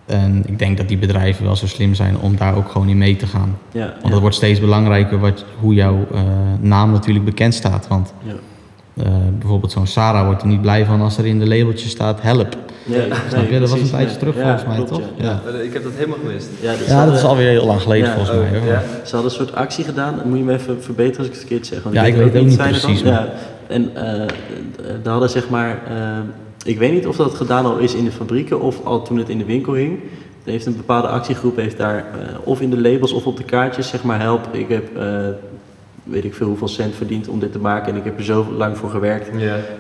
En 0.06 0.42
ik 0.46 0.58
denk 0.58 0.76
dat 0.76 0.88
die 0.88 0.98
bedrijven 0.98 1.44
wel 1.44 1.56
zo 1.56 1.66
slim 1.66 1.94
zijn 1.94 2.18
om 2.18 2.36
daar 2.36 2.56
ook 2.56 2.68
gewoon 2.70 2.88
in 2.88 2.98
mee 2.98 3.16
te 3.16 3.26
gaan. 3.26 3.58
ja, 3.72 3.80
Want 3.86 4.02
ja. 4.02 4.10
het 4.10 4.20
wordt 4.20 4.36
steeds 4.36 4.60
belangrijker 4.60 5.18
wat, 5.18 5.44
hoe 5.60 5.74
jouw 5.74 6.06
eh, 6.12 6.20
naam 6.60 6.92
natuurlijk 6.92 7.24
bekend 7.24 7.54
staat. 7.54 7.88
Want 7.88 8.12
Ja. 8.22 8.32
eh, 9.04 9.10
bijvoorbeeld 9.38 9.72
zo'n 9.72 9.86
Sarah 9.86 10.24
wordt 10.26 10.42
er 10.42 10.48
niet 10.48 10.60
blij 10.60 10.84
van 10.84 11.00
als 11.00 11.18
er 11.18 11.26
in 11.26 11.38
de 11.38 11.46
labeltje 11.48 11.88
staat 11.88 12.22
help. 12.22 12.56
Ja, 12.84 12.96
nee, 12.96 13.08
Snap 13.28 13.50
je? 13.50 13.60
Dat 13.60 13.70
was 13.70 13.80
een 13.80 13.88
tijdje 13.90 14.06
nee. 14.08 14.16
terug 14.16 14.36
Ja, 14.36 14.42
volgens 14.42 14.64
mij, 14.66 14.76
klopt, 14.76 14.90
toch? 14.90 15.02
Ja. 15.16 15.24
Ja. 15.24 15.58
Eh, 15.58 15.64
Ik 15.64 15.72
heb 15.72 15.82
dat 15.82 15.92
helemaal 15.94 16.18
gemist. 16.26 16.48
Ja, 16.60 16.72
dus 16.76 16.86
dat 16.86 17.12
is 17.12 17.22
alweer 17.24 17.48
heel 17.48 17.66
lang 17.66 17.80
geleden 17.80 18.08
Ja, 18.08 18.14
volgens 18.14 18.36
mij. 18.36 18.46
Oh, 18.58 18.58
hoor. 18.64 18.72
ja? 18.72 18.80
Ze 19.04 19.14
hadden 19.16 19.24
een 19.30 19.36
soort 19.36 19.54
actie 19.54 19.84
gedaan. 19.84 20.20
Moet 20.24 20.38
je 20.38 20.44
me 20.44 20.52
even 20.52 20.82
verbeteren 20.82 21.18
als 21.18 21.26
ik 21.26 21.32
het 21.32 21.40
verkeerd 21.42 21.66
zeg. 21.66 21.82
Want 21.82 21.94
Ja, 21.94 22.02
ik 22.04 22.14
weet 22.14 22.36
ook 22.36 22.44
niet 22.46 22.56
precies, 22.56 23.00
Ja. 23.00 23.28
En 23.66 23.90
eh 23.96 24.26
daar 25.02 25.12
hadden 25.12 25.30
zeg 25.30 25.48
maar... 25.48 25.78
ik 26.66 26.78
weet 26.78 26.92
niet 26.92 27.06
of 27.06 27.16
dat 27.16 27.34
gedaan 27.34 27.64
al 27.64 27.78
is 27.78 27.94
in 27.94 28.04
de 28.04 28.12
fabrieken 28.12 28.60
of 28.60 28.84
al 28.84 29.02
toen 29.02 29.18
het 29.18 29.28
in 29.28 29.38
de 29.38 29.44
winkel 29.44 29.72
hing. 29.72 29.98
Er 30.44 30.50
heeft 30.50 30.66
een 30.66 30.76
bepaalde 30.76 31.08
actiegroep 31.08 31.56
heeft 31.56 31.76
daar 31.76 31.96
eh, 31.96 32.04
of 32.44 32.60
in 32.60 32.70
de 32.70 32.80
labels 32.80 33.12
of 33.12 33.26
op 33.26 33.36
de 33.36 33.44
kaartjes 33.44 33.88
zeg 33.88 34.02
maar 34.02 34.20
help. 34.20 34.48
Ik 34.50 34.68
heb 34.68 34.96
eh, 34.96 35.28
weet 36.04 36.24
ik 36.24 36.34
veel 36.34 36.46
hoeveel 36.46 36.68
cent 36.68 36.94
verdiend 36.94 37.28
om 37.28 37.40
dit 37.40 37.52
te 37.52 37.58
maken 37.58 37.92
en 37.92 37.98
ik 37.98 38.04
heb 38.04 38.18
er 38.18 38.24
zo 38.24 38.46
lang 38.56 38.76
voor 38.76 38.90
gewerkt. 38.90 39.30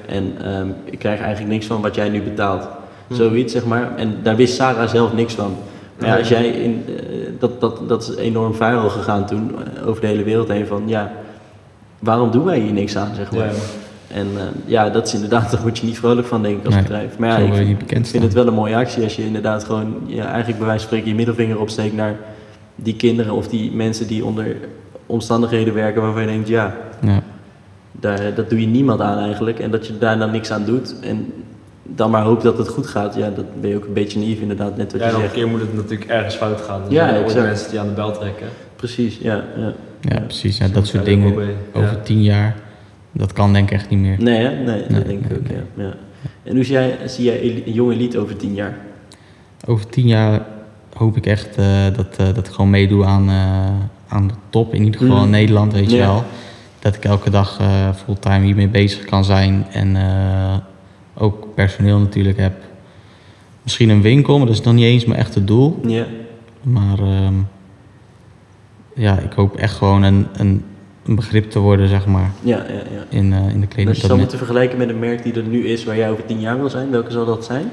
En 0.06 0.34
ehm, 0.42 0.68
ik 0.84 0.98
krijg 0.98 1.20
eigenlijk 1.20 1.52
niks 1.52 1.66
van 1.66 1.80
wat 1.80 1.94
jij 1.94 2.08
nu 2.08 2.22
betaalt. 2.22 2.68
Hm. 3.06 3.14
Zoiets, 3.14 3.52
zeg 3.52 3.64
maar. 3.64 3.96
En 3.96 4.18
daar 4.22 4.36
wist 4.36 4.54
Sarah 4.54 4.88
zelf 4.88 5.12
niks 5.12 5.34
van. 5.34 5.56
Maar 5.98 6.08
ja, 6.08 6.18
als 6.18 6.28
jij 6.28 6.46
in, 6.48 6.84
eh, 6.86 6.94
dat, 7.38 7.60
dat, 7.60 7.88
dat 7.88 8.02
is 8.02 8.16
enorm 8.16 8.54
viral 8.54 8.88
gegaan 8.88 9.26
toen, 9.26 9.54
over 9.86 10.00
de 10.00 10.06
hele 10.06 10.24
wereld 10.24 10.48
heen, 10.48 10.66
van 10.66 10.82
ja, 10.86 11.12
waarom 11.98 12.30
doen 12.30 12.44
wij 12.44 12.58
hier 12.58 12.72
niks 12.72 12.96
aan, 12.96 13.14
zeg 13.14 13.32
maar. 13.32 13.52
En 14.16 14.26
eh, 14.36 14.42
ja, 14.64 14.90
dat 14.90 15.06
is 15.06 15.14
inderdaad, 15.14 15.50
daar 15.52 15.60
word 15.62 15.78
je 15.78 15.86
niet 15.86 15.98
vrolijk 15.98 16.26
van, 16.26 16.42
denk 16.42 16.58
ik, 16.58 16.64
als 16.64 16.74
Nee, 16.74 16.82
bedrijf. 16.82 17.18
Maar 17.18 17.28
ja, 17.28 17.36
ik 17.36 17.54
vind, 17.54 17.68
niet 17.68 17.78
bekend 17.78 18.04
ik 18.04 18.10
vind 18.10 18.22
het 18.24 18.32
wel 18.32 18.46
een 18.46 18.54
mooie 18.54 18.76
actie 18.76 19.02
als 19.02 19.16
je 19.16 19.24
inderdaad 19.24 19.64
gewoon, 19.64 19.94
ja, 20.06 20.26
eigenlijk 20.26 20.58
bij 20.58 20.66
wijze 20.66 20.78
van 20.80 20.88
spreken, 20.88 21.08
je 21.08 21.14
middelvinger 21.14 21.60
opsteekt 21.60 21.94
naar 21.94 22.14
die 22.74 22.96
kinderen 22.96 23.32
of 23.34 23.48
die 23.48 23.72
mensen 23.72 24.06
die 24.06 24.24
onder 24.24 24.56
omstandigheden 25.06 25.74
werken 25.74 26.02
waarvan 26.02 26.20
je 26.22 26.28
denkt, 26.28 26.48
ja, 26.48 26.74
Ja. 27.00 27.22
daar, 27.92 28.34
dat 28.34 28.50
doe 28.50 28.60
je 28.60 28.66
niemand 28.66 29.00
aan 29.00 29.18
eigenlijk. 29.18 29.58
En 29.58 29.70
dat 29.70 29.86
je 29.86 29.98
daar 29.98 30.18
dan 30.18 30.30
niks 30.30 30.50
aan 30.50 30.64
doet. 30.64 30.94
En 31.00 31.32
dan 31.82 32.10
maar 32.10 32.22
hoopt 32.22 32.42
dat 32.42 32.58
het 32.58 32.68
goed 32.68 32.86
gaat. 32.86 33.14
Ja, 33.14 33.30
dat 33.30 33.60
ben 33.60 33.70
je 33.70 33.76
ook 33.76 33.84
een 33.86 33.92
beetje 33.92 34.18
naïef 34.18 34.40
inderdaad, 34.40 34.76
net 34.76 34.92
wat 34.92 35.00
Ja, 35.00 35.06
je 35.06 35.12
en 35.12 35.16
op 35.18 35.22
een 35.22 35.28
zegt. 35.30 35.40
keer 35.42 35.50
moet 35.50 35.60
het 35.60 35.74
natuurlijk 35.74 36.10
ergens 36.10 36.34
fout 36.34 36.60
gaan. 36.60 36.80
Er 36.86 36.92
Ja, 36.92 37.08
exact. 37.16 37.46
mensen 37.46 37.70
die 37.70 37.80
aan 37.80 37.86
de 37.86 37.92
bel 37.92 38.12
trekken. 38.12 38.46
Precies, 38.76 39.18
ja. 39.22 39.44
ja. 39.56 39.72
ja, 40.00 40.20
precies. 40.20 40.58
Ja, 40.58 40.64
Dus 40.64 40.74
dat 40.74 40.86
soort 40.86 41.04
dingen 41.04 41.32
over 41.72 41.92
Ja. 41.92 42.00
tien 42.02 42.22
jaar, 42.22 42.56
dat 43.16 43.32
kan 43.32 43.52
denk 43.52 43.70
ik 43.70 43.74
echt 43.76 43.90
niet 43.90 43.98
meer. 43.98 44.16
Nee, 44.22 44.44
hè? 44.44 44.50
Nee, 44.50 44.64
Nee, 44.64 44.88
dat 44.88 45.06
denk 45.06 45.24
ik 45.24 45.36
ook, 45.38 45.46
ja. 45.48 45.84
ja. 45.84 45.94
En 46.42 46.54
hoe 46.54 46.64
zie 46.64 46.72
jij, 46.74 46.96
zie 47.06 47.24
jij 47.24 47.62
jonge 47.64 47.94
elite 47.94 48.18
over 48.18 48.36
tien 48.36 48.54
jaar? 48.54 48.76
Over 49.66 49.86
tien 49.88 50.06
jaar 50.06 50.46
hoop 50.96 51.16
ik 51.16 51.26
echt 51.26 51.56
eh, 51.56 51.84
dat, 51.96 52.16
eh, 52.16 52.26
dat 52.34 52.46
ik 52.46 52.52
gewoon 52.52 52.70
meedoe 52.70 53.04
aan, 53.04 53.28
eh, 53.28 54.14
aan 54.14 54.28
de 54.28 54.34
top. 54.50 54.74
In 54.74 54.84
ieder 54.84 55.00
geval 55.00 55.16
Mhm. 55.16 55.24
in 55.24 55.30
Nederland, 55.30 55.72
weet 55.72 55.90
je 55.90 55.96
wel. 55.96 56.24
Dat 56.78 56.94
ik 56.96 57.04
elke 57.04 57.30
dag 57.30 57.60
fulltime 58.04 58.44
hiermee 58.44 58.68
bezig 58.68 59.04
kan 59.04 59.24
zijn. 59.24 59.66
En 59.72 59.96
ook 61.14 61.46
personeel 61.54 61.98
natuurlijk 61.98 62.38
heb. 62.38 62.52
Misschien 63.62 63.88
een 63.88 64.02
winkel, 64.02 64.36
maar 64.38 64.46
dat 64.46 64.56
is 64.56 64.62
nog 64.62 64.74
niet 64.74 64.84
eens 64.84 65.04
mijn 65.04 65.20
echte 65.20 65.44
doel. 65.44 65.80
Ja, 65.86 66.04
Maar 66.62 66.98
ehm, 66.98 67.34
ja, 68.94 69.18
ik 69.18 69.32
hoop 69.32 69.56
echt 69.56 69.74
gewoon 69.74 70.02
een, 70.02 70.26
een, 70.32 70.64
een 71.06 71.14
begrip 71.14 71.50
te 71.50 71.58
worden, 71.58 71.88
zeg 71.88 72.06
maar, 72.06 72.30
ja, 72.42 72.56
ja. 72.56 72.72
ja. 72.74 73.04
in, 73.08 73.32
eh, 73.32 73.48
in 73.48 73.60
de 73.60 73.66
kleding. 73.66 73.88
als 73.88 73.96
je 73.96 74.00
Dat 74.00 74.00
zou 74.00 74.18
moeten 74.18 74.38
vergelijken 74.38 74.78
met 74.78 74.88
een 74.88 74.98
merk 74.98 75.22
die 75.22 75.34
er 75.34 75.42
nu 75.42 75.66
is, 75.66 75.84
waar 75.84 75.96
jij 75.96 76.10
over 76.10 76.24
tien 76.26 76.40
jaar 76.40 76.58
wil 76.58 76.70
zijn, 76.70 76.90
welke 76.90 77.10
zal 77.10 77.24
dat 77.24 77.44
zijn? 77.44 77.70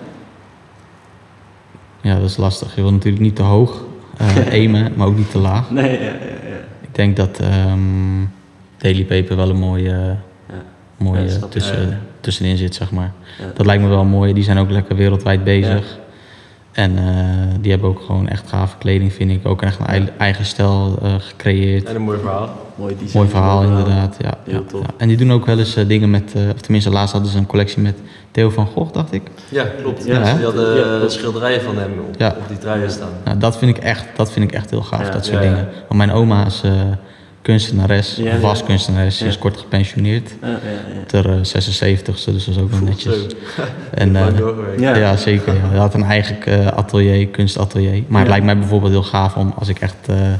Ja, 2.01 2.15
dat 2.19 2.29
is 2.29 2.37
lastig. 2.37 2.75
Je 2.75 2.81
wil 2.81 2.91
natuurlijk 2.91 3.23
niet 3.23 3.35
te 3.35 3.41
hoog 3.41 3.83
eh 4.17 4.35
aimen, 4.59 4.91
maar 4.95 5.07
ook 5.07 5.17
niet 5.17 5.31
te 5.31 5.37
laag. 5.37 5.71
Nee, 5.71 5.91
ja, 5.91 6.03
ja, 6.05 6.09
ja. 6.49 6.59
Ik 6.81 6.95
denk 6.95 7.15
dat 7.15 7.39
ehm, 7.39 7.79
Daily 8.77 9.03
Paper 9.05 9.35
wel 9.35 9.49
een 9.49 9.59
mooie, 9.59 9.89
Ja. 10.49 10.63
mooie 10.97 11.21
Ja, 11.29 11.47
tussen, 11.49 11.81
ja. 11.89 11.99
tussenin 12.19 12.57
zit, 12.57 12.75
zeg 12.75 12.91
maar. 12.91 13.11
Dat 13.53 13.65
lijkt 13.65 13.83
me 13.83 13.89
wel 13.89 14.03
mooi. 14.05 14.33
Die 14.33 14.43
zijn 14.43 14.57
ook 14.57 14.69
lekker 14.69 14.95
wereldwijd 14.95 15.43
bezig. 15.43 15.99
En 16.73 16.97
eh, 16.97 17.03
die 17.61 17.71
hebben 17.71 17.89
ook 17.89 18.01
gewoon 18.05 18.27
echt 18.27 18.49
gave 18.49 18.77
kleding, 18.77 19.13
vind 19.13 19.31
ik. 19.31 19.47
Ook 19.47 19.61
echt 19.61 19.79
een 19.79 19.85
ei- 19.85 20.09
eigen 20.17 20.45
stijl 20.45 20.97
eh, 21.01 21.13
gecreëerd. 21.19 21.83
En 21.83 21.95
een 21.95 22.01
mooi 22.01 22.19
verhaal. 22.19 22.49
Mooi 22.75 22.95
design. 22.99 23.17
Mooi 23.17 23.29
verhaal, 23.29 23.57
mooi 23.63 23.67
inderdaad. 23.69 24.15
Ja, 24.21 24.33
Heel 24.43 24.53
ja, 24.53 24.61
tof. 24.67 24.81
ja. 24.81 24.87
En 24.97 25.07
die 25.07 25.17
doen 25.17 25.31
ook 25.31 25.45
wel 25.45 25.59
eens 25.59 25.75
eh, 25.75 25.87
dingen 25.87 26.09
met, 26.09 26.33
eh, 26.35 26.41
of 26.55 26.61
tenminste 26.61 26.89
laatst 26.89 27.13
hadden 27.13 27.31
ze 27.31 27.37
een 27.37 27.45
collectie 27.45 27.81
met 27.81 27.95
Theo 28.31 28.49
van 28.49 28.65
Gogh, 28.65 28.93
dacht 28.93 29.13
ik. 29.13 29.21
Ja, 29.49 29.65
klopt. 29.81 30.05
Ja, 30.05 30.19
Ja, 30.27 30.35
die 30.35 30.45
hadden 30.45 31.01
Ja, 31.01 31.09
schilderijen 31.09 31.61
van 31.61 31.77
hem 31.77 31.91
op, 32.09 32.15
Ja. 32.17 32.35
op 32.39 32.47
die 32.47 32.57
truien 32.57 32.91
staan. 32.91 33.09
Nou, 33.25 33.37
dat 33.37 33.57
vind 33.57 33.77
ik 33.77 33.83
echt, 33.83 34.05
dat 34.15 34.31
vind 34.31 34.45
ik 34.45 34.55
echt 34.55 34.69
heel 34.69 34.81
gaaf, 34.81 35.05
Ja, 35.05 35.09
dat 35.09 35.25
soort 35.25 35.37
ja, 35.37 35.43
ja. 35.43 35.49
dingen. 35.49 35.67
Want 35.87 35.93
mijn 35.93 36.11
oma 36.11 36.45
is 36.45 36.61
eh, 36.65 36.71
kunstenares, 37.43 38.15
Ja, 38.15 38.35
of 38.35 38.41
was 38.41 38.59
ja. 38.59 38.65
kunstenares. 38.65 39.17
Ze 39.17 39.25
is 39.25 39.37
kort 39.37 39.57
gepensioneerd. 39.57 40.29
Ja, 40.41 40.47
ja, 40.47 40.55
ja. 40.93 41.03
Ter 41.05 41.29
eh, 41.29 41.35
76ste, 41.35 42.03
dus 42.05 42.23
dat 42.25 42.35
is 42.35 42.57
ook 42.57 42.71
wel 42.71 42.79
netjes. 42.79 43.15
En, 43.93 44.15
eh, 44.15 44.37
doorgewerkt. 44.37 44.79
Ja. 44.81 44.95
ja. 44.95 45.17
zeker. 45.17 45.53
Ja. 45.53 45.59
Hij 45.69 45.77
had 45.77 45.93
een 45.93 46.03
eigen 46.03 46.43
eh, 46.45 46.67
atelier, 46.67 47.27
kunstatelier. 47.27 48.03
Maar 48.07 48.19
het 48.19 48.29
lijkt 48.29 48.45
mij 48.45 48.57
bijvoorbeeld 48.57 48.91
heel 48.91 49.03
gaaf 49.03 49.35
om, 49.35 49.53
als 49.57 49.67
ik 49.67 49.79
echt 49.79 49.95
eh, 50.07 50.33
eh, 50.33 50.39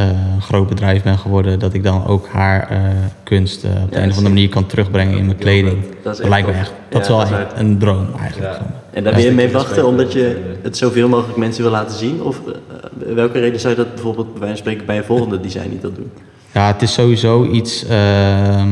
een 0.00 0.42
groot 0.42 0.68
bedrijf 0.68 1.02
ben 1.02 1.18
geworden, 1.18 1.58
dat 1.58 1.74
ik 1.74 1.82
dan 1.82 2.06
ook 2.06 2.28
haar 2.28 2.68
eh, 2.70 2.78
kunst 3.22 3.64
eh, 3.64 3.70
op 3.82 3.92
de 3.92 3.96
een 4.00 4.10
of 4.10 4.16
andere 4.16 4.34
manier 4.34 4.48
kan 4.48 4.66
terugbrengen 4.66 5.18
in 5.18 5.24
mijn 5.26 5.38
kleding. 5.38 5.76
Dat 6.02 6.18
lijkt 6.28 6.46
me 6.46 6.52
echt, 6.52 6.72
dat 6.88 7.02
is 7.02 7.08
wel 7.08 7.18
dat 7.18 7.30
is 7.30 7.36
echt 7.36 7.52
een 7.58 7.78
droom 7.78 8.06
eigenlijk. 8.20 8.58
En 8.90 9.04
daar 9.04 9.14
ben 9.14 9.22
je 9.22 9.30
mee 9.30 9.50
wachten 9.52 9.86
omdat 9.86 10.12
je 10.12 10.54
het 10.62 10.76
zoveel 10.76 11.08
mogelijk 11.08 11.38
mensen 11.38 11.62
wil 11.62 11.72
laten 11.72 11.98
zien? 11.98 12.22
Of 12.22 12.40
eh, 12.46 13.14
welke 13.14 13.38
reden 13.38 13.60
zou 13.60 13.72
je 13.76 13.78
dat 13.78 13.94
bijvoorbeeld 13.94 14.30
bij 14.32 14.40
wijze 14.40 14.54
van 14.54 14.62
spreken 14.62 14.86
bij 14.86 14.94
je 14.96 15.02
volgende 15.04 15.40
design 15.40 15.68
niet 15.70 15.82
dat 15.82 15.94
doen? 15.96 16.10
Ja, 16.52 16.66
het 16.66 16.82
is 16.82 16.92
sowieso 16.92 17.44
iets 17.44 17.86
ehm, 17.86 18.68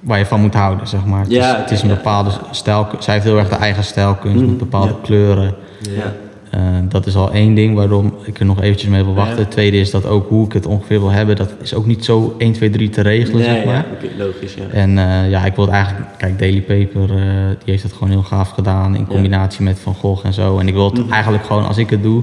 waar 0.00 0.18
je 0.18 0.26
van 0.26 0.40
moet 0.40 0.54
houden, 0.54 0.86
zeg 0.88 1.04
maar. 1.04 1.20
Het, 1.20 1.30
Ja, 1.30 1.52
is, 1.54 1.60
het 1.60 1.70
is 1.70 1.82
een 1.82 1.88
ja. 1.88 1.94
bepaalde 1.94 2.30
stijl. 2.50 2.86
Zij 2.98 3.14
heeft 3.14 3.26
heel 3.26 3.38
erg 3.38 3.48
de 3.48 3.54
eigen 3.54 3.84
stijlkunst 3.84 4.36
Mhm, 4.40 4.46
met 4.48 4.58
bepaalde 4.58 4.88
ja. 4.92 4.98
kleuren. 5.02 5.54
Ja. 5.80 6.12
Eh, 6.54 6.60
dat 6.88 7.06
is 7.06 7.16
al 7.16 7.32
één 7.32 7.54
ding 7.54 7.74
waarom 7.76 8.12
ik 8.24 8.38
er 8.40 8.46
nog 8.46 8.60
eventjes 8.60 8.90
mee 8.90 9.04
wil 9.04 9.14
wachten. 9.14 9.34
Ja. 9.36 9.40
Het 9.42 9.50
tweede 9.50 9.76
is 9.76 9.90
dat 9.90 10.06
ook 10.06 10.28
hoe 10.28 10.46
ik 10.46 10.52
het 10.52 10.66
ongeveer 10.66 11.00
wil 11.00 11.10
hebben, 11.10 11.36
dat 11.36 11.54
is 11.62 11.74
ook 11.74 11.86
niet 11.86 12.04
zo 12.04 12.34
1, 12.38 12.52
2, 12.52 12.70
3 12.70 12.90
te 12.90 13.00
regelen, 13.00 13.36
Nee, 13.40 13.54
zeg 13.54 13.64
maar. 13.64 13.74
ja, 13.74 13.84
oké, 13.92 14.06
logisch, 14.24 14.54
ja. 14.54 14.62
En 14.72 14.98
eh, 14.98 15.30
ja, 15.30 15.44
ik 15.44 15.54
wil 15.54 15.64
het 15.64 15.74
eigenlijk, 15.74 16.06
kijk, 16.18 16.38
Daily 16.38 16.60
Paper, 16.60 17.02
eh, 17.02 17.16
die 17.48 17.70
heeft 17.72 17.82
het 17.82 17.92
gewoon 17.92 18.10
heel 18.10 18.22
gaaf 18.22 18.50
gedaan 18.50 18.96
in 18.96 19.06
combinatie 19.06 19.62
met 19.64 19.78
Van 19.78 19.94
Gogh 19.94 20.26
en 20.26 20.32
zo. 20.32 20.58
En 20.58 20.68
ik 20.68 20.74
wil 20.74 20.90
het 20.90 20.98
Mhm. 21.04 21.12
eigenlijk 21.12 21.44
gewoon, 21.44 21.66
als 21.66 21.76
ik 21.78 21.90
het 21.90 22.02
doe, 22.02 22.22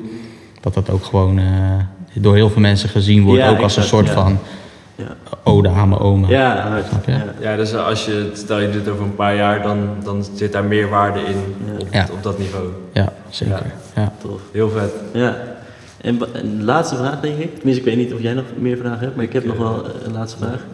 dat 0.61 0.73
dat 0.73 0.89
ook 0.89 1.03
gewoon 1.05 1.39
door 2.13 2.35
heel 2.35 2.49
veel 2.49 2.61
mensen 2.61 2.89
gezien 2.89 3.23
wordt. 3.23 3.43
Ook 3.47 3.59
als 3.59 3.77
een 3.77 3.83
soort 3.83 4.09
van 4.09 4.37
Ja, 4.95 5.15
ode 5.43 5.69
aan 5.69 5.89
mijn 5.89 6.01
oma. 6.01 6.27
ja, 6.29 6.67
hard. 6.69 6.85
Snap 6.87 7.05
je? 7.05 7.11
Ja. 7.11 7.25
Ja, 7.39 7.55
dus 7.55 7.75
als 7.75 8.05
je, 8.05 8.29
stel 8.33 8.59
je 8.59 8.69
dit 8.69 8.89
over 8.89 9.03
een 9.03 9.15
paar 9.15 9.35
jaar, 9.35 9.61
dan, 9.61 9.89
dan 10.03 10.25
zit 10.35 10.51
daar 10.51 10.63
meer 10.63 10.89
waarde 10.89 11.19
in 11.19 11.35
Ja. 11.65 11.73
op, 11.79 11.87
Ja. 11.91 12.07
op 12.11 12.23
dat 12.23 12.37
niveau. 12.39 12.67
Ja, 12.93 13.13
zeker. 13.29 13.71
Ja. 13.95 14.13
Tof. 14.21 14.41
Heel 14.51 14.69
vet. 14.69 14.91
Ja. 15.13 15.37
En 16.01 16.19
een 16.33 16.63
laatste 16.63 16.95
vraag, 16.95 17.19
denk 17.19 17.37
ik. 17.37 17.55
Tenminste, 17.55 17.83
ik 17.83 17.95
weet 17.95 17.97
niet 18.05 18.13
of 18.13 18.21
jij 18.21 18.33
nog 18.33 18.45
meer 18.57 18.77
vragen 18.77 18.99
hebt, 18.99 19.15
maar 19.15 19.25
ik 19.25 19.33
heb 19.33 19.43
Ik, 19.43 19.47
nog 19.49 19.57
wel 19.57 19.85
eh, 19.85 19.91
een 20.05 20.11
laatste 20.13 20.37
vraag. 20.37 20.65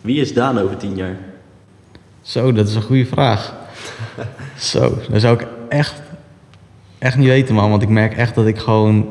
Wie 0.00 0.20
is 0.20 0.34
Daan 0.34 0.58
over 0.58 0.76
tien 0.76 0.96
jaar? 0.96 1.16
Zo, 2.22 2.52
dat 2.52 2.68
is 2.68 2.74
een 2.74 2.82
goede 2.82 3.06
vraag. 3.06 3.54
Zo, 4.58 4.98
dat 5.10 5.20
zou 5.20 5.40
ik 5.40 5.46
echt, 5.68 6.02
echt 6.98 7.16
niet 7.16 7.26
weten, 7.28 7.54
man. 7.54 7.70
Want 7.70 7.82
ik 7.82 7.88
merk 7.88 8.16
echt 8.16 8.34
dat 8.34 8.46
ik 8.46 8.58
gewoon 8.58 9.06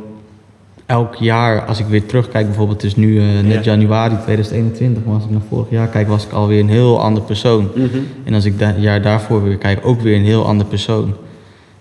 elk 0.90 1.16
jaar, 1.16 1.66
als 1.66 1.80
ik 1.80 1.86
weer 1.86 2.06
terugkijk, 2.06 2.46
bijvoorbeeld, 2.46 2.82
het 2.82 2.92
is 2.92 2.98
nu 2.98 3.20
eh, 3.20 3.26
net 3.44 3.64
Ja. 3.66 3.72
januari 3.72 4.16
2021, 4.24 5.04
maar 5.04 5.14
als 5.16 5.24
ik 5.24 5.30
naar 5.30 5.42
vorig 5.50 5.70
jaar 5.70 5.88
kijk, 5.88 6.08
was 6.08 6.26
ik 6.26 6.32
alweer 6.32 6.60
een 6.60 6.70
heel 6.70 7.02
ander 7.02 7.24
persoon. 7.24 7.70
En 8.24 8.34
als 8.34 8.46
ik 8.46 8.54
het 8.58 8.76
jaar 8.80 9.02
daarvoor 9.02 9.44
weer 9.44 9.58
kijk, 9.58 9.80
ook 9.86 10.02
weer 10.02 10.16
een 10.16 10.24
heel 10.24 10.46
ander 10.46 10.66
persoon. 10.66 11.14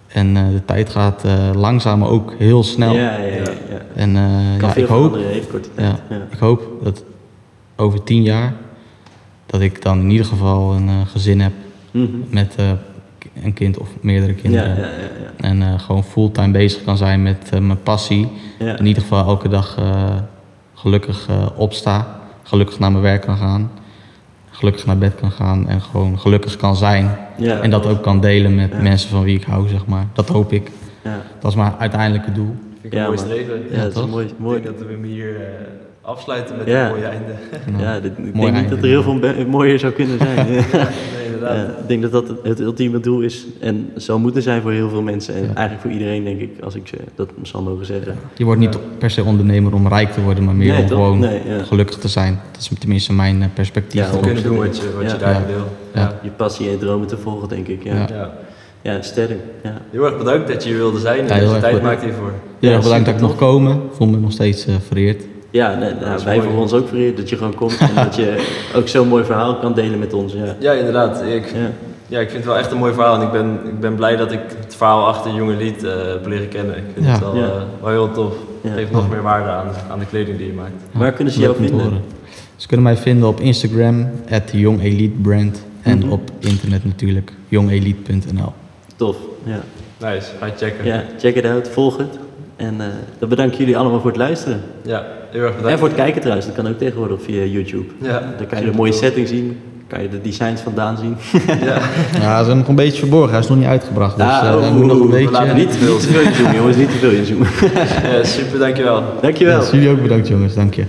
En 0.08 0.36
eh, 0.36 0.42
de 0.52 0.64
tijd 0.64 0.90
gaat 0.90 1.24
eh, 1.24 1.50
langzaam, 1.54 1.98
maar 1.98 2.08
ook 2.08 2.32
heel 2.38 2.62
snel. 2.62 2.94
Ja, 2.94 3.16
ja, 3.18 3.24
ja. 3.34 3.42
ja. 3.70 3.80
En 3.94 4.12
Kan 4.58 4.68
ja, 4.68 4.74
veel 4.74 4.82
ik 4.82 4.88
hoop, 4.88 5.12
korte 5.50 5.68
tijd. 5.74 5.98
ik 6.30 6.38
hoop 6.38 6.62
dat 6.82 7.04
over 7.76 8.02
tien 8.02 8.22
jaar, 8.22 8.52
dat 9.46 9.60
ik 9.60 9.82
dan 9.82 10.00
in 10.00 10.10
ieder 10.10 10.26
geval 10.26 10.72
een 10.72 11.06
gezin 11.06 11.40
heb 11.40 11.52
Mhm. 11.90 12.06
met 12.30 12.54
een 13.44 13.52
kind 13.52 13.78
of 13.78 13.88
meerdere 14.00 14.32
kinderen. 14.34 14.68
ja, 14.68 14.82
ja, 14.82 14.82
ja. 14.86 15.48
En 15.48 15.62
eh, 15.62 15.78
gewoon 15.80 16.04
fulltime 16.04 16.50
bezig 16.50 16.84
kan 16.84 16.96
zijn 16.96 17.22
met 17.22 17.48
eh, 17.52 17.60
mijn 17.60 17.82
passie. 17.82 18.28
Ja. 18.58 18.78
In 18.78 18.86
ieder 18.86 19.02
geval 19.02 19.26
elke 19.26 19.48
dag 19.48 19.76
eh, 19.78 20.14
gelukkig 20.74 21.26
eh, 21.28 21.46
opsta. 21.56 22.20
Gelukkig 22.42 22.78
naar 22.78 22.90
mijn 22.90 23.02
werk 23.02 23.22
kan 23.22 23.36
gaan. 23.36 23.70
gelukkig 24.50 24.86
naar 24.86 24.98
bed 24.98 25.14
kan 25.14 25.30
gaan 25.30 25.68
en 25.68 25.80
gewoon 25.80 26.18
gelukkig 26.18 26.56
kan 26.56 26.76
zijn. 26.76 27.16
Ja. 27.36 27.60
En 27.60 27.70
dat 27.70 27.86
ook 27.86 28.02
kan 28.02 28.20
delen 28.20 28.54
met 28.54 28.70
Ja. 28.72 28.80
mensen 28.82 29.10
van 29.10 29.22
wie 29.22 29.36
ik 29.36 29.44
hou, 29.44 29.68
zeg 29.68 29.86
maar. 29.86 30.06
Dat 30.12 30.28
hoop 30.28 30.52
ik. 30.52 30.70
Ja, 31.04 31.20
Dat 31.40 31.50
is 31.50 31.56
mijn 31.56 31.72
uiteindelijke 31.78 32.32
doel. 32.32 32.54
Vind 32.80 32.84
ik 32.84 32.92
Ja, 32.92 32.98
een 33.00 33.04
mooi 33.06 33.18
streven. 33.18 33.62
ja, 33.70 33.82
dat 33.82 33.96
is 33.96 34.10
mooi. 34.10 34.26
Ik 34.26 34.38
mooi. 34.38 34.62
denk 34.62 34.78
dat 34.78 34.86
we 34.86 34.92
hem 34.92 35.02
hier 35.02 35.36
eh, 35.36 35.42
afsluiten 36.08 36.56
met 36.56 36.66
Ja. 36.66 36.84
een 36.84 36.90
mooie 36.90 37.04
einde. 37.04 37.32
Ja, 37.78 38.00
dit, 38.00 38.12
ik 38.18 38.34
denk 38.40 38.52
niet 38.56 38.68
dat 38.68 38.78
er 38.78 38.84
heel 38.88 39.02
veel 39.02 39.18
mooier 39.48 39.78
zou 39.78 39.92
kunnen 39.92 40.18
zijn. 40.18 40.46
nee, 40.50 40.64
inderdaad. 41.24 41.56
Ja, 41.56 41.64
ik 41.82 41.88
denk 41.88 42.02
dat 42.02 42.12
dat 42.12 42.24
het, 42.42 42.60
ultieme 42.60 43.00
doel 43.00 43.20
is 43.20 43.46
en 43.60 43.90
zou 43.94 44.20
moeten 44.20 44.42
zijn 44.42 44.62
voor 44.62 44.72
heel 44.72 44.88
veel 44.88 45.02
mensen. 45.02 45.34
En 45.34 45.40
Ja. 45.42 45.46
eigenlijk 45.54 45.80
voor 45.80 45.90
iedereen, 45.90 46.24
denk 46.24 46.40
ik, 46.40 46.50
als 46.60 46.74
ik 46.74 46.88
ze- 46.88 46.96
dat 47.14 47.28
zal 47.42 47.62
mogen 47.62 47.86
zeggen. 47.86 48.14
Je 48.36 48.44
wordt 48.44 48.60
niet 48.60 48.78
per 48.98 49.10
se 49.10 49.24
ondernemer 49.24 49.74
om 49.74 49.88
rijk 49.88 50.12
te 50.12 50.20
worden, 50.22 50.44
maar 50.44 50.54
meer 50.54 50.72
Nee, 50.72 50.80
om 50.82 50.86
toch? 50.88 50.98
gewoon 50.98 51.18
Nee, 51.18 51.40
ja. 51.46 51.62
gelukkig 51.62 51.96
te 51.96 52.08
zijn. 52.08 52.40
Dat 52.52 52.60
is 52.60 52.70
tenminste 52.78 53.12
mijn 53.12 53.42
eh, 53.42 53.48
perspectief. 53.54 54.00
Ja, 54.00 54.08
erop. 54.08 54.22
kunnen 54.22 54.42
doen 54.42 54.56
wat 54.58 54.76
je, 54.76 54.92
wat 54.96 55.02
Ja. 55.10 55.12
je 55.12 55.18
daarin 55.18 55.40
Ja. 55.40 55.46
wil. 55.46 55.64
Ja. 55.94 56.00
Ja. 56.00 56.14
Je 56.22 56.30
passie 56.30 56.70
en 56.70 56.78
dromen 56.78 57.06
te 57.06 57.16
volgen, 57.16 57.48
denk 57.48 57.68
ik. 57.68 57.84
Ja, 57.84 57.94
Ja. 57.94 58.06
ja. 58.10 58.32
Ja. 58.82 59.02
sterk. 59.02 59.38
Ja. 59.62 59.80
Heel 59.90 60.04
erg 60.04 60.18
bedankt 60.18 60.48
dat 60.48 60.62
je 60.62 60.68
hier 60.68 60.78
wilde 60.78 60.98
zijn 60.98 61.18
en 61.18 61.24
Ja, 61.24 61.28
dat 61.28 61.40
je 61.42 61.48
tijd 61.48 61.60
bedankt. 61.62 61.82
maakt 61.82 62.02
hiervoor. 62.02 62.32
Heel 62.60 62.70
erg 62.70 62.78
Ja, 62.78 62.82
bedankt 62.84 63.04
dat 63.06 63.14
ik 63.14 63.20
nog 63.20 63.36
komen. 63.36 63.72
Ik 63.74 63.80
voel 63.92 64.06
me 64.08 64.16
nog 64.16 64.32
steeds 64.32 64.66
eh, 64.66 64.74
vereerd. 64.86 65.22
Ja, 65.50 65.74
nee, 65.74 65.92
nou, 66.00 66.14
is 66.14 66.24
wij 66.24 66.36
mooi. 66.36 66.48
voor 66.48 66.58
ons 66.60 66.72
ook 66.72 66.88
vereerd 66.88 67.16
dat 67.16 67.28
je 67.28 67.36
gewoon 67.36 67.54
komt 67.54 67.78
en 67.78 67.94
dat 67.94 68.16
je 68.16 68.46
ook 68.76 68.88
zo'n 68.88 69.08
mooi 69.08 69.24
verhaal 69.24 69.56
kan 69.58 69.74
delen 69.74 69.98
met 69.98 70.12
ons. 70.12 70.32
Ja. 70.32 70.56
Ja, 70.58 70.72
inderdaad. 70.72 71.22
Ik, 71.22 71.46
Ja. 71.54 71.70
ja, 72.06 72.20
ik 72.20 72.30
vind 72.30 72.44
het 72.44 72.52
wel 72.52 72.56
echt 72.58 72.70
een 72.72 72.78
mooi 72.78 72.92
verhaal 72.92 73.14
en 73.16 73.22
ik 73.22 73.30
ben, 73.32 73.58
ik 73.66 73.80
ben 73.80 73.94
blij 73.94 74.16
dat 74.16 74.32
ik 74.32 74.40
het 74.64 74.74
verhaal 74.76 75.06
achter 75.06 75.34
Jonge 75.34 75.56
Lied 75.56 75.84
eh 75.84 75.92
heb 76.06 76.26
leren 76.26 76.48
kennen. 76.48 76.76
Ik 76.76 76.82
vind 76.94 77.06
Ja. 77.06 77.12
het 77.12 77.20
wel, 77.20 77.36
Ja. 77.36 77.44
eh, 77.46 77.50
wel 77.80 77.90
heel 77.90 78.10
tof. 78.12 78.34
Ja. 78.62 78.68
Het 78.68 78.78
geeft 78.78 78.90
nog 78.90 79.10
meer 79.10 79.22
waarde 79.22 79.48
aan, 79.50 79.66
aan 79.90 79.98
de 79.98 80.06
kleding 80.06 80.38
die 80.38 80.46
je 80.46 80.52
maakt. 80.52 80.72
Waar 80.92 81.12
kunnen 81.12 81.32
ze 81.34 81.40
jou 81.40 81.56
vinden? 81.56 81.80
horen. 81.80 82.02
Ze 82.56 82.66
kunnen 82.66 82.86
mij 82.86 82.96
vinden 82.96 83.28
op 83.28 83.40
Instagram, 83.40 84.10
at 84.30 84.42
Young 84.52 84.82
Elite 84.82 85.16
Brand. 85.22 85.66
En 85.82 85.98
Mhm. 85.98 86.10
op 86.10 86.30
internet 86.38 86.84
natuurlijk, 86.84 87.32
jongelite.nl. 87.48 88.52
Tof. 88.96 89.16
Ja. 89.44 89.60
Nice, 90.08 90.26
ga 90.40 90.46
checken. 90.56 90.84
ja, 90.84 91.04
check 91.18 91.34
it 91.36 91.44
out, 91.44 91.68
volg 91.68 91.96
het. 91.96 92.18
En 92.58 92.74
eh, 92.80 92.86
dan 93.18 93.28
bedank 93.28 93.52
ik 93.52 93.58
jullie 93.58 93.76
allemaal 93.76 94.00
voor 94.00 94.10
het 94.10 94.18
luisteren. 94.18 94.60
Ja, 94.82 95.04
heel 95.30 95.40
erg 95.42 95.50
bedankt. 95.50 95.72
En 95.72 95.78
voor 95.78 95.88
het 95.88 95.96
kijken 95.96 96.20
trouwens, 96.20 96.46
dat 96.46 96.56
kan 96.56 96.68
ook 96.68 96.78
tegenwoordig 96.78 97.22
via 97.22 97.42
YouTube. 97.44 97.84
Ja, 98.02 98.22
Dan 98.38 98.46
kan 98.46 98.58
je 98.58 98.70
de 98.70 98.76
mooie 98.76 98.92
setting 98.92 99.28
zien, 99.28 99.56
kan 99.86 100.02
je 100.02 100.08
de 100.08 100.20
designs 100.22 100.60
vandaan 100.60 100.96
zien. 100.96 101.16
Ja, 101.64 101.78
Ja, 102.22 102.38
ze 102.38 102.44
zijn 102.44 102.58
nog 102.58 102.68
een 102.68 102.74
beetje 102.74 102.98
verborgen. 102.98 103.30
Hij 103.30 103.38
is 103.40 103.48
nog 103.48 103.58
niet 103.58 103.66
uitgebracht. 103.66 104.16
Dus 104.16 104.26
Ah, 104.26 104.48
eh, 104.48 104.56
oh, 104.56 104.74
moet 104.74 104.86
nog 104.86 105.00
een 105.00 105.06
we 105.06 105.12
beetje... 105.12 105.30
laten 105.30 105.56
Niet, 105.56 105.64
niet 105.68 105.72
te 105.72 106.06
veel 106.08 106.20
inzoomen 106.20 106.54
jongens, 106.54 106.76
niet 106.76 106.90
te 106.90 106.96
veel 106.96 107.10
inzoomen. 107.10 107.48
ja, 108.16 108.24
super, 108.24 108.58
dankjewel. 108.58 109.02
Dankjewel. 109.20 109.60
Ja, 109.62 109.70
jullie 109.72 109.88
ook 109.90 110.02
bedankt 110.02 110.28
jongens, 110.28 110.54
dank 110.54 110.74
je. 110.74 110.84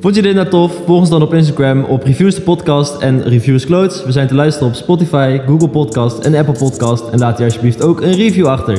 Vond 0.00 0.14
je 0.14 0.22
dit 0.22 0.34
nou 0.34 0.48
tof? 0.48 0.72
Volg 0.86 0.98
ons 0.98 1.08
dan 1.10 1.22
op 1.22 1.34
Instagram 1.34 1.84
op 1.84 2.04
Reviews 2.04 2.34
de 2.34 2.40
Podcast 2.40 3.00
en 3.00 3.22
Reviews 3.22 3.66
Clothes. 3.66 4.04
We 4.04 4.12
zijn 4.12 4.26
te 4.26 4.34
luisteren 4.34 4.68
op 4.68 4.74
Spotify, 4.74 5.40
Google 5.46 5.68
Podcast 5.68 6.18
en 6.18 6.34
Apple 6.34 6.54
Podcast. 6.58 7.08
En 7.08 7.18
laat 7.18 7.36
hier 7.36 7.46
alsjeblieft 7.46 7.82
ook 7.82 8.00
een 8.00 8.14
review 8.14 8.46
achter. 8.46 8.78